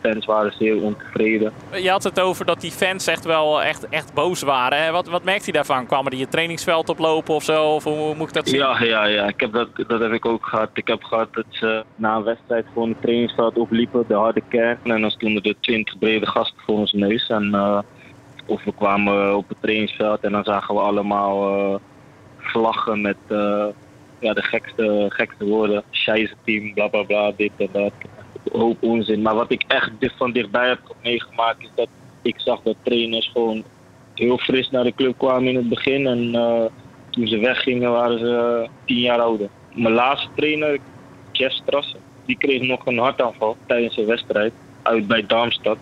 Fans 0.02 0.26
waren 0.26 0.52
zeer 0.58 0.82
ontevreden. 0.82 1.52
Je 1.72 1.90
had 1.90 2.02
het 2.02 2.20
over 2.20 2.44
dat 2.44 2.60
die 2.60 2.70
fans 2.70 3.06
echt 3.06 3.24
wel 3.24 3.62
echt, 3.62 3.88
echt 3.88 4.14
boos 4.14 4.42
waren. 4.42 4.82
Hè? 4.82 4.90
Wat, 4.90 5.08
wat 5.08 5.24
merkt 5.24 5.44
hij 5.44 5.52
daarvan? 5.52 5.86
Kwamen 5.86 6.10
die 6.10 6.20
het 6.20 6.30
trainingsveld 6.30 6.88
oplopen 6.88 7.34
of 7.34 7.44
zo? 7.44 7.64
Of 7.64 7.84
hoe, 7.84 8.14
moet 8.14 8.28
ik 8.28 8.34
dat 8.34 8.48
zien? 8.48 8.58
Ja, 8.58 8.82
ja, 8.82 9.04
ja. 9.04 9.26
Ik 9.26 9.40
heb 9.40 9.52
dat, 9.52 9.68
dat 9.86 10.00
heb 10.00 10.12
ik 10.12 10.26
ook 10.26 10.46
gehad. 10.46 10.70
Ik 10.74 10.86
heb 10.86 11.02
gehad 11.02 11.34
dat 11.34 11.44
ze 11.48 11.84
na 11.96 12.16
een 12.16 12.22
wedstrijd 12.22 12.66
gewoon 12.72 12.88
het 12.88 13.00
trainingsveld 13.00 13.58
opliepen, 13.58 14.04
de 14.08 14.14
harde 14.14 14.42
kern. 14.48 14.78
En 14.82 15.00
dan 15.00 15.10
stonden 15.10 15.42
er 15.42 15.54
twintig 15.60 15.98
brede 15.98 16.26
gasten 16.26 16.62
voor 16.66 16.78
ons 16.78 16.92
neus. 16.92 17.28
En, 17.28 17.50
uh, 17.54 17.78
of 18.46 18.64
we 18.64 18.72
kwamen 18.72 19.36
op 19.36 19.48
het 19.48 19.58
trainingsveld 19.60 20.20
en 20.20 20.32
dan 20.32 20.44
zagen 20.44 20.74
we 20.74 20.80
allemaal 20.80 21.58
uh, 21.58 21.78
vlaggen 22.38 23.00
met 23.00 23.16
uh, 23.28 23.66
ja, 24.18 24.32
de 24.32 24.42
gekste, 24.42 25.06
gekste 25.08 25.44
woorden. 25.44 25.82
Scheisse 25.90 26.34
team, 26.44 26.74
bla 26.74 26.88
bla 26.88 27.02
bla, 27.02 27.32
dit 27.36 27.52
en 27.56 27.68
dat 27.72 27.92
hoop 28.52 28.82
onzin. 28.82 29.22
Maar 29.22 29.34
wat 29.34 29.50
ik 29.50 29.64
echt 29.66 29.90
van 30.16 30.32
dichtbij 30.32 30.68
heb 30.68 30.80
meegemaakt 31.02 31.62
is 31.62 31.70
dat 31.74 31.88
ik 32.22 32.34
zag 32.36 32.60
dat 32.62 32.76
trainers 32.82 33.30
gewoon 33.32 33.64
heel 34.14 34.38
fris 34.38 34.70
naar 34.70 34.84
de 34.84 34.94
club 34.94 35.18
kwamen 35.18 35.48
in 35.48 35.56
het 35.56 35.68
begin. 35.68 36.06
En 36.06 36.34
uh, 36.34 36.64
toen 37.10 37.26
ze 37.26 37.38
weggingen 37.38 37.90
waren 37.90 38.18
ze 38.18 38.60
uh, 38.62 38.68
tien 38.84 39.00
jaar 39.00 39.20
ouder. 39.20 39.48
Mijn 39.74 39.94
laatste 39.94 40.28
trainer, 40.34 40.78
Jeff 41.32 41.54
Strassen, 41.54 42.00
die 42.24 42.36
kreeg 42.38 42.62
nog 42.62 42.86
een 42.86 42.98
hartaanval 42.98 43.56
tijdens 43.66 43.96
een 43.96 44.06
wedstrijd 44.06 44.52
uit 44.82 45.06
bij 45.06 45.26
Darmstad. 45.26 45.78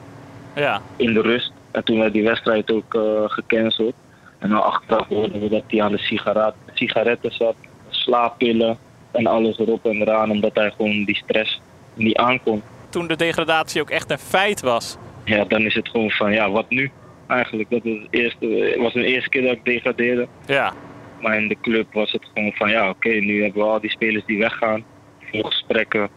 Ja. 0.54 0.82
In 0.96 1.14
de 1.14 1.20
rust. 1.20 1.52
En 1.70 1.84
toen 1.84 1.98
werd 1.98 2.12
die 2.12 2.24
wedstrijd 2.24 2.72
ook 2.72 2.94
uh, 2.94 3.02
gecanceld. 3.26 3.94
En 4.38 4.50
dan 4.50 4.62
achteraf 4.62 5.06
hoorden 5.06 5.40
we 5.40 5.48
dat 5.48 5.62
hij 5.66 5.82
aan 5.82 5.92
de 5.92 5.98
sigaret, 5.98 6.54
sigaretten 6.74 7.32
zat, 7.32 7.54
slaappillen 7.88 8.78
en 9.10 9.26
alles 9.26 9.58
erop 9.58 9.86
en 9.86 10.00
eraan. 10.00 10.30
Omdat 10.30 10.54
hij 10.54 10.70
gewoon 10.70 11.04
die 11.04 11.16
stress 11.16 11.60
niet 11.98 12.16
aankomt. 12.16 12.62
Toen 12.88 13.06
de 13.06 13.16
degradatie 13.16 13.80
ook 13.80 13.90
echt 13.90 14.10
een 14.10 14.18
feit 14.18 14.60
was. 14.60 14.96
Ja, 15.24 15.44
dan 15.44 15.60
is 15.60 15.74
het 15.74 15.88
gewoon 15.88 16.10
van, 16.10 16.32
ja, 16.32 16.50
wat 16.50 16.70
nu? 16.70 16.90
Eigenlijk, 17.26 17.70
dat 17.70 17.80
was, 17.82 17.92
het 17.92 18.06
eerste, 18.10 18.76
was 18.78 18.92
de 18.92 19.04
eerste 19.04 19.28
keer 19.28 19.42
dat 19.42 19.52
ik 19.52 19.64
degradeerde. 19.64 20.28
Ja. 20.46 20.72
Maar 21.20 21.36
in 21.36 21.48
de 21.48 21.56
club 21.62 21.92
was 21.92 22.12
het 22.12 22.26
gewoon 22.34 22.52
van 22.52 22.70
ja, 22.70 22.88
oké, 22.88 23.08
nu 23.08 23.42
hebben 23.42 23.62
we 23.62 23.68
al 23.68 23.80
die 23.80 23.90
spelers 23.90 24.24
die 24.24 24.38
weggaan. 24.38 24.84
Veel 25.20 25.42
gesprekken. 25.42 26.08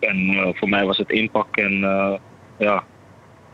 En 0.00 0.28
eh, 0.28 0.48
voor 0.54 0.68
mij 0.68 0.84
was 0.84 0.98
het 0.98 1.10
inpakken 1.10 1.64
en 1.64 1.84
eh, 1.84 2.14
ja, 2.58 2.84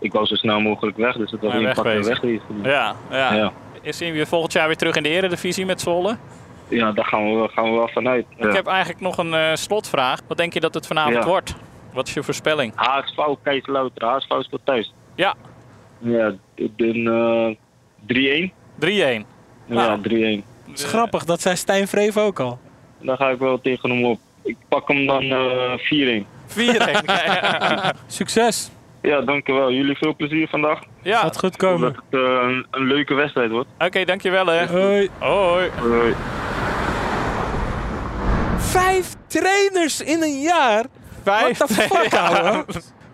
ik 0.01 0.13
wou 0.13 0.27
zo 0.27 0.35
snel 0.35 0.61
mogelijk 0.61 0.97
weg. 0.97 1.17
Dus 1.17 1.31
het 1.31 1.41
was 1.41 1.55
inpakken 1.55 1.93
en 1.93 2.05
wegwezen. 2.05 2.63
Ja, 2.63 2.97
ja. 3.11 3.35
Ja. 3.35 3.53
Is 3.83 3.97
zien 3.97 4.15
we 4.15 4.27
volgend 4.27 4.53
jaar 4.53 4.67
weer 4.67 4.77
terug 4.77 4.97
in 4.97 5.03
de 5.03 5.09
eredivisie 5.09 5.67
met 5.67 5.81
Zwolle? 5.81 6.17
Ja, 6.71 6.93
daar 6.93 7.05
gaan 7.05 7.41
we, 7.41 7.49
gaan 7.49 7.65
we 7.65 7.71
wel 7.77 7.89
vanuit. 7.89 8.27
Ik 8.37 8.45
Ja. 8.45 8.53
heb 8.53 8.67
eigenlijk 8.67 9.01
nog 9.01 9.19
een 9.19 9.35
eh, 9.35 9.55
slotvraag. 9.55 10.21
Wat 10.29 10.37
denk 10.37 10.53
je 10.53 10.61
dat 10.61 10.75
het 10.75 10.87
vanavond 10.87 11.15
Ja. 11.17 11.25
wordt? 11.25 11.55
Wat 11.93 12.09
is 12.09 12.15
je 12.15 12.23
voorspelling? 12.23 12.73
HSV, 12.75 13.17
Keizer 13.43 13.91
HSV 13.99 14.29
speelt 14.41 14.61
thuis. 14.65 14.95
Ja. 15.15 15.35
Ja, 15.99 16.33
ik 16.55 16.77
ben 16.77 17.07
eh 17.07 17.55
3-1. 18.07 18.53
3-1. 18.79 19.27
Ja, 19.67 19.99
3-1. 20.03 20.45
Het 20.67 20.79
is 20.79 20.85
grappig, 20.85 21.25
dat 21.25 21.41
zei 21.41 21.57
Stijn 21.57 21.89
Vreef 21.89 22.17
ook 22.17 22.41
al. 22.41 22.59
Daar 22.99 23.17
ga 23.17 23.29
ik 23.29 23.39
wel 23.39 23.61
tegen 23.61 23.91
hem 23.91 24.05
op. 24.05 24.19
Ik 24.43 24.57
pak 24.69 24.89
hem 24.89 25.07
dan 25.07 25.23
eh 25.23 25.79
4-1. 25.79 26.27
4-1. 26.47 27.05
ja. 27.07 27.93
Succes. 28.07 28.71
Ja, 29.03 29.21
dankjewel. 29.21 29.73
Jullie 29.73 29.97
veel 29.97 30.15
plezier 30.17 30.49
vandaag. 30.49 30.79
ja. 31.03 31.19
Gaat 31.21 31.39
goed 31.39 31.59
Dat 31.59 31.71
komen. 31.71 31.89
het 31.89 32.21
eh, 32.21 32.21
een, 32.21 32.67
een 32.71 32.87
leuke 32.87 33.15
wedstrijd 33.15 33.51
wordt. 33.51 33.69
Oké, 33.79 34.05
dankjewel 34.05 34.47
hè. 34.47 34.67
Hoi. 34.67 35.09
Hoi. 35.19 35.71
Hoi. 35.81 36.15
Vijf 38.71 39.15
trainers 39.27 40.01
in 40.01 40.23
een 40.23 40.41
jaar? 40.41 40.85
Vijf. 41.25 41.59
What 41.59 41.69
the 41.69 41.75
fuck, 41.75 42.15
ouwe? 42.29 42.65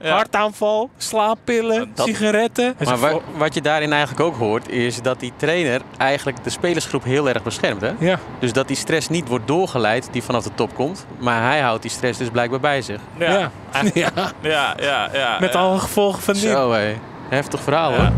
Ja. 0.01 0.11
Hartaanval, 0.15 0.91
slaappillen, 0.97 1.91
Dat- 1.95 2.07
sigaretten. 2.07 2.75
Maar 2.85 2.99
wa- 2.99 3.21
wat 3.37 3.55
je 3.55 3.61
daarin 3.61 3.93
eigenlijk 3.93 4.21
ook 4.21 4.37
hoort, 4.37 4.69
is 4.69 5.03
dat 5.03 5.21
die 5.21 5.33
trainer 5.37 5.81
eigenlijk 5.99 6.45
de 6.45 6.51
spelersgroep 6.51 7.05
heel 7.05 7.29
erg 7.29 7.43
beschermt. 7.43 7.81
Hè? 7.81 7.91
Ja, 7.99 8.19
Dus 8.39 8.53
dat 8.53 8.69
die 8.69 8.77
stress 8.77 9.09
niet 9.09 9.29
wordt 9.29 9.47
doorgeleid 9.47 10.09
die 10.13 10.23
vanaf 10.23 10.43
de 10.45 10.51
top 10.55 10.75
komt. 10.75 11.07
Maar 11.19 11.43
hij 11.43 11.61
houdt 11.61 11.83
die 11.83 11.91
stress 11.91 12.19
dus 12.19 12.29
blijkbaar 12.29 12.61
bij 12.61 12.83
zich. 12.83 13.01
Ja. 13.19 13.31
ja. 13.31 13.51
ja. 13.95 14.11
Ja, 14.43 14.75
ja, 14.81 15.09
ja. 15.13 15.37
Met 15.41 15.53
ja. 15.53 15.59
alle 15.59 15.79
gevolgen 15.79 16.23
van 16.23 16.35
dien. 16.35 16.43
Zo 16.51 16.73
hé, 16.73 16.97
heftig 17.29 17.61
verhaal 17.61 17.91
Ja. 17.93 17.97
hoor. 17.99 18.11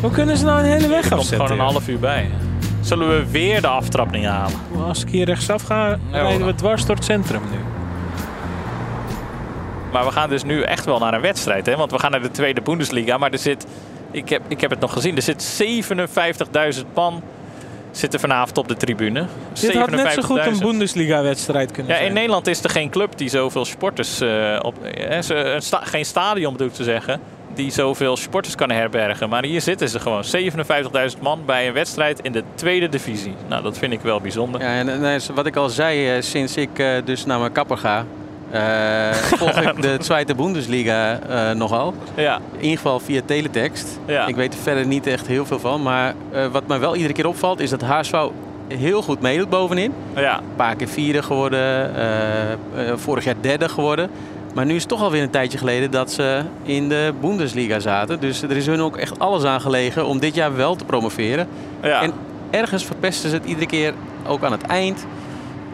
Hoe 0.00 0.10
kunnen 0.10 0.36
ze 0.36 0.44
nou 0.44 0.58
een 0.58 0.64
hele 0.64 0.88
weg 0.88 1.02
Er 1.04 1.08
komt 1.08 1.20
afzetten? 1.20 1.46
gewoon 1.46 1.66
een 1.66 1.72
half 1.72 1.88
uur 1.88 1.98
bij. 1.98 2.30
Zullen 2.82 3.08
we 3.08 3.30
weer 3.30 3.60
de 3.60 3.66
aftrap 3.66 4.10
niet 4.10 4.24
halen? 4.24 4.58
Als 4.86 5.02
ik 5.02 5.08
hier 5.08 5.24
rechtsaf 5.26 5.62
ga, 5.62 5.98
rijden 6.10 6.46
we 6.46 6.54
dwars 6.54 6.86
door 6.86 6.96
het 6.96 7.04
centrum 7.04 7.42
nu. 7.50 7.58
Maar 9.92 10.04
we 10.04 10.10
gaan 10.10 10.28
dus 10.28 10.44
nu 10.44 10.62
echt 10.62 10.84
wel 10.84 10.98
naar 10.98 11.14
een 11.14 11.20
wedstrijd. 11.20 11.66
Hè? 11.66 11.76
Want 11.76 11.90
we 11.90 11.98
gaan 11.98 12.10
naar 12.10 12.22
de 12.22 12.30
tweede 12.30 12.60
Bundesliga. 12.60 13.18
Maar 13.18 13.30
er 13.32 13.38
zit, 13.38 13.66
ik 14.10 14.28
heb, 14.28 14.42
ik 14.48 14.60
heb 14.60 14.70
het 14.70 14.80
nog 14.80 14.92
gezien, 14.92 15.16
er 15.16 15.22
zit 15.22 15.62
57.000 16.76 16.82
man 16.94 17.22
zitten 17.90 18.20
vanavond 18.20 18.58
op 18.58 18.68
de 18.68 18.76
tribune. 18.76 19.26
Dit 19.60 19.74
had 19.74 19.90
net 19.90 20.12
zo 20.12 20.22
goed 20.22 20.46
een 20.46 20.54
57.000. 20.54 20.58
Bundesliga-wedstrijd 20.60 21.70
kunnen 21.70 21.92
Ja, 21.92 21.96
zijn. 21.98 22.08
in 22.08 22.14
Nederland 22.14 22.46
is 22.46 22.64
er 22.64 22.70
geen 22.70 22.90
club 22.90 23.16
die 23.18 23.28
zoveel 23.28 23.64
sporters 23.64 24.20
eh, 24.20 24.58
op. 24.62 24.84
eh, 24.84 25.20
ze- 25.20 25.34
een 25.34 25.62
sta- 25.62 25.84
geen 25.84 26.04
stadion 26.04 26.52
bedoel 26.52 26.66
ik 26.68 26.72
te 26.74 26.84
zeggen. 26.84 27.20
Die 27.54 27.70
zoveel 27.70 28.16
sporters 28.16 28.54
kan 28.54 28.70
herbergen. 28.70 29.28
Maar 29.28 29.44
hier 29.44 29.60
zitten 29.60 29.88
ze 29.88 30.00
gewoon. 30.00 30.24
57.000 31.14 31.20
man 31.20 31.42
bij 31.46 31.66
een 31.66 31.72
wedstrijd 31.72 32.20
in 32.20 32.32
de 32.32 32.42
tweede 32.54 32.88
divisie. 32.88 33.34
Nou, 33.48 33.62
dat 33.62 33.78
vind 33.78 33.92
ik 33.92 34.00
wel 34.00 34.20
bijzonder. 34.20 34.60
Ja, 34.60 34.78
en, 34.78 35.20
wat 35.34 35.46
ik 35.46 35.56
al 35.56 35.68
zei, 35.68 36.16
eh, 36.16 36.22
sinds 36.22 36.56
ik 36.56 36.78
eh, 36.78 36.88
dus 37.04 37.24
naar 37.24 37.38
mijn 37.38 37.52
kapper 37.52 37.78
ga, 37.78 38.04
eh, 38.50 39.12
volg 39.40 39.60
ik 39.60 39.82
de 39.82 39.96
Tweede 39.98 40.34
Bundesliga 40.34 41.18
nogal. 41.54 41.94
Ja, 42.14 42.40
In 42.52 42.62
ieder 42.62 42.76
geval 42.76 43.00
via 43.00 43.20
teletext. 43.24 43.98
Ja. 44.06 44.26
Ik 44.26 44.36
weet 44.36 44.54
er 44.54 44.60
verder 44.60 44.86
niet 44.86 45.06
echt 45.06 45.26
heel 45.26 45.46
veel 45.46 45.58
van. 45.58 45.82
Maar 45.82 46.14
wat 46.52 46.66
mij 46.66 46.80
wel 46.80 46.94
iedere 46.94 47.14
keer 47.14 47.26
opvalt, 47.26 47.60
is 47.60 47.70
dat 47.70 47.82
HSV 47.82 48.14
heel 48.68 49.02
goed 49.02 49.20
meedoet 49.20 49.50
bovenin. 49.50 49.92
ja. 50.16 50.38
Een 50.38 50.56
paar 50.56 50.76
keer 50.76 50.88
vierde 50.88 51.22
geworden, 51.22 51.90
vorig 52.96 53.24
jaar 53.24 53.34
derde 53.40 53.68
geworden. 53.68 54.10
Maar 54.52 54.66
nu 54.66 54.74
is 54.74 54.80
het 54.80 54.88
toch 54.88 55.02
alweer 55.02 55.22
een 55.22 55.30
tijdje 55.30 55.58
geleden 55.58 55.90
dat 55.90 56.12
ze 56.12 56.42
in 56.62 56.88
de 56.88 57.12
Bundesliga 57.20 57.78
zaten. 57.78 58.20
Dus 58.20 58.42
er 58.42 58.56
is 58.56 58.66
hun 58.66 58.80
ook 58.80 58.96
echt 58.96 59.18
alles 59.18 59.44
aan 59.44 59.60
gelegen 59.60 60.06
om 60.06 60.18
dit 60.18 60.34
jaar 60.34 60.56
wel 60.56 60.74
te 60.74 60.84
promoveren. 60.84 61.48
ja. 61.82 62.02
En 62.02 62.12
ergens 62.50 62.84
verpesten 62.84 63.30
ze 63.30 63.36
het 63.36 63.44
iedere 63.44 63.66
keer 63.66 63.94
ook 64.26 64.42
aan 64.44 64.52
het 64.52 64.62
eind. 64.62 65.06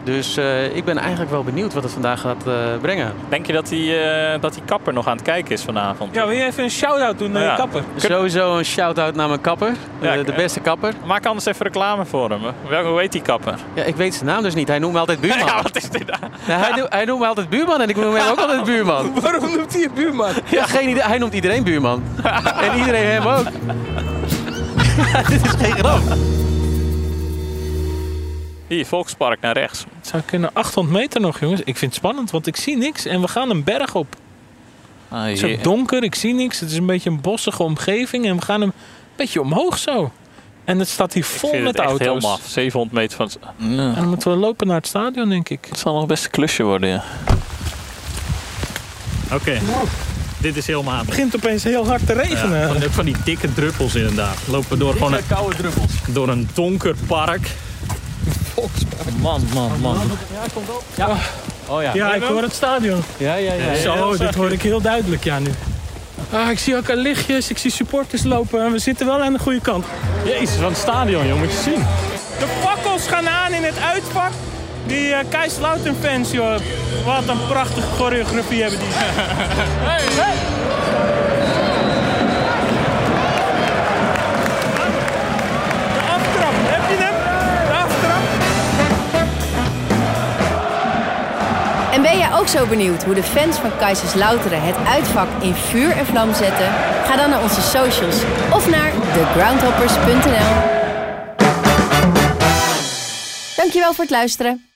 Dus 0.08 0.36
eh, 0.36 0.76
ik 0.76 0.84
ben 0.84 0.98
eigenlijk 0.98 1.30
wel 1.30 1.44
benieuwd 1.44 1.74
wat 1.74 1.82
het 1.82 1.92
vandaag 1.92 2.20
gaat 2.20 2.46
eh, 2.46 2.52
brengen. 2.80 3.12
Denk 3.28 3.46
je 3.46 3.52
dat 3.52 3.66
die, 3.68 4.00
eh, 4.00 4.40
dat 4.40 4.52
die 4.54 4.62
kapper 4.66 4.92
nog 4.92 5.06
aan 5.06 5.16
het 5.16 5.24
kijken 5.24 5.52
is 5.52 5.62
vanavond? 5.62 6.14
Ja, 6.14 6.26
wil 6.26 6.36
je 6.36 6.44
even 6.44 6.64
een 6.64 6.70
shout-out 6.70 7.18
doen 7.18 7.32
naar 7.32 7.42
Ja. 7.42 7.50
je 7.50 7.56
kapper? 7.56 7.82
Sowieso 7.96 8.56
een 8.58 8.64
shout-out 8.64 9.14
naar 9.14 9.28
mijn 9.28 9.40
kapper. 9.40 9.72
Ja, 10.00 10.14
eh, 10.16 10.24
de 10.26 10.32
beste 10.32 10.60
kapper. 10.60 10.92
Maak 11.04 11.26
anders 11.26 11.46
even 11.46 11.66
reclame 11.66 12.04
voor 12.04 12.30
hem. 12.30 12.40
Welke, 12.68 12.88
hoe 12.88 13.00
heet 13.00 13.12
die 13.12 13.22
kapper? 13.22 13.54
Ja, 13.74 13.82
ik 13.82 13.96
weet 13.96 14.14
zijn 14.14 14.26
naam 14.26 14.42
dus 14.42 14.54
niet. 14.54 14.68
Hij 14.68 14.78
noemt 14.78 14.92
me 14.92 14.98
altijd 14.98 15.20
buurman. 15.24 15.46
Ja, 15.46 15.62
wat 15.62 15.76
is 15.76 15.90
dit 15.90 16.06
nou? 16.06 16.20
Ja, 16.46 16.58
hij, 16.58 16.70
noemt, 16.76 16.92
hij 16.92 17.04
noemt 17.04 17.20
me 17.20 17.26
altijd 17.26 17.48
buurman 17.48 17.80
en 17.80 17.88
ik 17.88 17.96
noem 17.96 18.14
hem 18.14 18.30
ook 18.30 18.38
altijd 18.38 18.64
buurman. 18.64 19.12
Waarom 19.20 19.50
noemt 19.56 19.72
hij 19.72 19.80
je 19.82 19.90
buurman? 19.94 20.30
Ja, 20.50 20.64
geen 20.64 20.88
idee. 20.88 21.02
Hij 21.02 21.18
noemt 21.18 21.34
iedereen 21.34 21.62
buurman. 21.64 22.02
en 22.60 22.78
iedereen 22.78 23.06
hem 23.06 23.26
ook. 23.26 23.44
Dit 25.28 25.44
is 25.44 25.50
geen 25.58 25.72
grap. 25.72 26.00
Hier, 28.68 28.86
Volkspark 28.86 29.40
naar 29.40 29.52
rechts. 29.54 29.84
Het 29.98 30.06
zou 30.06 30.22
kunnen 30.22 30.50
800 30.52 30.96
meter 30.96 31.20
nog, 31.20 31.40
jongens. 31.40 31.60
Ik 31.60 31.76
vind 31.76 31.80
het 31.80 31.94
spannend, 31.94 32.30
want 32.30 32.46
ik 32.46 32.56
zie 32.56 32.76
niks. 32.76 33.04
En 33.06 33.20
we 33.20 33.28
gaan 33.28 33.50
een 33.50 33.64
berg 33.64 33.94
op. 33.94 34.16
Ah, 35.08 35.22
Het 35.24 35.42
is 35.42 35.44
ook 35.44 35.62
donker, 35.64 36.02
ik 36.02 36.14
zie 36.14 36.34
niks. 36.34 36.60
Het 36.60 36.70
is 36.70 36.76
een 36.76 36.86
beetje 36.86 37.10
een 37.10 37.20
bossige 37.20 37.62
omgeving. 37.62 38.26
En 38.26 38.36
we 38.36 38.42
gaan 38.42 38.60
een 38.60 38.72
beetje 39.16 39.40
omhoog 39.40 39.78
zo. 39.78 40.12
En 40.64 40.78
het 40.78 40.88
staat 40.88 41.12
hier 41.12 41.24
vol 41.24 41.48
Ik 41.48 41.54
vind 41.54 41.64
met 41.66 41.76
het 41.76 41.90
echt 41.90 42.00
auto's. 42.00 42.22
heel 42.22 42.30
maf. 42.30 42.40
700 42.46 42.96
meter 42.96 43.16
van... 43.16 43.30
Ja. 43.56 43.66
En 43.88 43.94
dan 43.94 44.08
moeten 44.08 44.30
we 44.30 44.36
lopen 44.36 44.66
naar 44.66 44.76
het 44.76 44.86
stadion, 44.86 45.28
denk 45.28 45.48
ik. 45.48 45.66
Het 45.68 45.78
zal 45.78 45.94
nog 45.94 46.06
best 46.06 46.24
een 46.24 46.30
klusje 46.30 46.62
worden, 46.62 46.88
ja. 46.88 47.04
Oké. 49.32 49.58
Dit 50.40 50.56
is 50.56 50.66
helemaal 50.66 50.92
aan. 50.92 50.98
Het 50.98 51.08
begint 51.08 51.36
opeens 51.36 51.64
heel 51.64 51.86
hard 51.86 52.06
te 52.06 52.12
regenen. 52.12 52.80
Van, 52.80 52.90
van 52.90 53.04
die 53.04 53.16
dikke 53.24 53.52
druppels 53.54 53.94
inderdaad. 53.94 54.36
Lopen 54.46 54.68
we 54.70 54.76
door, 54.76 54.92
gewoon 54.92 55.14
een, 55.14 55.26
koude 55.26 55.56
druppels. 55.56 55.92
door 56.08 56.28
een 56.28 56.48
donker 56.54 56.94
park. 57.06 57.50
Man, 59.20 59.42
man, 59.54 59.80
man. 59.80 60.10
Oh 61.68 61.82
ja. 61.82 61.94
Ja, 61.94 62.14
ik 62.14 62.22
hoor 62.22 62.42
het 62.42 62.54
stadion. 62.54 63.02
Ja, 63.16 63.34
ja, 63.34 63.52
ja. 63.52 63.74
Zo, 63.74 64.16
dit 64.16 64.34
hoor 64.34 64.52
ik 64.52 64.62
heel 64.62 64.80
duidelijk, 64.80 65.24
ja, 65.24 65.38
nu. 65.38 65.50
Ah, 66.32 66.50
ik 66.50 66.58
zie 66.58 66.76
ook 66.76 66.90
al 66.90 66.96
lichtjes, 66.96 67.50
ik 67.50 67.58
zie 67.58 67.70
supporters 67.70 68.22
lopen 68.22 68.64
en 68.64 68.72
we 68.72 68.78
zitten 68.78 69.06
wel 69.06 69.22
aan 69.22 69.32
de 69.32 69.38
goede 69.38 69.60
kant. 69.60 69.84
Jezus, 70.24 70.58
wat 70.58 70.70
een 70.70 70.76
stadion, 70.76 71.26
joh. 71.26 71.38
Moet 71.38 71.50
je 71.50 71.60
zien. 71.62 71.84
De 72.38 72.46
fakkels 72.60 73.08
gaan 73.08 73.28
aan 73.28 73.52
in 73.52 73.62
het 73.62 73.78
uitvak. 73.78 74.30
Die 74.86 75.08
uh, 75.08 75.18
fans, 76.00 76.30
joh. 76.30 76.56
Wat 77.04 77.28
een 77.28 77.46
prachtige 77.48 77.86
choreografie 77.96 78.62
hebben 78.62 78.78
die. 78.78 78.88
hey, 79.88 80.04
hey. 80.10 80.36
En 91.98 92.04
ben 92.04 92.18
jij 92.18 92.32
ook 92.32 92.48
zo 92.48 92.66
benieuwd 92.66 93.04
hoe 93.04 93.14
de 93.14 93.22
fans 93.22 93.56
van 93.56 93.76
Kaiserslauteren 93.76 94.62
het 94.62 94.76
uitvak 94.86 95.28
in 95.42 95.54
vuur 95.54 95.90
en 95.90 96.06
vlam 96.06 96.34
zetten? 96.34 96.66
Ga 97.04 97.16
dan 97.16 97.30
naar 97.30 97.42
onze 97.42 97.60
socials 97.60 98.22
of 98.52 98.70
naar 98.70 98.92
thegroundhoppers.nl. 99.12 100.76
Dankjewel 103.56 103.94
voor 103.94 104.04
het 104.04 104.10
luisteren. 104.10 104.68